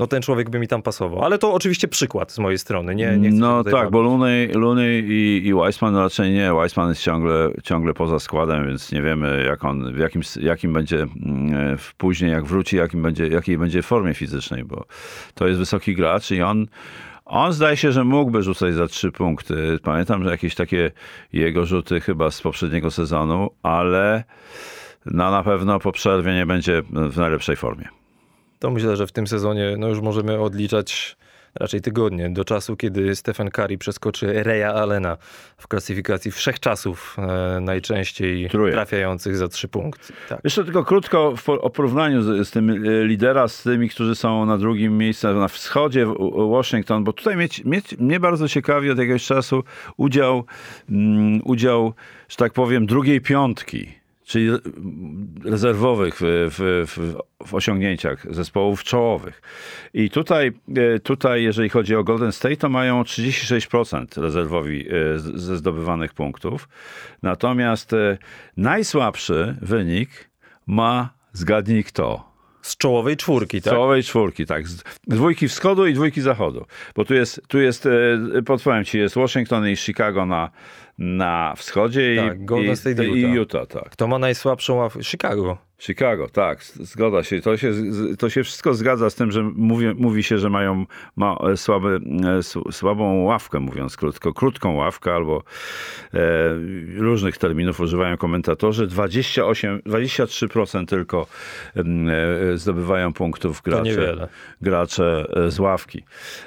No 0.00 0.06
ten 0.06 0.22
człowiek 0.22 0.50
by 0.50 0.58
mi 0.58 0.68
tam 0.68 0.82
pasował. 0.82 1.24
Ale 1.24 1.38
to 1.38 1.54
oczywiście 1.54 1.88
przykład 1.88 2.32
z 2.32 2.38
mojej 2.38 2.58
strony. 2.58 2.94
Nie, 2.94 3.16
nie 3.18 3.30
No 3.30 3.64
tak, 3.64 3.90
bo 3.90 4.02
Looney, 4.02 4.48
Looney 4.48 5.04
i, 5.08 5.46
i 5.46 5.54
Weissman 5.54 5.96
raczej 5.96 6.32
nie. 6.32 6.54
Weissman 6.54 6.88
jest 6.88 7.02
ciągle, 7.02 7.50
ciągle 7.64 7.94
poza 7.94 8.18
składem, 8.18 8.66
więc 8.66 8.92
nie 8.92 9.02
wiemy, 9.02 9.44
jak 9.48 9.64
on, 9.64 9.94
w 9.94 9.98
jakim, 9.98 10.22
jakim 10.40 10.72
będzie 10.72 11.02
mm, 11.02 11.78
w- 11.78 11.94
później, 11.94 12.30
jak 12.30 12.44
wróci, 12.44 12.76
jakim 12.76 13.02
będzie, 13.02 13.28
jakiej 13.28 13.58
będzie 13.58 13.82
formie 13.82 14.14
fizycznej, 14.14 14.64
bo 14.64 14.84
to 15.34 15.46
jest 15.46 15.58
wysoki 15.58 15.94
gracz 15.94 16.30
i 16.30 16.42
on. 16.42 16.66
On 17.24 17.52
zdaje 17.52 17.76
się, 17.76 17.92
że 17.92 18.04
mógłby 18.04 18.42
rzucać 18.42 18.74
za 18.74 18.86
trzy 18.86 19.12
punkty. 19.12 19.78
Pamiętam, 19.82 20.24
że 20.24 20.30
jakieś 20.30 20.54
takie 20.54 20.90
jego 21.32 21.66
rzuty 21.66 22.00
chyba 22.00 22.30
z 22.30 22.40
poprzedniego 22.42 22.90
sezonu, 22.90 23.50
ale 23.62 24.24
no, 25.06 25.30
na 25.30 25.42
pewno 25.42 25.80
po 25.80 25.92
przerwie 25.92 26.34
nie 26.34 26.46
będzie 26.46 26.82
w 27.10 27.16
najlepszej 27.16 27.56
formie. 27.56 27.99
To 28.60 28.70
myślę, 28.70 28.96
że 28.96 29.06
w 29.06 29.12
tym 29.12 29.26
sezonie 29.26 29.74
no 29.78 29.88
już 29.88 30.00
możemy 30.00 30.40
odliczać 30.40 31.16
raczej 31.54 31.80
tygodnie 31.80 32.30
do 32.30 32.44
czasu, 32.44 32.76
kiedy 32.76 33.16
Stephen 33.16 33.50
Curry 33.50 33.78
przeskoczy 33.78 34.42
Reya 34.42 34.64
Allena 34.64 35.16
w 35.56 35.68
klasyfikacji 35.68 36.30
wszechczasów 36.30 37.16
e, 37.18 37.60
najczęściej 37.60 38.48
Truje. 38.48 38.72
trafiających 38.72 39.36
za 39.36 39.48
trzy 39.48 39.68
punkty. 39.68 40.12
Tak. 40.28 40.40
Jeszcze 40.44 40.64
tylko 40.64 40.84
krótko 40.84 41.36
w, 41.36 41.48
o 41.48 41.70
porównaniu 41.70 42.22
z, 42.22 42.48
z 42.48 42.50
tym 42.50 42.70
e, 42.70 43.04
lidera, 43.04 43.48
z 43.48 43.62
tymi, 43.62 43.88
którzy 43.88 44.14
są 44.14 44.46
na 44.46 44.58
drugim 44.58 44.98
miejscu 44.98 45.34
na 45.34 45.48
wschodzie, 45.48 46.06
Washington, 46.50 47.04
bo 47.04 47.12
tutaj 47.12 47.36
mieć, 47.36 47.64
mieć, 47.64 47.98
mnie 47.98 48.20
bardzo 48.20 48.48
ciekawi 48.48 48.90
od 48.90 48.98
jakiegoś 48.98 49.26
czasu 49.26 49.64
udział, 49.96 50.44
mm, 50.90 51.40
udział, 51.44 51.94
że 52.28 52.36
tak 52.36 52.52
powiem, 52.52 52.86
drugiej 52.86 53.20
piątki, 53.20 53.99
czyli 54.30 54.50
rezerwowych 55.44 56.14
w, 56.20 56.48
w, 56.50 57.16
w, 57.46 57.54
osiągnięciach 57.54 58.34
zespołów 58.34 58.84
czołowych. 58.84 59.42
I 59.94 60.10
tutaj, 60.10 60.52
e, 60.76 60.98
tutaj, 60.98 61.42
jeżeli 61.42 61.68
chodzi 61.68 61.96
o 61.96 62.04
Golden 62.04 62.32
State, 62.32 62.56
to 62.56 62.68
mają 62.68 63.02
36% 63.02 64.22
rezerwowi 64.22 64.86
e, 64.88 65.18
z- 65.18 65.40
ze 65.40 65.56
zdobywanych 65.56 66.14
punktów. 66.14 66.68
Natomiast 67.22 67.92
e, 67.92 68.18
najsłabszy 68.56 69.56
wynik 69.62 70.30
ma, 70.66 71.10
zgadnij 71.32 71.84
kto, 71.84 72.30
Z 72.62 72.76
czołowej 72.76 73.16
czwórki, 73.16 73.62
tak? 73.62 73.72
Czołowej 73.72 74.02
czwórki, 74.02 74.46
tak. 74.46 74.68
Z 74.68 74.84
dwójki 75.06 75.48
wschodu 75.48 75.86
i 75.86 75.94
dwójki 75.94 76.20
zachodu. 76.20 76.66
Bo 76.96 77.04
tu 77.04 77.14
jest, 77.14 77.42
tu 77.48 77.58
jest 77.58 77.88
podpowiem 78.46 78.84
ci, 78.84 78.98
jest 78.98 79.14
Washington 79.14 79.68
i 79.68 79.76
Chicago 79.76 80.26
na, 80.26 80.50
na 81.00 81.54
wschodzie 81.56 82.16
Tak, 82.16 82.40
i, 82.40 82.44
Golden 82.44 82.76
State 82.76 83.04
i 83.06 83.08
i 83.08 83.20
Utah. 83.20 83.34
Utah, 83.34 83.66
tak. 83.66 83.90
Kto 83.90 84.06
ma 84.06 84.18
najsłabszą 84.18 84.74
ławkę? 84.74 85.02
Chicago. 85.02 85.70
Chicago, 85.80 86.28
tak, 86.28 86.64
zgoda 86.64 87.22
się. 87.22 87.40
To 87.40 87.56
się, 87.56 87.72
to 88.18 88.30
się 88.30 88.44
wszystko 88.44 88.74
zgadza 88.74 89.10
z 89.10 89.14
tym, 89.14 89.30
że 89.30 89.42
mówi, 89.42 89.86
mówi 89.94 90.22
się, 90.22 90.38
że 90.38 90.50
mają 90.50 90.86
ma, 91.16 91.36
e, 91.52 91.56
słaby, 91.56 92.00
e, 92.38 92.72
słabą 92.72 93.22
ławkę, 93.22 93.60
mówiąc 93.60 93.96
krótko, 93.96 94.32
krótką 94.32 94.74
ławkę 94.74 95.14
albo 95.14 95.42
e, 96.14 96.18
różnych 96.96 97.38
terminów 97.38 97.80
używają 97.80 98.16
komentatorzy. 98.16 98.86
28, 98.86 99.80
23% 99.86 100.86
tylko 100.86 101.26
em, 101.74 102.08
e, 102.08 102.58
zdobywają 102.58 103.12
punktów 103.12 103.62
gracze, 103.62 104.28
gracze 104.60 105.26
e, 105.36 105.50
z 105.50 105.58
ławki. 105.58 106.04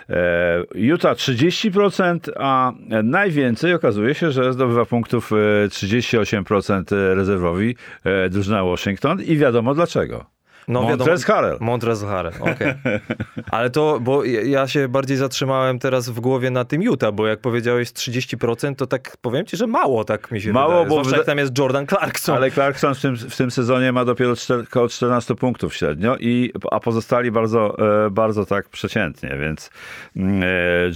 E, 0.09 0.63
Utah 0.75 1.17
30%, 1.17 2.31
a 2.35 2.73
najwięcej 3.03 3.73
okazuje 3.73 4.15
się, 4.15 4.31
że 4.31 4.42
zdobywa 4.51 4.85
punktów 4.85 5.31
e, 5.31 5.35
38% 5.67 6.83
rezerwowi 7.15 7.75
e, 8.03 8.29
drużyna 8.29 8.63
Washington 8.63 9.21
i 9.21 9.37
wiadomo 9.37 9.73
dlaczego. 9.73 10.33
No 10.67 10.81
Montrezl 10.81 11.25
Harrell. 11.25 11.57
Montrezl 11.59 12.05
Harrell, 12.05 12.33
okej. 12.39 12.73
Ale 13.51 13.69
to, 13.69 13.99
bo 13.99 14.23
ja- 14.23 14.67
się 14.67 14.87
bardziej 14.87 15.17
zatrzymałem 15.17 15.79
teraz 15.79 16.09
w 16.09 16.19
głowie 16.19 16.51
na 16.51 16.65
tym 16.65 16.81
Utah, 16.81 17.11
bo 17.13 17.27
jak 17.27 17.39
powiedziałeś 17.39 17.89
30%, 17.89 18.75
to 18.75 18.87
tak 18.87 19.17
powiem 19.21 19.45
ci, 19.45 19.57
że 19.57 19.67
mało 19.67 20.03
tak 20.03 20.31
mi 20.31 20.41
się 20.41 20.53
Mało, 20.53 20.69
wydaje. 20.69 20.89
bo 20.89 20.95
Zwłaszcza 20.95 21.17
jak 21.17 21.25
tam 21.25 21.37
jest 21.37 21.57
Jordan 21.57 21.87
Clarkson. 21.87 22.35
Ale 22.35 22.51
Clarkson 22.51 22.95
w 22.95 23.01
tym, 23.01 23.15
w 23.15 23.37
tym 23.37 23.51
sezonie 23.51 23.91
ma 23.91 24.05
dopiero 24.05 24.35
czter, 24.35 24.59
około 24.59 24.89
14 24.89 25.35
punktów 25.35 25.75
średnio, 25.75 26.17
i, 26.19 26.53
a 26.71 26.79
pozostali 26.79 27.31
bardzo, 27.31 27.77
e, 28.05 28.09
bardzo 28.09 28.45
tak 28.45 28.69
przeciętnie, 28.69 29.37
więc 29.41 29.69
mm, 30.15 30.43
e, 30.43 30.47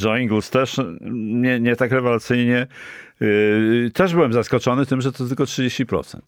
Joe 0.03 0.17
Ingles 0.17 0.49
też 0.49 0.81
nie, 1.11 1.59
nie 1.59 1.75
tak 1.75 1.91
rewelacyjnie. 1.91 2.67
E, 3.21 3.89
Też 3.91 4.13
byłem 4.13 4.33
zaskoczony 4.33 4.85
tym, 4.85 5.01
że 5.01 5.11
to 5.11 5.27
tylko 5.27 5.43
30%. 5.43 6.19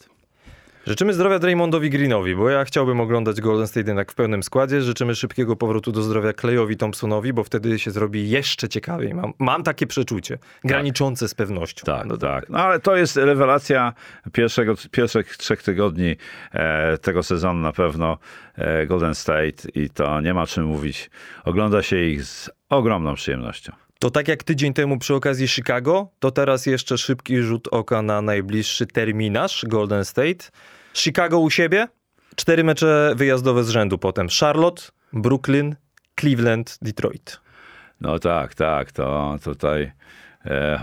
Życzymy 0.88 1.13
zdrowia 1.13 1.39
Draymondowi 1.39 1.89
Greenowi, 1.89 2.36
bo 2.36 2.49
ja 2.49 2.65
chciałbym 2.65 2.99
oglądać 2.99 3.41
Golden 3.41 3.67
State 3.67 3.89
jednak 3.89 4.12
w 4.12 4.15
pełnym 4.15 4.43
składzie. 4.43 4.82
Życzymy 4.82 5.15
szybkiego 5.15 5.56
powrotu 5.56 5.91
do 5.91 6.02
zdrowia 6.02 6.34
Klejowi 6.34 6.78
Thompsonowi, 6.78 7.34
bo 7.34 7.43
wtedy 7.43 7.80
się 7.80 7.91
zrobi 7.91 8.30
jeszcze 8.30 8.69
ciekawiej. 8.69 9.13
Mam, 9.13 9.34
mam 9.39 9.63
takie 9.63 9.88
przeczucie, 9.88 10.38
graniczące 10.63 11.28
z 11.28 11.34
pewnością. 11.34 11.86
Tak, 11.86 12.06
No 12.06 12.17
tak. 12.17 12.49
No 12.49 12.60
ale 12.60 12.80
to 12.80 12.95
jest 12.95 13.17
rewelacja 13.17 13.93
pierwszego, 14.32 14.73
pierwszych 14.91 15.38
trzech 15.38 15.63
tygodni 15.63 16.15
e, 16.52 16.97
tego 16.97 17.23
sezonu 17.23 17.60
na 17.60 17.71
pewno 17.71 18.17
e, 18.56 18.86
Golden 18.88 19.15
State 19.15 19.69
i 19.75 19.89
to 19.89 20.21
nie 20.21 20.34
ma 20.34 20.47
czym 20.47 20.65
mówić. 20.65 21.10
Ogląda 21.45 21.82
się 21.82 22.02
ich 22.02 22.23
z 22.23 22.49
ogromną 22.69 23.15
przyjemnością. 23.15 23.73
To 23.99 24.12
tak 24.12 24.27
jak 24.27 24.43
tydzień 24.43 24.73
temu 24.73 24.97
przy 24.97 25.15
okazji 25.15 25.47
Chicago, 25.47 26.07
to 26.19 26.31
teraz 26.31 26.65
jeszcze 26.65 26.97
szybki 26.97 27.38
rzut 27.41 27.67
oka 27.67 28.01
na 28.01 28.21
najbliższy 28.21 28.88
terminarz 28.88 29.65
Golden 29.67 30.05
State. 30.05 30.51
Chicago 30.93 31.39
u 31.39 31.49
siebie, 31.49 31.88
cztery 32.35 32.63
mecze 32.63 33.13
wyjazdowe 33.15 33.63
z 33.63 33.69
rzędu 33.69 33.97
potem. 33.97 34.27
Charlotte, 34.39 34.81
Brooklyn, 35.13 35.75
Cleveland, 36.19 36.77
Detroit. 36.81 37.39
No 38.01 38.19
tak, 38.19 38.55
tak, 38.55 38.91
to 38.91 39.35
tutaj... 39.43 39.91
E. 40.49 40.79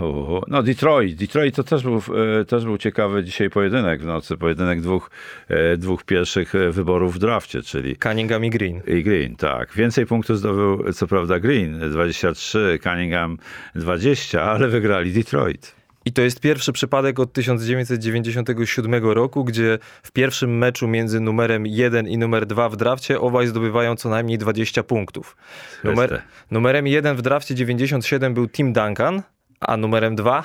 No 0.49 0.63
Detroit, 0.63 1.17
Detroit 1.17 1.55
to 1.55 1.65
też 1.65 1.83
był, 1.83 2.03
e, 2.41 2.45
też 2.45 2.65
był 2.65 2.79
ciekawy 2.79 3.25
dzisiaj 3.25 3.51
pojedynek 3.51 4.03
w 4.03 4.05
nocy, 4.05 4.37
pojedynek 4.37 4.81
dwóch, 4.81 5.11
e, 5.49 5.77
dwóch 5.77 6.05
pierwszych 6.05 6.53
wyborów 6.71 7.15
w 7.15 7.19
drafcie, 7.19 7.63
czyli 7.63 7.97
Cunningham 7.97 8.45
i 8.45 8.51
Green. 8.51 8.81
i 8.87 9.03
Green, 9.03 9.37
tak. 9.37 9.75
Więcej 9.75 10.07
punktów 10.07 10.39
zdobył 10.39 10.93
co 10.93 11.07
prawda 11.07 11.41
Green, 11.41 11.91
23, 11.91 12.79
Cunningham 12.83 13.39
20, 13.75 14.43
ale 14.43 14.69
wygrali 14.69 15.13
Detroit. 15.13 15.77
I 16.07 16.13
to 16.13 16.23
jest 16.23 16.41
pierwszy 16.41 16.73
przypadek 16.73 17.19
od 17.19 17.33
1997 17.33 19.05
roku, 19.05 19.45
gdzie 19.45 19.79
w 20.03 20.13
pierwszym 20.13 20.59
meczu 20.59 20.89
między 20.89 21.21
numerem 21.21 21.67
1 21.67 22.09
i 22.09 22.19
numer 22.19 22.47
2 22.47 22.69
w 22.69 22.77
drafcie 22.77 23.21
obaj 23.21 23.47
zdobywają 23.47 23.97
co 23.97 24.09
najmniej 24.09 24.39
20 24.39 24.83
punktów. 24.83 25.37
Numer, 25.85 26.23
numerem 26.51 26.87
1 26.87 27.17
w 27.17 27.23
drafcie 27.23 27.55
97 27.55 28.35
był 28.35 28.49
Tim 28.49 28.73
Duncan, 28.73 29.23
a 29.61 29.77
numerem 29.77 30.17
2? 30.17 30.45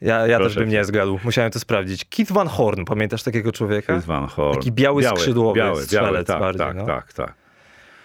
Ja, 0.00 0.26
ja 0.26 0.38
też 0.38 0.54
bym 0.54 0.64
cię. 0.64 0.76
nie 0.76 0.84
zgadł. 0.84 1.18
Musiałem 1.24 1.52
to 1.52 1.60
sprawdzić. 1.60 2.04
Keith 2.04 2.32
Van 2.32 2.48
Horn, 2.48 2.84
pamiętasz 2.84 3.22
takiego 3.22 3.52
człowieka? 3.52 3.92
Chris 3.92 4.04
Van 4.06 4.26
Horn. 4.26 4.58
Taki 4.58 4.72
biały 4.72 5.04
skrzydłowy 5.04 5.58
biały, 5.60 5.82
strzelec 5.82 6.12
biały, 6.12 6.24
tak, 6.24 6.40
bardziej, 6.40 6.66
tak, 6.66 6.76
no. 6.76 6.86
tak, 6.86 7.12
tak. 7.12 7.34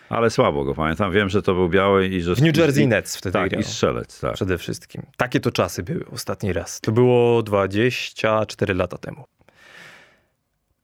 Ale 0.10 0.30
słabo 0.30 0.64
go 0.64 0.74
pamiętam. 0.76 1.12
Wiem, 1.12 1.30
że 1.30 1.42
to 1.42 1.54
był 1.54 1.70
biały 1.70 2.08
i 2.08 2.22
że... 2.22 2.36
W 2.36 2.42
New 2.42 2.58
Jersey 2.58 2.88
Nets 2.88 3.18
wtedy 3.18 3.34
Tak, 3.34 3.50
grał. 3.50 3.62
i 3.62 3.64
strzelec, 3.64 4.20
tak. 4.20 4.34
Przede 4.34 4.58
wszystkim. 4.58 5.02
Takie 5.18 5.40
to 5.40 5.52
czasy 5.52 5.84
były 5.84 6.06
ostatni 6.12 6.54
raz. 6.54 6.82
To 6.82 6.92
było 6.92 7.44
24 7.44 8.74
lata 8.74 8.98
temu. 8.98 9.24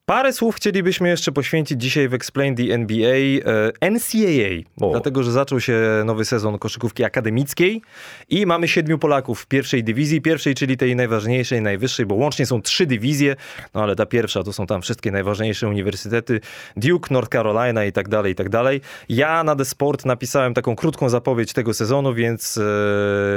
Parę 0.10 0.34
słów 0.34 0.56
chcielibyśmy 0.56 1.10
jeszcze 1.10 1.32
poświęcić 1.32 1.82
dzisiaj 1.82 2.10
w 2.10 2.13
Explain 2.13 2.56
the 2.56 2.63
NBA 2.63 3.15
e, 3.82 3.91
NCAA, 3.91 4.72
O. 4.82 4.91
dlatego 4.91 5.24
że 5.24 5.32
zaczął 5.32 5.60
się 5.60 5.82
nowy 6.06 6.26
sezon 6.26 6.60
koszykówki 6.60 7.04
akademickiej 7.04 7.82
i 8.30 8.45
mamy 8.45 8.67
siedmiu 8.67 8.98
Polaków 8.98 9.41
w 9.41 9.48
pierwszej 9.48 9.84
dywizji, 9.84 10.22
pierwszej, 10.22 10.56
czyli 10.56 10.78
tej 10.78 10.95
najważniejszej, 10.95 11.62
najwyższej, 11.62 12.06
bo 12.06 12.15
łącznie 12.15 12.45
są 12.45 12.62
trzy 12.62 12.86
dywizje, 12.86 13.36
no 13.74 13.84
ale 13.84 13.95
ta 13.95 14.06
pierwsza 14.06 14.43
to 14.43 14.54
są 14.54 14.65
tam 14.65 14.82
wszystkie 14.82 15.12
najważniejsze 15.12 15.67
uniwersytety, 15.67 16.39
Duke, 16.78 17.13
North 17.13 17.32
Carolina 17.32 17.86
i 17.86 17.91
tak 17.91 18.10
dalej, 18.10 18.32
i 18.32 18.36
tak 18.36 18.50
dalej. 18.50 18.82
Ja 19.10 19.43
na 19.43 19.56
The 19.56 19.65
Sport 19.65 20.06
napisałem 20.06 20.54
taką 20.54 20.76
krótką 20.76 21.10
zapowiedź 21.10 21.54
tego 21.54 21.74
sezonu, 21.74 22.13
więc 22.13 22.58
e, 22.58 22.62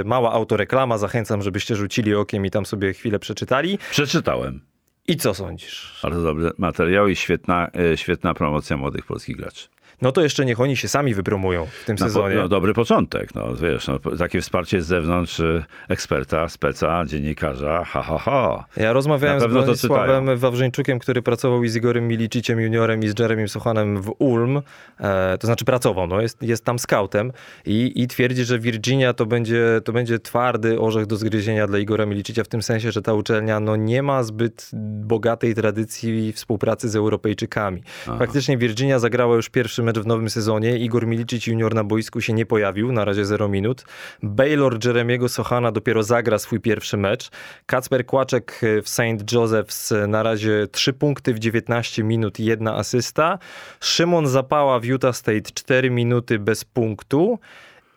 mała 0.04 0.32
autoreklama, 0.32 0.98
zachęcam, 0.98 1.42
żebyście 1.42 1.76
rzucili 1.76 2.14
okiem 2.14 2.46
i 2.46 2.50
tam 2.50 2.66
sobie 2.66 2.92
chwilę 2.92 3.18
przeczytali. 3.18 3.78
Przeczytałem. 3.90 4.71
I 5.08 5.16
co 5.16 5.34
sądzisz? 5.34 6.00
Bardzo 6.02 6.22
dobry 6.22 6.50
materiał 6.58 7.08
i 7.08 7.16
świetna, 7.16 7.70
e, 7.92 7.96
świetna 7.96 8.34
promocja 8.34 8.76
młodych 8.76 9.06
polskich 9.06 9.36
graczy. 9.36 9.68
No 10.02 10.12
to 10.12 10.22
jeszcze 10.22 10.44
niech 10.44 10.60
oni 10.60 10.76
się 10.76 10.88
sami 10.88 11.14
wypromują 11.14 11.66
w 11.82 11.84
tym 11.84 11.96
No, 12.00 12.06
sezonie. 12.06 12.36
no, 12.36 12.48
dobry 12.48 12.74
początek, 12.74 13.34
no 13.34 13.54
wiesz, 13.54 13.88
no, 13.88 13.98
takie 14.18 14.40
wsparcie 14.40 14.82
z 14.82 14.86
zewnątrz 14.86 15.40
e, 15.40 15.64
eksperta, 15.88 16.48
speca, 16.48 17.04
dziennikarza, 17.06 17.84
ha, 17.84 18.02
ha, 18.02 18.18
ha. 18.18 18.64
Ja 18.76 18.92
rozmawiałem 18.92 19.40
z 19.40 19.46
Bronisławem 19.46 20.38
Wawrzyńczukiem, 20.38 20.98
który 20.98 21.22
pracował 21.22 21.64
i 21.64 21.68
z 21.68 21.76
Igorem 21.76 22.08
Miliciciem 22.08 22.60
juniorem 22.60 23.02
i 23.02 23.08
z 23.08 23.18
Jeremym 23.18 23.48
Sochanem 23.48 24.02
w 24.02 24.14
Ulm. 24.18 24.62
E, 25.00 25.38
to 25.38 25.46
znaczy 25.46 25.64
pracował, 25.64 26.06
no, 26.06 26.20
jest, 26.20 26.42
jest 26.42 26.64
tam 26.64 26.78
scoutem 26.78 27.32
i, 27.66 27.92
i 27.96 28.08
twierdzi, 28.08 28.44
że 28.44 28.58
Virginia 28.58 29.12
to 29.12 29.26
będzie, 29.26 29.80
to 29.84 29.92
będzie 29.92 30.18
twardy 30.18 30.80
orzech 30.80 31.06
do 31.06 31.16
zgryzienia 31.16 31.66
dla 31.66 31.78
Igora 31.78 32.06
Milicicia 32.06 32.44
w 32.44 32.48
tym 32.48 32.62
sensie, 32.62 32.92
że 32.92 33.02
ta 33.02 33.14
uczelnia 33.14 33.60
no, 33.60 33.76
nie 33.76 34.02
ma 34.02 34.22
zbyt 34.22 34.70
bogatej 35.02 35.54
tradycji 35.54 36.32
współpracy 36.32 36.88
z 36.88 36.96
Europejczykami. 36.96 37.82
Faktycznie 38.18 38.56
Virginia 38.58 38.98
zagrała 38.98 39.36
już 39.36 39.48
pierwszy 39.48 39.82
mecz 39.82 39.91
w 39.98 40.06
nowym 40.06 40.30
sezonie. 40.30 40.78
Igor 40.78 41.06
Milicic 41.06 41.46
junior 41.46 41.74
na 41.74 41.84
boisku 41.84 42.20
się 42.20 42.32
nie 42.32 42.46
pojawił, 42.46 42.92
na 42.92 43.04
razie 43.04 43.24
0 43.24 43.48
minut. 43.48 43.84
Baylor 44.22 44.86
Jeremiego 44.86 45.28
Sochana 45.28 45.72
dopiero 45.72 46.02
zagra 46.02 46.38
swój 46.38 46.60
pierwszy 46.60 46.96
mecz. 46.96 47.30
Kacper 47.66 48.06
Kłaczek 48.06 48.60
w 48.82 48.88
St. 48.88 49.32
Joseph's 49.32 50.08
na 50.08 50.22
razie 50.22 50.66
3 50.72 50.92
punkty 50.92 51.34
w 51.34 51.38
19 51.38 52.04
minut 52.04 52.38
jedna 52.38 52.74
asysta. 52.74 53.38
Szymon 53.80 54.26
Zapała 54.26 54.80
w 54.80 54.84
Utah 54.84 55.16
State 55.16 55.50
4 55.54 55.90
minuty 55.90 56.38
bez 56.38 56.64
punktu. 56.64 57.38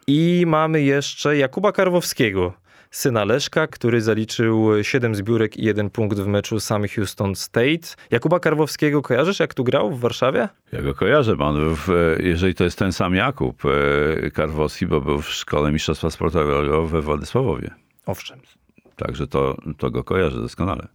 I 0.08 0.44
mamy 0.48 0.82
jeszcze 0.82 1.38
Jakuba 1.38 1.72
Karwowskiego, 1.72 2.54
syna 2.96 3.26
Leszka, 3.26 3.68
który 3.68 4.02
zaliczył 4.02 4.84
7 4.84 5.16
zbiórek 5.16 5.58
i 5.58 5.66
1 5.66 5.90
punkt 5.90 6.20
w 6.20 6.28
meczu 6.28 6.60
sam 6.60 6.88
Houston 6.96 7.36
State. 7.36 7.96
Jakuba 8.12 8.40
Karwowskiego 8.40 9.02
kojarzysz, 9.02 9.40
jak 9.40 9.54
tu 9.54 9.64
grał 9.64 9.92
w 9.92 10.00
Warszawie? 10.00 10.50
Ja 10.72 10.82
go 10.82 10.94
kojarzę, 10.94 11.36
bo 11.36 11.46
on 11.46 11.56
był, 11.56 11.76
w, 11.76 11.90
e, 11.90 11.94
jeżeli 12.20 12.56
to 12.56 12.64
jest 12.64 12.80
ten 12.80 12.94
sam 12.94 13.16
Jakub 13.16 13.64
e, 13.66 14.32
Karwowski, 14.32 14.88
bo 14.88 15.02
był 15.02 15.22
w 15.22 15.30
szkole 15.30 15.72
mistrzostwa 15.72 16.10
sportowego 16.10 16.88
we 16.88 17.02
Władysławowie. 17.02 17.72
Owszem. 18.06 18.40
Także 18.96 19.28
to, 19.28 19.58
to 19.78 19.92
go 19.92 20.04
kojarzę 20.04 20.38
doskonale. 20.38 20.88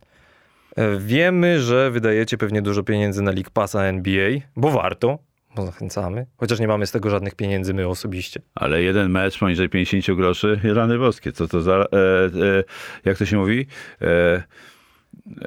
E, 0.77 0.99
Wiemy, 0.99 1.61
że 1.61 1.91
wydajecie 1.91 2.39
pewnie 2.39 2.63
dużo 2.63 2.83
pieniędzy 2.83 3.23
na 3.23 3.31
League 3.31 3.51
Passa 3.53 3.85
NBA, 3.85 4.31
bo 4.57 4.71
warto, 4.71 5.19
bo 5.57 5.67
zachęcamy. 5.67 6.27
Chociaż 6.37 6.61
nie 6.61 6.69
mamy 6.69 6.87
z 6.87 6.93
tego 6.93 7.11
żadnych 7.11 7.35
pieniędzy 7.35 7.75
my 7.75 7.89
osobiście. 7.89 8.41
Ale 8.55 8.83
jeden 8.83 9.11
mecz 9.11 9.39
poniżej 9.39 9.69
50 9.69 10.17
groszy, 10.17 10.61
rany 10.63 10.99
boskie. 10.99 11.33
Co 11.33 11.49
to 11.49 11.63
za, 11.63 11.75
e, 11.75 11.85
e, 11.85 12.65
jak 13.05 13.19
to 13.19 13.27
się 13.27 13.37
mówi? 13.37 13.67
E, 14.03 14.43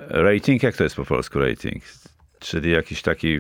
rating? 0.10 0.64
Jak 0.64 0.78
to 0.78 0.84
jest 0.84 0.96
po 0.96 1.06
polsku 1.06 1.40
rating? 1.40 1.84
Czyli 2.44 2.72
jakiś 2.72 3.02
taki, 3.02 3.40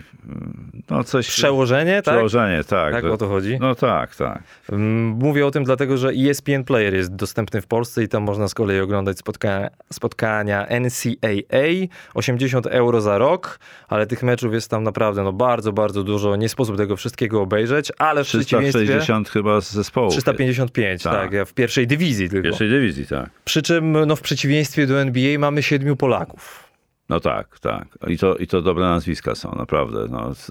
no 0.90 1.04
coś... 1.04 1.28
Przełożenie, 1.28 2.02
tak? 2.02 2.14
Przełożenie, 2.14 2.64
tak. 2.64 2.94
Tak 2.94 3.04
że- 3.04 3.12
o 3.12 3.18
to 3.18 3.28
chodzi? 3.28 3.58
No 3.60 3.76
tak, 3.76 4.16
tak. 4.16 4.44
Mm, 4.72 5.08
Mówię 5.08 5.46
o 5.46 5.52
tym 5.52 5.64
dlatego, 5.64 5.98
że 5.98 6.10
ESPN 6.10 6.64
Player 6.64 6.94
jest 6.94 7.16
dostępny 7.16 7.62
w 7.62 7.68
Polsce 7.68 8.04
i 8.04 8.08
tam 8.08 8.24
można 8.24 8.48
z 8.48 8.54
kolei 8.54 8.80
oglądać 8.80 9.18
spotkania, 9.18 9.70
spotkania 9.94 10.68
NCAA. 10.80 11.88
80 12.14 12.68
euro 12.68 13.02
za 13.02 13.18
rok, 13.18 13.60
ale 13.88 14.08
tych 14.08 14.24
meczów 14.24 14.54
jest 14.54 14.72
tam 14.72 14.84
naprawdę 14.84 15.24
no, 15.24 15.34
bardzo, 15.34 15.74
bardzo 15.74 16.04
dużo. 16.04 16.36
Nie 16.36 16.50
sposób 16.50 16.78
tego 16.78 16.96
wszystkiego 16.96 17.42
obejrzeć, 17.42 17.92
ale 17.98 18.24
w 18.24 18.28
przeciwieństwie... 18.28 18.84
360 18.84 19.30
chyba 19.30 19.62
z 19.62 19.72
zespołów. 19.72 20.12
355, 20.14 21.04
tak. 21.04 21.32
Tak. 21.32 21.48
w 21.48 21.54
pierwszej 21.54 21.88
dywizji 21.88 22.28
W 22.28 22.32
tylko. 22.32 22.44
pierwszej 22.44 22.70
dywizji, 22.70 23.08
tak. 23.08 23.30
Przy 23.46 23.62
czym 23.62 24.06
no, 24.06 24.16
w 24.16 24.22
przeciwieństwie 24.22 24.88
do 24.88 25.02
NBA 25.02 25.40
mamy 25.40 25.64
siedmiu 25.64 25.96
Polaków. 25.96 26.73
No 27.10 27.20
tak, 27.20 27.60
tak. 27.60 27.88
I 28.08 28.18
to, 28.18 28.36
i 28.36 28.48
to 28.48 28.62
dobre 28.62 28.86
nazwiska 28.86 29.36
są, 29.36 29.56
naprawdę. 29.58 30.08
No, 30.10 30.34
z, 30.34 30.48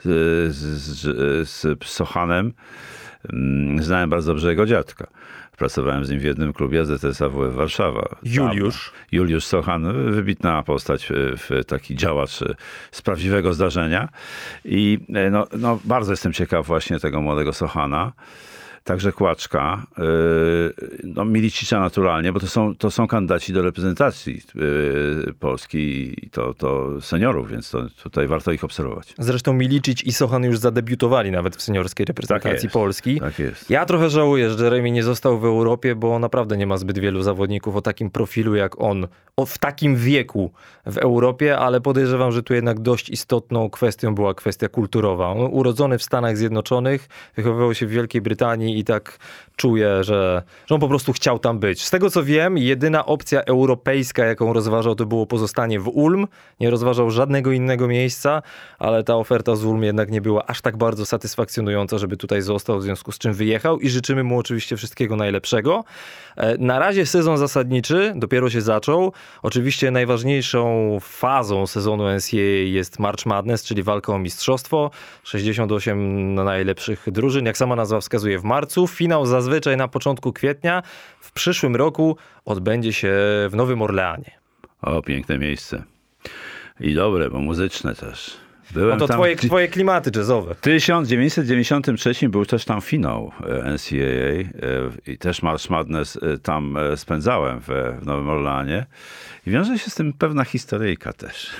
z, 0.00 0.54
z, 1.48 1.78
z 1.84 1.88
Sochanem 1.88 2.52
mm, 3.32 3.82
znałem 3.82 4.10
bardzo 4.10 4.32
dobrze 4.32 4.50
jego 4.50 4.66
dziadka. 4.66 5.06
Pracowałem 5.56 6.04
z 6.04 6.10
nim 6.10 6.20
w 6.20 6.24
jednym 6.24 6.52
klubie 6.52 6.84
ZS 6.84 7.22
AWF 7.22 7.54
Warszawa. 7.54 8.16
Juliusz. 8.22 8.90
Tam, 8.90 9.08
Juliusz 9.12 9.44
Sochan, 9.44 10.12
wybitna 10.12 10.62
postać, 10.62 11.08
w, 11.12 11.64
taki 11.66 11.96
działacz 11.96 12.40
z 12.90 13.02
prawdziwego 13.02 13.54
zdarzenia. 13.54 14.08
I 14.64 14.98
e, 15.14 15.30
no, 15.30 15.46
no, 15.58 15.78
bardzo 15.84 16.12
jestem 16.12 16.32
ciekaw 16.32 16.66
właśnie 16.66 17.00
tego 17.00 17.20
młodego 17.20 17.52
Sochana. 17.52 18.12
Także 18.90 19.12
Kłaczka, 19.12 19.86
yy, 19.98 20.04
no 21.04 21.24
Milicicza 21.24 21.80
naturalnie, 21.80 22.32
bo 22.32 22.40
to 22.40 22.46
są, 22.46 22.74
to 22.74 22.90
są 22.90 23.06
kandydaci 23.06 23.52
do 23.52 23.62
reprezentacji 23.62 24.42
yy, 24.54 25.34
Polski 25.40 26.14
i 26.26 26.30
to, 26.30 26.54
to 26.54 27.00
seniorów, 27.00 27.50
więc 27.50 27.70
to, 27.70 27.86
tutaj 28.02 28.26
warto 28.26 28.52
ich 28.52 28.64
obserwować. 28.64 29.14
Zresztą 29.18 29.52
Milicic 29.52 30.04
i 30.04 30.12
Sochan 30.12 30.44
już 30.44 30.58
zadebiutowali 30.58 31.30
nawet 31.30 31.56
w 31.56 31.62
seniorskiej 31.62 32.06
reprezentacji 32.06 32.66
jest. 32.66 32.72
Polski. 32.72 33.20
Tak 33.20 33.38
jest. 33.38 33.70
Ja 33.70 33.86
trochę 33.86 34.10
żałuję, 34.10 34.50
że 34.50 34.64
Jeremy 34.64 34.90
nie 34.90 35.02
został 35.02 35.38
w 35.38 35.44
Europie, 35.44 35.94
bo 35.94 36.18
naprawdę 36.18 36.56
nie 36.56 36.66
ma 36.66 36.76
zbyt 36.76 36.98
wielu 36.98 37.22
zawodników 37.22 37.76
o 37.76 37.82
takim 37.82 38.10
profilu 38.10 38.54
jak 38.54 38.80
on, 38.80 39.06
o, 39.36 39.46
w 39.46 39.58
takim 39.58 39.96
wieku 39.96 40.52
w 40.86 40.98
Europie, 40.98 41.58
ale 41.58 41.80
podejrzewam, 41.80 42.32
że 42.32 42.42
tu 42.42 42.54
jednak 42.54 42.80
dość 42.80 43.08
istotną 43.10 43.70
kwestią 43.70 44.14
była 44.14 44.34
kwestia 44.34 44.68
kulturowa. 44.68 45.28
On 45.28 45.38
urodzony 45.38 45.98
w 45.98 46.02
Stanach 46.02 46.36
Zjednoczonych, 46.36 47.08
wychowywał 47.36 47.74
się 47.74 47.86
w 47.86 47.90
Wielkiej 47.90 48.20
Brytanii 48.20 48.78
i 48.80 48.84
tak 48.84 49.18
czuję, 49.60 50.04
że, 50.04 50.42
że 50.66 50.74
on 50.74 50.80
po 50.80 50.88
prostu 50.88 51.12
chciał 51.12 51.38
tam 51.38 51.58
być. 51.58 51.84
Z 51.84 51.90
tego 51.90 52.10
co 52.10 52.24
wiem, 52.24 52.58
jedyna 52.58 53.06
opcja 53.06 53.42
europejska, 53.42 54.24
jaką 54.24 54.52
rozważał, 54.52 54.94
to 54.94 55.06
było 55.06 55.26
pozostanie 55.26 55.80
w 55.80 55.88
Ulm. 55.88 56.26
Nie 56.60 56.70
rozważał 56.70 57.10
żadnego 57.10 57.52
innego 57.52 57.88
miejsca, 57.88 58.42
ale 58.78 59.04
ta 59.04 59.16
oferta 59.16 59.56
z 59.56 59.64
Ulm 59.64 59.82
jednak 59.82 60.10
nie 60.10 60.20
była 60.20 60.46
aż 60.46 60.60
tak 60.60 60.76
bardzo 60.76 61.06
satysfakcjonująca, 61.06 61.98
żeby 61.98 62.16
tutaj 62.16 62.42
został, 62.42 62.78
w 62.78 62.82
związku 62.82 63.12
z 63.12 63.18
czym 63.18 63.32
wyjechał 63.32 63.80
i 63.80 63.88
życzymy 63.88 64.24
mu 64.24 64.38
oczywiście 64.38 64.76
wszystkiego 64.76 65.16
najlepszego. 65.16 65.84
E, 66.36 66.58
Na 66.58 66.78
razie 66.78 67.06
sezon 67.06 67.38
zasadniczy 67.38 68.12
dopiero 68.16 68.50
się 68.50 68.60
zaczął. 68.60 69.12
Oczywiście 69.42 69.90
najważniejszą 69.90 70.98
fazą 71.00 71.66
sezonu 71.66 72.04
NCAA 72.08 72.64
jest 72.64 72.98
March 72.98 73.26
Madness, 73.26 73.64
czyli 73.64 73.82
walka 73.82 74.12
o 74.12 74.18
mistrzostwo. 74.18 74.90
68 75.24 76.34
najlepszych 76.34 77.04
drużyn, 77.10 77.46
jak 77.46 77.58
sama 77.58 77.76
nazwa 77.76 78.00
wskazuje, 78.00 78.38
w 78.38 78.44
marcu, 78.44 78.86
finał 78.86 79.26
zazwyczaj 79.26 79.49
na 79.76 79.88
początku 79.88 80.32
kwietnia. 80.32 80.82
W 81.20 81.32
przyszłym 81.32 81.76
roku 81.76 82.16
odbędzie 82.44 82.92
się 82.92 83.12
w 83.48 83.54
Nowym 83.54 83.82
Orleanie. 83.82 84.30
O, 84.82 85.02
piękne 85.02 85.38
miejsce. 85.38 85.82
I 86.80 86.94
dobre, 86.94 87.30
bo 87.30 87.38
muzyczne 87.38 87.94
też. 87.94 88.36
Byłem 88.70 88.98
No 88.98 89.06
to 89.06 89.14
twoje, 89.14 89.36
w 89.36 89.40
twoje 89.40 89.68
klimaty 89.68 90.10
jazzowe. 90.16 90.54
1993 90.60 92.28
był 92.28 92.46
też 92.46 92.64
tam 92.64 92.80
finał 92.80 93.32
e, 93.42 93.72
NCAA 93.72 93.96
e, 93.96 95.12
i 95.12 95.18
też 95.18 95.42
March 95.42 95.70
Madness 95.70 96.16
e, 96.16 96.38
tam 96.38 96.78
spędzałem 96.96 97.60
w, 97.60 97.66
w 98.00 98.06
Nowym 98.06 98.28
Orleanie. 98.28 98.86
I 99.46 99.50
wiąże 99.50 99.78
się 99.78 99.90
z 99.90 99.94
tym 99.94 100.12
pewna 100.12 100.44
historyjka 100.44 101.12
też. 101.12 101.50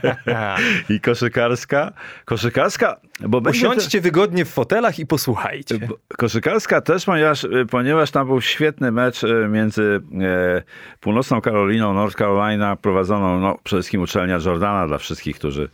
I 0.94 1.00
koszykarska. 1.00 1.92
Koszykarska, 2.24 3.00
bo. 3.20 3.38
Usiądźcie 3.50 4.00
wygodnie 4.00 4.44
w 4.44 4.48
fotelach 4.48 4.98
i 4.98 5.06
posłuchajcie. 5.06 5.78
Koszykarska 6.16 6.80
też, 6.80 7.04
ponieważ, 7.04 7.46
ponieważ 7.70 8.10
tam 8.10 8.26
był 8.26 8.40
świetny 8.40 8.92
mecz 8.92 9.22
między 9.48 10.00
e, 10.20 10.62
Północną 11.00 11.40
Karoliną, 11.40 11.94
North 11.94 12.18
Carolina, 12.18 12.76
prowadzoną 12.76 13.40
no, 13.40 13.58
przede 13.64 13.82
wszystkim 13.82 14.00
uczelnia 14.00 14.38
Jordana 14.44 14.86
dla 14.86 14.98
wszystkich, 14.98 15.36
którzy, 15.36 15.68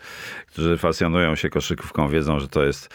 którzy 0.55 0.79
fascynują 0.79 1.35
się 1.35 1.51
koszykówką, 1.51 2.09
wiedzą, 2.09 2.41
że 2.41 2.49
to 2.49 2.65
jest 2.65 2.95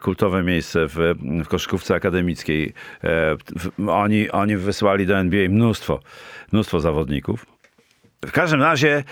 kultowe 0.00 0.42
miejsce 0.42 0.86
w, 0.88 1.14
w 1.44 1.48
koszykówce 1.48 1.94
akademickiej. 1.94 2.72
E, 3.04 3.36
oni, 3.88 4.30
oni 4.30 4.56
wysłali 4.56 5.06
do 5.06 5.18
NBA 5.18 5.48
mnóstwo, 5.48 6.00
mnóstwo 6.52 6.80
zawodników. 6.80 7.46
W 8.26 8.32
każdym 8.32 8.62
razie 8.62 9.04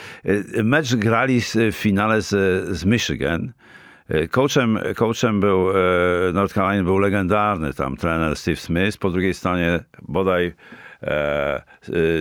e, 0.56 0.62
mecz 0.62 0.94
grali 0.94 1.40
w 1.40 1.72
finale 1.72 2.22
z, 2.22 2.28
z 2.68 2.84
Michigan. 2.84 3.52
E, 4.08 4.28
Coachem, 4.28 4.78
coachem 4.94 5.40
był 5.40 5.66
North 6.32 6.54
Carolina 6.54 6.84
był 6.84 6.98
legendarny 6.98 7.72
tam 7.72 7.96
trener 7.96 8.36
Steve 8.36 8.56
Smith, 8.56 8.98
po 8.98 9.10
drugiej 9.10 9.34
stronie 9.34 9.80
bodaj 10.02 10.52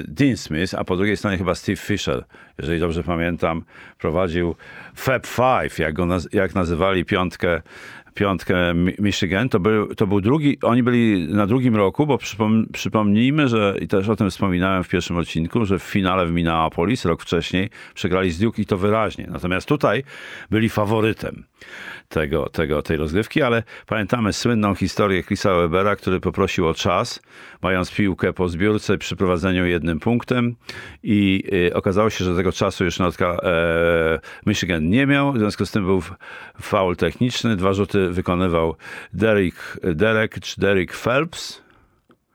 Dean 0.08 0.38
Smith, 0.38 0.74
a 0.78 0.84
po 0.84 0.96
drugiej 0.98 1.18
stronie 1.18 1.38
chyba 1.38 1.56
Steve 1.56 1.76
Fisher, 1.78 2.26
jeżeli 2.60 2.80
dobrze 2.80 3.04
pamiętam, 3.04 3.64
prowadził 4.00 4.56
Fab 4.96 5.28
Five, 5.28 5.80
jak, 5.80 5.94
go 5.94 6.06
naz- 6.06 6.28
jak 6.34 6.56
nazywali 6.56 7.06
piątkę 7.06 7.62
piątkę 8.14 8.74
Mi- 8.74 8.94
Michigan, 9.00 9.50
to 9.50 9.60
był, 9.60 9.96
to 9.96 10.08
był 10.08 10.22
drugi, 10.22 10.58
oni 10.62 10.84
byli 10.84 11.28
na 11.34 11.48
drugim 11.48 11.76
roku, 11.76 12.08
bo 12.08 12.18
przypom, 12.18 12.66
przypomnijmy, 12.74 13.48
że 13.48 13.76
i 13.82 13.88
też 13.88 14.10
o 14.10 14.16
tym 14.16 14.30
wspominałem 14.30 14.84
w 14.84 14.90
pierwszym 14.90 15.18
odcinku, 15.18 15.66
że 15.66 15.80
w 15.80 15.84
finale 15.84 16.26
w 16.26 16.32
Minneapolis 16.32 17.06
rok 17.06 17.22
wcześniej 17.22 17.70
przegrali 17.94 18.32
z 18.32 18.40
Duke 18.40 18.62
i 18.62 18.66
to 18.66 18.78
wyraźnie. 18.78 19.28
Natomiast 19.32 19.68
tutaj 19.68 20.04
byli 20.52 20.70
faworytem 20.70 21.44
tego, 22.10 22.50
tego, 22.50 22.82
tej 22.82 22.98
rozgrywki, 22.98 23.41
ale 23.41 23.63
pamiętamy 23.88 24.34
słynną 24.34 24.76
historię 24.76 25.24
Chrisa 25.24 25.56
Webera, 25.56 25.96
który 25.96 26.20
poprosił 26.20 26.68
o 26.68 26.74
czas, 26.74 27.20
mając 27.62 27.91
piłkę 27.91 28.34
po 28.34 28.50
zbiórce 28.50 28.98
przy 28.98 29.15
prowadzeniu 29.15 29.65
jednym 29.65 30.00
punktem. 30.00 30.56
I 31.04 31.44
y, 31.54 31.74
okazało 31.74 32.10
się, 32.10 32.26
że 32.26 32.36
tego 32.36 32.52
czasu 32.52 32.86
już 32.86 33.00
North 33.00 33.20
Car- 33.20 33.46
e, 33.46 34.20
Michigan 34.46 34.89
nie 34.89 35.08
miał, 35.08 35.34
w 35.34 35.38
związku 35.38 35.65
z 35.65 35.72
tym 35.72 35.86
był 35.86 36.02
faul 36.62 36.96
techniczny, 36.96 37.56
dwa 37.56 37.74
rzuty 37.74 38.10
wykonywał 38.10 38.76
Derek, 39.13 39.78
Derek 39.84 40.39
czy 40.39 40.62
Derek 40.62 40.94
Phelps, 40.94 41.65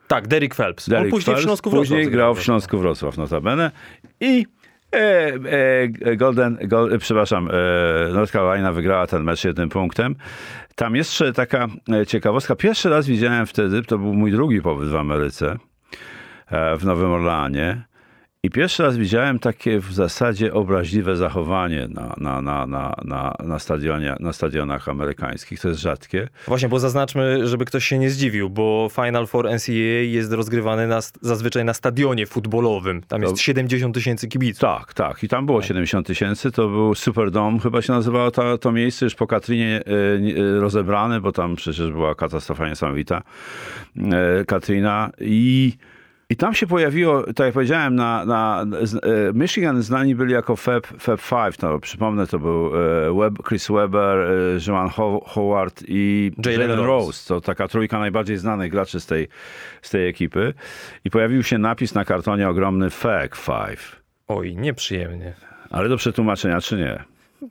Tak, 0.08 0.28
Derek 0.28 0.54
Phelps. 0.54 0.88
On 0.88 0.92
Derek 0.92 1.10
później 1.10 1.24
Phelps, 1.24 1.40
w 1.40 1.44
Śląsku 1.44 1.70
Wrocław 1.70 1.88
Później 1.88 2.10
grał 2.10 2.34
w 2.34 2.42
Śląsku 2.42 2.78
Wrocław 2.78 3.16
notabene. 3.16 3.70
I 4.20 4.46
Golden, 6.16 6.58
Gol, 6.62 6.98
przepraszam, 6.98 7.48
e, 7.48 8.12
North 8.12 8.32
Carolina 8.32 8.72
wygrała 8.72 9.06
ten 9.06 9.22
mecz 9.22 9.44
jednym 9.44 9.68
punktem. 9.68 10.16
Tam 10.74 10.96
jeszcze 10.96 11.32
taka 11.32 11.66
e, 11.92 12.06
ciekawostka. 12.06 12.56
Pierwszy 12.56 12.90
raz 12.90 13.06
widziałem 13.06 13.46
wtedy, 13.46 13.82
to 13.82 13.98
był 13.98 14.14
mój 14.14 14.32
drugi 14.32 14.62
pobyt 14.62 14.88
w 14.88 14.96
Ameryce, 14.96 15.56
e, 16.50 16.76
w 16.76 16.84
Nowym 16.84 17.10
Orleanie. 17.10 17.89
I 18.42 18.50
pierwszy 18.50 18.82
raz 18.82 18.96
widziałem 18.96 19.38
takie 19.38 19.80
w 19.80 19.92
zasadzie 19.92 20.54
obraźliwe 20.54 21.16
zachowanie 21.16 21.88
na, 21.88 22.14
na, 22.18 22.42
na, 22.42 22.66
na, 22.66 22.94
na, 23.04 23.34
na, 23.44 23.58
stadionie, 23.58 24.16
na 24.20 24.32
stadionach 24.32 24.88
amerykańskich. 24.88 25.60
To 25.60 25.68
jest 25.68 25.80
rzadkie. 25.80 26.28
Właśnie, 26.46 26.68
bo 26.68 26.78
zaznaczmy, 26.80 27.46
żeby 27.48 27.64
ktoś 27.64 27.84
się 27.84 27.98
nie 27.98 28.10
zdziwił, 28.10 28.50
bo 28.50 28.88
Final 28.92 29.26
Four 29.26 29.46
NCAA 29.50 30.02
jest 30.02 30.32
rozgrywany 30.32 30.86
na, 30.86 31.00
zazwyczaj 31.20 31.64
na 31.64 31.74
stadionie 31.74 32.26
futbolowym. 32.26 33.02
Tam 33.02 33.22
jest 33.22 33.34
To- 33.34 33.40
70 33.40 33.94
tysięcy 33.94 34.28
kibiców. 34.28 34.60
Tak, 34.60 34.94
tak. 34.94 35.24
I 35.24 35.28
tam 35.28 35.46
było 35.46 35.62
70 35.62 36.06
tysięcy. 36.06 36.50
To 36.52 36.68
był 36.68 36.94
Superdome, 36.94 37.58
chyba 37.58 37.82
się 37.82 37.92
nazywało 37.92 38.30
to, 38.30 38.58
to 38.58 38.72
miejsce, 38.72 39.06
już 39.06 39.14
po 39.14 39.26
Katrinie 39.26 39.80
e, 39.86 40.56
e, 40.56 40.60
rozebrane, 40.60 41.20
bo 41.20 41.32
tam 41.32 41.56
przecież 41.56 41.90
była 41.90 42.14
katastrofa 42.14 42.68
niesamowita. 42.68 43.22
E, 44.12 44.44
Katrina. 44.44 45.10
I, 45.20 45.72
I 46.30 46.36
tam 46.36 46.54
się 46.54 46.66
pojawiło, 46.66 47.22
tak 47.22 47.38
jak 47.46 47.54
powiedziałem, 47.54 47.94
na, 47.94 48.24
na, 48.24 48.64
e, 49.02 49.32
Michigan 49.34 49.82
znani 49.82 50.14
byli 50.14 50.32
jako 50.32 50.56
Fab, 50.56 50.86
Fab 50.86 51.20
Five. 51.20 51.80
Przypomnę, 51.82 52.26
to 52.26 52.38
był 52.38 52.70
e, 52.76 53.14
Web, 53.20 53.34
Chris 53.48 53.68
Webber, 53.68 54.18
e, 54.18 54.30
Joan 54.68 54.88
Ho- 54.88 55.24
Howard 55.26 55.82
i 55.88 56.30
Jalen 56.44 56.60
Jalen 56.60 56.78
Rose. 56.78 56.86
Rose. 57.06 57.28
To 57.28 57.40
taka 57.40 57.68
trójka 57.68 57.98
najbardziej 57.98 58.36
znanych 58.36 58.70
graczy 58.70 59.00
z 59.00 59.06
tej, 59.06 59.28
z 59.82 59.90
tej 59.90 60.08
ekipy. 60.08 60.54
I 61.04 61.10
pojawił 61.10 61.42
się 61.42 61.58
napis 61.58 61.94
na 61.94 62.04
kartonie 62.04 62.48
ogromny 62.48 62.90
Fag 62.90 63.36
Five. 63.36 64.00
Oj, 64.28 64.56
nieprzyjemnie. 64.56 65.32
Ale 65.70 65.88
do 65.88 65.96
przetłumaczenia, 65.96 66.60
czy 66.60 66.76
nie? 66.76 67.04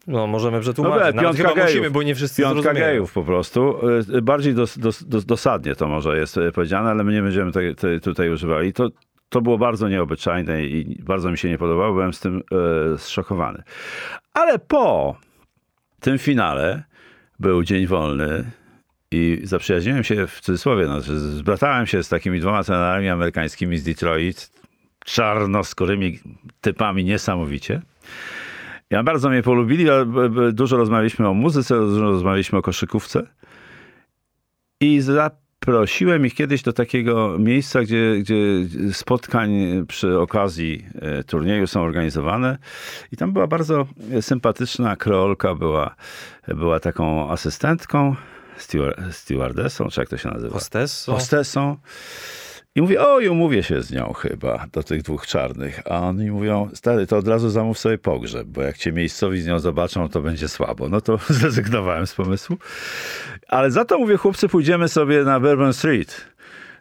No, 0.08 0.28
możemy 0.28 0.60
przetłumaczyć. 0.60 0.99
Nawet 0.99 1.21
piątka 1.21 1.43
gejów. 1.54 1.69
musimy, 1.69 1.91
bo 1.91 2.04
nie 2.04 2.15
wszyscy 2.15 2.41
Piątka 2.41 2.62
zrozumieją. 2.62 2.86
gejów 2.88 3.13
po 3.13 3.23
prostu. 3.23 3.75
Y, 4.17 4.21
Bardziej 4.21 4.54
dos, 4.54 4.78
dos, 4.80 5.04
dos, 5.04 5.25
dosadnie 5.25 5.75
to 5.75 5.88
może 5.88 6.17
jest 6.17 6.38
y, 6.38 6.52
powiedziane, 6.52 6.89
ale 6.89 7.04
my 7.04 7.13
nie 7.13 7.21
będziemy 7.21 7.52
tej, 7.52 7.75
tej, 7.75 8.02
tutaj 8.02 8.30
używali. 8.30 8.73
To, 8.73 8.89
to 9.30 9.41
było 9.41 9.58
bardzo 9.58 9.89
nieobyczajne 9.89 10.63
i 10.63 11.04
bardzo 11.04 11.32
mi 11.32 11.38
się 11.38 11.49
nie 11.49 11.58
podobało. 11.58 11.93
Byłem 11.93 12.13
z 12.13 12.19
tym 12.19 12.43
e, 12.93 12.97
zszokowany. 12.97 13.63
Ale 14.34 14.60
po 14.60 15.15
tym 15.99 16.17
finale 16.17 16.84
był 17.39 17.63
dzień 17.63 17.88
wolny 17.88 18.52
i 19.12 19.41
zaprzyjaźniłem 19.43 20.04
się 20.04 20.28
w 20.28 20.41
cudzysłowie, 20.41 20.88
no, 20.88 21.02
zbratałem 21.02 21.86
się 21.88 22.04
z 22.04 22.10
takimi 22.10 22.39
dwoma 22.39 22.63
trenerami 22.63 23.10
amerykańskimi 23.10 23.78
z 23.78 23.84
Detroit, 23.84 24.52
czarnoskórymi 25.06 26.19
typami 26.62 27.06
niesamowicie. 27.06 27.82
Ja 28.89 29.04
bardzo 29.04 29.30
mnie 29.30 29.43
polubili, 29.43 29.86
dużo 30.54 30.78
rozmawialiśmy 30.78 31.28
o 31.28 31.34
muzyce, 31.34 31.75
dużo 31.75 32.02
rozmawialiśmy 32.02 32.58
o 32.58 32.62
koszykówce. 32.62 33.28
I 34.82 35.02
zaprosiłem 35.02 36.25
ich 36.25 36.36
kiedyś 36.36 36.62
do 36.62 36.73
takiego 36.73 37.36
miejsca, 37.39 37.82
gdzie, 37.82 38.15
gdzie 38.19 38.36
spotkań 38.93 39.52
przy 39.88 40.19
okazji 40.19 40.86
e, 41.02 41.23
turnieju 41.23 41.67
są 41.67 41.82
organizowane. 41.82 42.58
I 43.12 43.17
tam 43.17 43.34
była 43.34 43.47
bardzo 43.47 43.88
sympatyczna 44.21 44.95
kreolka, 44.95 45.56
była, 45.56 45.95
była 46.47 46.80
taką 46.80 47.32
asystentką, 47.32 48.15
steward, 48.58 48.97
stewardessą, 49.12 49.89
czy 49.89 50.02
jak 50.02 50.10
to 50.10 50.17
się 50.17 50.30
nazywa? 50.30 50.54
Hostessą? 50.54 51.13
hostessą. 51.13 51.78
I 52.75 52.82
mówię, 52.82 53.01
oj, 53.01 53.27
umówię 53.27 53.63
się 53.63 53.82
z 53.82 53.91
nią 53.91 54.13
chyba, 54.13 54.65
do 54.73 54.84
tych 54.84 55.01
dwóch 55.01 55.27
czarnych. 55.27 55.82
A 55.86 55.99
oni 55.99 56.32
mówią, 56.32 56.69
stary, 56.73 57.08
to 57.08 57.17
od 57.17 57.27
razu 57.27 57.49
zamów 57.49 57.79
sobie 57.79 57.97
pogrzeb, 57.97 58.47
bo 58.47 58.62
jak 58.62 58.77
cię 58.77 58.91
miejscowi 58.91 59.41
z 59.41 59.47
nią 59.47 59.60
zobaczą, 59.60 60.10
to 60.10 60.21
będzie 60.21 60.47
słabo. 60.47 60.89
No 60.89 61.01
to 61.01 61.19
zrezygnowałem 61.29 62.08
z 62.08 62.15
pomysłu. 62.15 62.58
Ale 63.47 63.71
za 63.71 63.86
to 63.86 63.99
mówię, 63.99 64.17
chłopcy, 64.17 64.49
pójdziemy 64.49 64.89
sobie 64.89 65.23
na 65.23 65.39
Bourbon 65.39 65.73
Street 65.73 66.25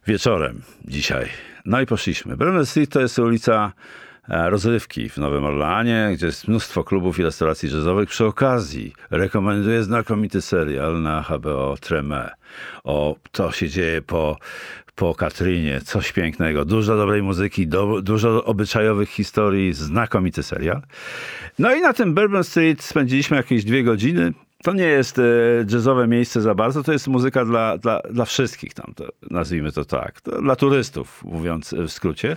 wieczorem 0.07 0.63
dzisiaj. 0.85 1.29
No 1.65 1.81
i 1.81 1.87
poszliśmy. 1.87 2.37
Bourbon 2.37 2.67
Street 2.67 2.91
to 2.91 3.01
jest 3.01 3.19
ulica 3.19 3.73
e, 4.29 4.51
rozrywki 4.51 5.09
w 5.09 5.17
Nowym 5.17 5.45
Orleanie, 5.45 6.11
gdzie 6.15 6.27
jest 6.27 6.49
mnóstwo 6.49 6.85
klubów 6.85 7.19
i 7.19 7.23
restauracji 7.23 7.71
jazzowych. 7.71 8.09
Przy 8.09 8.25
okazji 8.25 8.93
rekomenduję 9.11 9.83
znakomity 9.83 10.43
serial 10.43 11.03
na 11.03 11.23
HBO 11.23 11.75
Tremé 11.75 12.29
o 12.85 13.17
to 13.33 13.53
się 13.53 13.69
dzieje 13.69 14.03
po, 14.03 14.37
po 14.99 15.15
Katrinie. 15.15 15.81
Coś 15.81 16.13
pięknego. 16.13 16.65
Dużo 16.65 16.97
dobrej 16.97 17.23
muzyki, 17.23 17.67
do, 17.67 18.03
dużo 18.03 18.45
obyczajowych 18.45 19.09
historii. 19.09 19.73
Znakomity 19.73 20.43
serial. 20.43 20.83
No 21.59 21.75
i 21.75 21.81
na 21.81 21.93
tym 21.93 22.15
Bourbon 22.15 22.45
Street 22.45 22.83
spędziliśmy 22.83 23.37
jakieś 23.37 23.65
dwie 23.65 23.85
godziny. 23.85 24.33
To 24.63 24.73
nie 24.73 24.85
jest 24.85 25.19
e, 25.19 25.23
jazzowe 25.73 26.07
miejsce 26.07 26.41
za 26.41 26.55
bardzo, 26.55 26.83
to 26.83 26.93
jest 26.93 27.09
muzyka 27.09 27.45
dla, 27.45 27.79
dla, 27.79 28.01
dla 28.11 28.25
wszystkich 28.25 28.75
tam, 28.75 28.93
to, 28.97 29.09
nazwijmy 29.31 29.73
to 29.73 29.85
tak, 29.85 30.21
to 30.21 30.43
dla 30.43 30.57
turystów, 30.57 31.25
mówiąc 31.25 31.75
w 31.75 31.89
skrócie. 31.89 32.37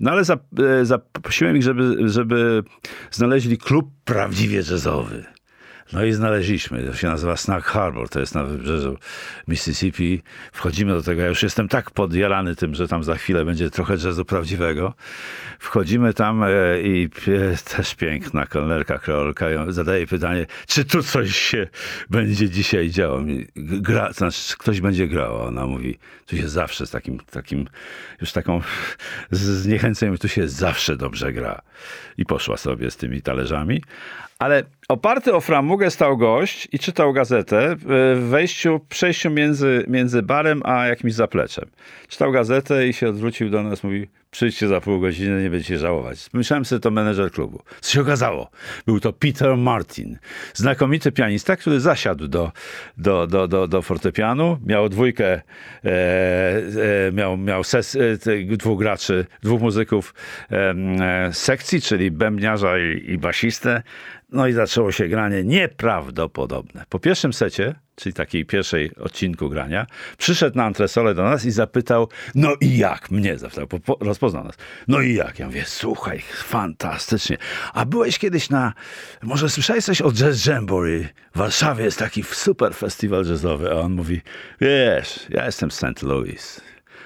No 0.00 0.10
ale 0.10 0.22
e, 0.22 0.84
zaprosiłem 0.84 1.56
ich, 1.56 1.62
żeby, 1.62 2.08
żeby 2.08 2.62
znaleźli 3.10 3.58
klub 3.58 3.90
prawdziwie 4.04 4.56
jazzowy. 4.56 5.37
No 5.92 6.04
i 6.04 6.12
znaleźliśmy, 6.12 6.82
to 6.82 6.94
się 6.94 7.08
nazywa 7.08 7.36
Snack 7.36 7.66
Harbor, 7.66 8.08
to 8.08 8.20
jest 8.20 8.34
na 8.34 8.44
wybrzeżu 8.44 8.96
Mississippi. 9.48 10.22
Wchodzimy 10.52 10.92
do 10.92 11.02
tego, 11.02 11.22
ja 11.22 11.28
już 11.28 11.42
jestem 11.42 11.68
tak 11.68 11.90
podjarany 11.90 12.56
tym, 12.56 12.74
że 12.74 12.88
tam 12.88 13.04
za 13.04 13.14
chwilę 13.14 13.44
będzie 13.44 13.70
trochę 13.70 13.94
jazzu 13.94 14.24
prawdziwego. 14.24 14.94
Wchodzimy 15.58 16.14
tam 16.14 16.42
e, 16.42 16.48
i 16.82 17.08
też 17.76 17.94
piękna 17.94 18.46
kelnerka, 18.46 18.98
kreolka 18.98 19.46
zadaje 19.68 20.06
pytanie, 20.06 20.46
czy 20.66 20.84
tu 20.84 21.02
coś 21.02 21.36
się 21.36 21.68
będzie 22.10 22.50
dzisiaj 22.50 22.90
działo? 22.90 23.22
Gra, 23.56 24.12
znaczy, 24.12 24.56
ktoś 24.58 24.80
będzie 24.80 25.08
grał, 25.08 25.42
ona 25.42 25.66
mówi, 25.66 25.98
tu 26.26 26.36
się 26.36 26.48
zawsze 26.48 26.86
z 26.86 26.90
takim, 26.90 27.18
takim 27.30 27.68
już 28.20 28.32
taką 28.32 28.60
zniechęceniem, 29.30 30.18
tu 30.18 30.28
się 30.28 30.48
zawsze 30.48 30.96
dobrze 30.96 31.32
gra. 31.32 31.62
I 32.18 32.24
poszła 32.24 32.56
sobie 32.56 32.90
z 32.90 32.96
tymi 32.96 33.22
talerzami. 33.22 33.82
Ale 34.38 34.62
oparty 34.88 35.34
o 35.34 35.40
framugę 35.40 35.90
stał 35.90 36.16
gość 36.16 36.68
i 36.72 36.78
czytał 36.78 37.12
gazetę 37.12 37.76
w 37.78 38.26
wejściu, 38.30 38.80
przejściu 38.88 39.30
między, 39.30 39.84
między 39.88 40.22
barem 40.22 40.62
a 40.64 40.86
jakimś 40.86 41.14
zapleczem. 41.14 41.70
Czytał 42.08 42.32
gazetę 42.32 42.88
i 42.88 42.92
się 42.92 43.08
odwrócił 43.08 43.50
do 43.50 43.62
nas, 43.62 43.84
mówi, 43.84 44.08
przyjdźcie 44.30 44.68
za 44.68 44.80
pół 44.80 45.00
godziny, 45.00 45.42
nie 45.42 45.50
będziecie 45.50 45.78
żałować. 45.78 46.26
Myślałem 46.32 46.64
sobie, 46.64 46.80
to 46.80 46.90
menedżer 46.90 47.32
klubu. 47.32 47.62
Co 47.80 47.92
się 47.92 48.00
okazało? 48.00 48.50
Był 48.86 49.00
to 49.00 49.12
Peter 49.12 49.56
Martin, 49.56 50.18
znakomity 50.54 51.12
pianista, 51.12 51.56
który 51.56 51.80
zasiadł 51.80 52.28
do, 52.28 52.52
do, 52.96 53.26
do, 53.26 53.48
do, 53.48 53.68
do 53.68 53.82
fortepianu, 53.82 54.58
miał 54.66 54.88
dwójkę, 54.88 55.26
e, 55.26 55.42
e, 55.84 57.12
miał, 57.12 57.36
miał 57.36 57.64
ses, 57.64 57.96
e, 57.96 58.56
dwóch 58.56 58.78
graczy, 58.78 59.26
dwóch 59.42 59.60
muzyków 59.60 60.14
e, 60.50 60.74
sekcji, 61.32 61.80
czyli 61.80 62.10
bębniarza 62.10 62.78
i, 62.78 63.10
i 63.10 63.18
basistę. 63.18 63.82
No 64.32 64.46
i 64.46 64.52
zaczęło 64.52 64.92
się 64.92 65.08
granie 65.08 65.44
nieprawdopodobne. 65.44 66.84
Po 66.88 66.98
pierwszym 66.98 67.32
secie, 67.32 67.74
czyli 67.98 68.12
takiej 68.12 68.44
pierwszej 68.44 68.96
odcinku 68.96 69.48
grania, 69.48 69.86
przyszedł 70.18 70.56
na 70.56 70.64
antresolę 70.64 71.14
do 71.14 71.22
nas 71.22 71.44
i 71.44 71.50
zapytał, 71.50 72.08
no 72.34 72.54
i 72.60 72.78
jak? 72.78 73.10
Mnie 73.10 73.38
zapytał, 73.38 73.66
po, 73.66 73.80
po, 73.80 74.04
rozpoznał 74.04 74.44
nas. 74.44 74.54
No 74.88 75.00
i 75.00 75.14
jak? 75.14 75.38
Ja 75.38 75.46
mówię, 75.46 75.64
słuchaj, 75.66 76.22
fantastycznie. 76.34 77.38
A 77.74 77.84
byłeś 77.84 78.18
kiedyś 78.18 78.50
na, 78.50 78.72
może 79.22 79.50
słyszałeś 79.50 79.84
coś 79.84 80.02
o 80.02 80.12
Jazz 80.12 80.46
Jamboree? 80.46 81.08
W 81.34 81.38
Warszawie 81.38 81.84
jest 81.84 81.98
taki 81.98 82.22
super 82.22 82.74
festiwal 82.74 83.26
jazzowy. 83.26 83.70
A 83.70 83.74
on 83.74 83.92
mówi, 83.92 84.20
wiesz, 84.60 85.26
ja 85.30 85.46
jestem 85.46 85.70
z 85.70 85.74
St. 85.74 86.02
Louis. 86.02 86.60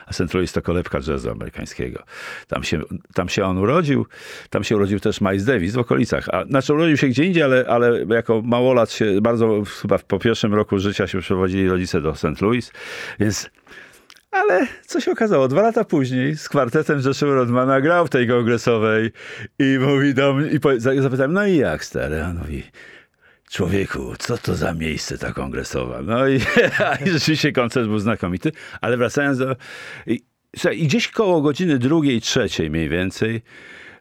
A 0.07 0.13
St. 0.13 0.35
Louis 0.35 0.53
to 0.53 0.63
kolebka 0.63 0.99
jazzu 1.09 1.31
amerykańskiego. 1.31 2.03
Tam 2.49 2.63
się, 2.63 2.81
tam 3.15 3.29
się 3.29 3.45
on 3.45 3.59
urodził, 3.59 4.07
tam 4.51 4.65
się 4.65 4.77
urodził 4.77 5.01
też 5.01 5.21
Miles 5.21 5.45
Davis 5.45 5.75
w 5.75 5.79
okolicach. 5.79 6.29
A, 6.29 6.45
znaczy 6.45 6.75
urodził 6.75 6.97
się 6.97 7.09
gdzie 7.09 7.25
indziej, 7.25 7.43
ale, 7.43 7.65
ale 7.69 8.05
jako 8.09 8.43
małolat 8.43 8.93
się 8.93 9.21
bardzo, 9.21 9.63
chyba 9.83 9.99
po 9.99 10.19
pierwszym 10.19 10.55
roku 10.55 10.79
życia 10.79 11.07
się 11.07 11.21
przeprowadzili 11.21 11.69
rodzice 11.69 12.01
do 12.01 12.15
St. 12.15 12.41
Louis, 12.41 12.73
więc 13.21 13.51
ale 14.33 14.67
co 14.87 15.01
się 15.01 15.13
okazało? 15.13 15.49
Dwa 15.49 15.63
lata 15.63 15.85
później 15.85 16.37
z 16.37 16.49
kwartetem 16.49 17.01
Joshua 17.05 17.35
Rodmana 17.35 17.81
grał 17.81 18.07
w 18.07 18.11
tej 18.11 18.29
kongresowej 18.29 19.11
i 19.59 19.79
mówi 19.81 20.15
do 20.15 20.35
mnie, 20.35 20.49
i 20.97 21.01
zapytałem, 21.01 21.33
no 21.33 21.47
i 21.47 21.57
jak 21.57 21.85
stary? 21.85 22.23
On 22.23 22.39
mówi, 22.39 22.63
człowieku, 23.53 24.15
co 24.19 24.39
to 24.39 24.55
za 24.55 24.75
miejsce 24.75 25.19
ta 25.19 25.33
kongresowa? 25.33 26.03
No 26.03 26.29
i, 26.29 26.37
i 27.07 27.11
rzeczywiście 27.11 27.53
koncert 27.53 27.87
był 27.87 27.99
znakomity, 27.99 28.53
ale 28.81 28.97
wracając 28.97 29.39
do... 29.39 29.57
I, 30.07 30.21
słuchaj, 30.57 30.79
i 30.81 30.87
gdzieś 30.87 31.09
koło 31.09 31.41
godziny 31.41 31.79
drugiej, 31.79 32.21
trzeciej 32.21 32.71
mniej 32.71 32.89
więcej 32.89 33.43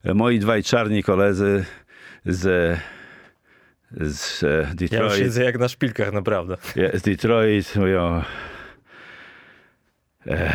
moi 0.03 0.39
dwaj 0.39 0.63
czarni 0.63 1.03
koledzy 1.03 1.65
z, 2.25 2.79
z 3.91 4.43
e, 4.43 4.47
Ja 4.47 4.73
Detroit, 4.73 5.19
siedzę 5.19 5.43
jak 5.43 5.59
na 5.59 5.67
szpilkach, 5.67 6.13
naprawdę. 6.13 6.57
ja- 6.75 6.97
z 6.99 7.01
Detroit 7.01 7.75
mówią 7.75 8.23
e, 10.27 10.53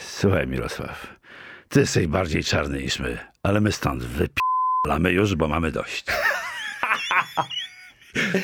słuchaj 0.00 0.46
Mirosław, 0.46 1.16
ty 1.68 1.80
jesteś 1.80 2.06
bardziej 2.06 2.44
czarny 2.44 2.82
niż 2.82 2.98
my, 2.98 3.18
ale 3.42 3.60
my 3.60 3.72
stąd 3.72 4.02
wypalamy 4.04 5.12
już, 5.12 5.34
bo 5.34 5.48
mamy 5.48 5.72
dość. 5.72 6.04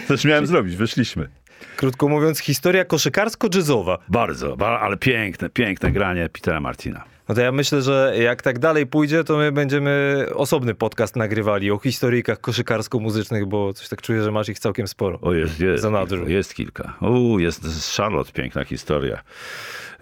Coś 0.09 0.25
miałem 0.25 0.47
zrobić, 0.47 0.77
wyszliśmy. 0.77 1.29
Krótko 1.77 2.09
mówiąc, 2.09 2.39
historia 2.39 2.85
koszykarsko-jazzowa. 2.85 3.99
Bardzo, 4.09 4.57
ba- 4.57 4.81
ale 4.81 4.97
piękne, 4.97 5.51
piękne 5.51 5.93
granie 5.93 6.29
Petera 6.29 6.61
Martina. 6.61 7.05
No 7.29 7.35
to 7.35 7.41
ja 7.41 7.53
myślę, 7.53 7.83
że 7.83 8.15
jak 8.19 8.43
tak 8.43 8.59
dalej 8.59 8.87
pójdzie, 8.87 9.25
to 9.25 9.37
my 9.37 9.53
będziemy 9.53 10.27
osobny 10.35 10.75
podcast 10.75 11.17
nagrywali 11.17 11.71
o 11.71 11.79
historyjkach 11.79 12.41
koszykarsko-muzycznych, 12.41 13.47
bo 13.47 13.73
coś 13.73 13.89
tak 13.89 14.03
czuję, 14.03 14.23
że 14.23 14.31
masz 14.33 14.49
ich 14.49 14.59
całkiem 14.59 14.89
sporo. 14.89 15.19
O, 15.23 15.33
jest, 15.33 15.61
jest, 15.61 15.85
kilka, 15.85 16.31
jest 16.31 16.55
kilka. 16.55 16.95
O, 17.01 17.39
jest 17.39 17.65
z 17.65 17.97
Charlotte 17.97 18.33
piękna 18.33 18.65
historia. 18.65 19.23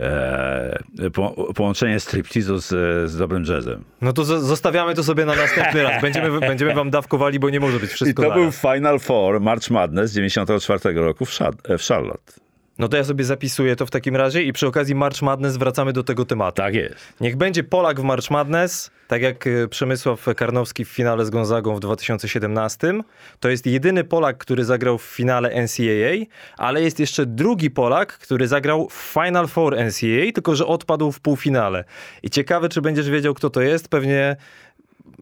E, 0.00 0.80
po, 1.12 1.52
połączenie 1.54 2.00
striptizu 2.00 2.58
z, 2.58 2.68
z 3.10 3.16
dobrym 3.16 3.44
jazzem. 3.44 3.84
No 4.00 4.12
to 4.12 4.22
zo- 4.22 4.40
zostawiamy 4.40 4.94
to 4.94 5.04
sobie 5.04 5.24
na 5.24 5.34
następny 5.34 5.82
raz. 5.82 6.02
Będziemy, 6.02 6.40
będziemy 6.40 6.74
wam 6.74 6.90
dawkowali, 6.90 7.38
bo 7.38 7.50
nie 7.50 7.60
może 7.60 7.78
być 7.80 7.90
I 7.90 7.94
wszystko 7.94 8.22
to 8.22 8.30
był. 8.34 8.52
Final 8.52 9.00
Four 9.00 9.40
March 9.40 9.70
Madness 9.70 10.12
94 10.12 10.94
roku 10.94 11.24
w, 11.24 11.30
Szad- 11.30 11.78
w 11.78 11.88
Charlotte. 11.88 12.32
No 12.78 12.88
to 12.88 12.96
ja 12.96 13.04
sobie 13.04 13.24
zapisuję 13.24 13.76
to 13.76 13.86
w 13.86 13.90
takim 13.90 14.16
razie 14.16 14.42
i 14.42 14.52
przy 14.52 14.66
okazji 14.66 14.94
March 14.94 15.22
Madness 15.22 15.56
wracamy 15.56 15.92
do 15.92 16.02
tego 16.02 16.24
tematu. 16.24 16.56
Tak 16.56 16.74
jest. 16.74 17.12
Niech 17.20 17.36
będzie 17.36 17.64
Polak 17.64 18.00
w 18.00 18.02
March 18.02 18.30
Madness, 18.30 18.90
tak 19.08 19.22
jak 19.22 19.46
e, 19.46 19.68
Przemysław 19.68 20.26
Karnowski 20.36 20.84
w 20.84 20.88
finale 20.88 21.24
z 21.24 21.30
Gonzagą 21.30 21.76
w 21.76 21.80
2017. 21.80 22.94
To 23.40 23.48
jest 23.48 23.66
jedyny 23.66 24.04
Polak, 24.04 24.38
który 24.38 24.64
zagrał 24.64 24.98
w 24.98 25.02
finale 25.02 25.62
NCAA, 25.62 26.26
ale 26.56 26.82
jest 26.82 27.00
jeszcze 27.00 27.26
drugi 27.26 27.70
Polak, 27.70 28.18
który 28.18 28.48
zagrał 28.48 28.88
w 28.88 28.94
Final 28.94 29.48
Four 29.48 29.76
NCAA, 29.76 30.32
tylko 30.34 30.56
że 30.56 30.66
odpadł 30.66 31.12
w 31.12 31.20
półfinale. 31.20 31.84
I 32.22 32.30
ciekawe, 32.30 32.68
czy 32.68 32.82
będziesz 32.82 33.10
wiedział, 33.10 33.34
kto 33.34 33.50
to 33.50 33.60
jest. 33.60 33.88
Pewnie 33.88 34.36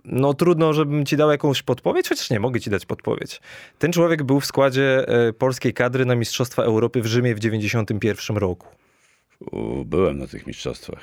no 0.04 0.34
trudno, 0.34 0.72
żebym 0.72 1.06
ci 1.06 1.16
dał 1.16 1.30
jakąś 1.30 1.62
podpowiedź, 1.62 2.08
chociaż 2.08 2.30
nie, 2.30 2.40
mogę 2.40 2.60
ci 2.60 2.70
dać 2.70 2.86
podpowiedź. 2.86 3.40
Ten 3.78 3.92
człowiek 3.92 4.22
był 4.22 4.40
w 4.40 4.46
składzie 4.46 5.08
e, 5.08 5.32
polskiej 5.32 5.74
kadry 5.74 6.04
na 6.04 6.14
Mistrzostwa 6.14 6.62
Europy 6.62 7.02
w 7.02 7.06
Rzymie 7.06 7.34
w 7.34 7.38
91 7.38 8.36
roku. 8.36 8.66
Byłem 9.84 10.18
na 10.18 10.26
tych 10.26 10.46
mistrzostwach. 10.46 11.00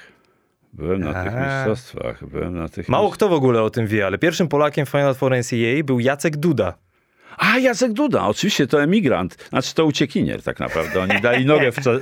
Byłem 0.74 1.00
na 1.00 1.24
tych 1.24 1.34
mistrzostwach. 1.34 2.26
Byłem 2.26 2.58
na 2.58 2.70
tych 2.70 2.90
Mało 2.90 3.12
kto 3.12 3.30
w 3.30 3.34
ogóle 3.34 3.62
o 3.62 3.70
tym 3.70 3.88
wie, 3.88 4.06
ale 4.06 4.18
pierwszym 4.18 4.48
Polakiem 4.48 4.86
w 4.86 4.90
Final 4.90 5.16
Four 5.16 5.32
NCAA 5.32 5.84
był 5.84 6.00
Jacek 6.00 6.38
Duda. 6.38 6.74
A, 7.38 7.58
Jacek 7.60 7.94
Duda, 7.94 8.28
oczywiście 8.28 8.68
to 8.68 8.84
emigrant. 8.84 9.36
Znaczy 9.50 9.74
to 9.76 9.86
uciekinier 9.86 10.44
tak 10.44 10.60
naprawdę. 10.60 11.02
Oni 11.02 11.22
dali 11.22 11.46
nogę 11.46 11.72
w, 11.72 11.76
cza- 11.76 12.00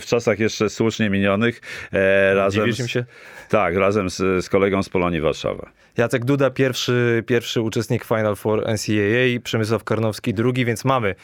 w 0.00 0.06
czasach 0.06 0.38
jeszcze 0.38 0.70
słusznie 0.70 1.10
minionych. 1.10 1.60
E, 1.92 2.34
razem 2.34 2.72
z, 2.72 2.86
się? 2.86 3.04
Tak, 3.48 3.76
razem 3.76 4.10
z, 4.10 4.44
z 4.44 4.48
kolegą 4.48 4.82
z 4.82 4.88
Polonii 4.88 5.20
Warszawa. 5.20 5.70
Jacek 5.96 6.24
Duda, 6.24 6.50
pierwszy, 6.50 7.24
pierwszy 7.26 7.60
uczestnik 7.60 8.04
Final 8.04 8.36
Four 8.36 8.66
NCAA, 8.66 9.40
Przemysław 9.44 9.84
Karnowski 9.84 10.34
drugi, 10.34 10.64
więc 10.64 10.84
mamy. 10.84 11.14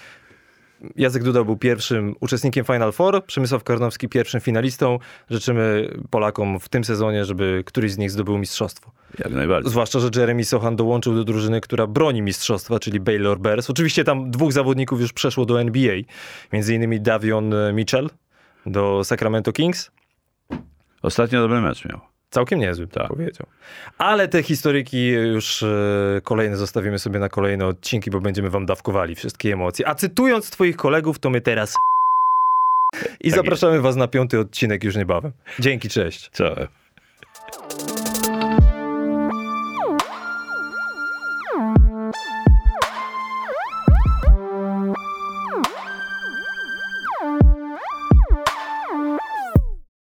Jacek 0.96 1.22
Duda 1.22 1.44
był 1.44 1.56
pierwszym 1.56 2.14
uczestnikiem 2.20 2.64
Final 2.64 2.92
Four, 2.92 3.24
Przemysław 3.24 3.64
Karnowski 3.64 4.08
pierwszym 4.08 4.40
finalistą. 4.40 4.98
Życzymy 5.30 5.90
Polakom 6.10 6.60
w 6.60 6.68
tym 6.68 6.84
sezonie, 6.84 7.24
żeby 7.24 7.62
któryś 7.66 7.92
z 7.92 7.98
nich 7.98 8.10
zdobył 8.10 8.38
mistrzostwo. 8.38 8.90
Jak 9.18 9.32
najbardziej. 9.32 9.70
Zwłaszcza, 9.70 10.00
że 10.00 10.10
Jeremy 10.16 10.44
Sochan 10.44 10.76
dołączył 10.76 11.14
do 11.14 11.24
drużyny, 11.24 11.60
która 11.60 11.86
broni 11.86 12.22
mistrzostwa, 12.22 12.78
czyli 12.78 13.00
Baylor 13.00 13.38
Bears. 13.38 13.70
Oczywiście 13.70 14.04
tam 14.04 14.30
dwóch 14.30 14.52
zawodników 14.52 15.00
już 15.00 15.12
przeszło 15.12 15.44
do 15.46 15.60
NBA, 15.60 15.96
między 16.52 16.74
innymi 16.74 17.00
Davion 17.00 17.54
Mitchell 17.74 18.10
do 18.66 19.04
Sacramento 19.04 19.52
Kings. 19.52 19.90
Ostatnio 21.02 21.40
dobry 21.40 21.60
mecz 21.60 21.84
miał. 21.84 22.11
Całkiem 22.32 22.58
niezły, 22.58 22.86
Tak. 22.86 23.08
powiedział. 23.08 23.46
Ale 23.98 24.28
te 24.28 24.42
historyki 24.42 25.08
już 25.08 25.62
e, 25.62 26.20
kolejne 26.24 26.56
zostawimy 26.56 26.98
sobie 26.98 27.18
na 27.18 27.28
kolejne 27.28 27.66
odcinki, 27.66 28.10
bo 28.10 28.20
będziemy 28.20 28.50
wam 28.50 28.66
dawkowali 28.66 29.14
wszystkie 29.14 29.52
emocje. 29.52 29.88
A 29.88 29.94
cytując 29.94 30.50
twoich 30.50 30.76
kolegów, 30.76 31.18
to 31.18 31.30
my 31.30 31.40
teraz 31.40 31.74
i 33.20 33.30
zapraszamy 33.30 33.80
was 33.80 33.96
na 33.96 34.08
piąty 34.08 34.38
odcinek 34.38 34.84
już 34.84 34.96
niebawem. 34.96 35.32
Dzięki, 35.58 35.88
cześć. 35.88 36.30
Co? 36.32 36.54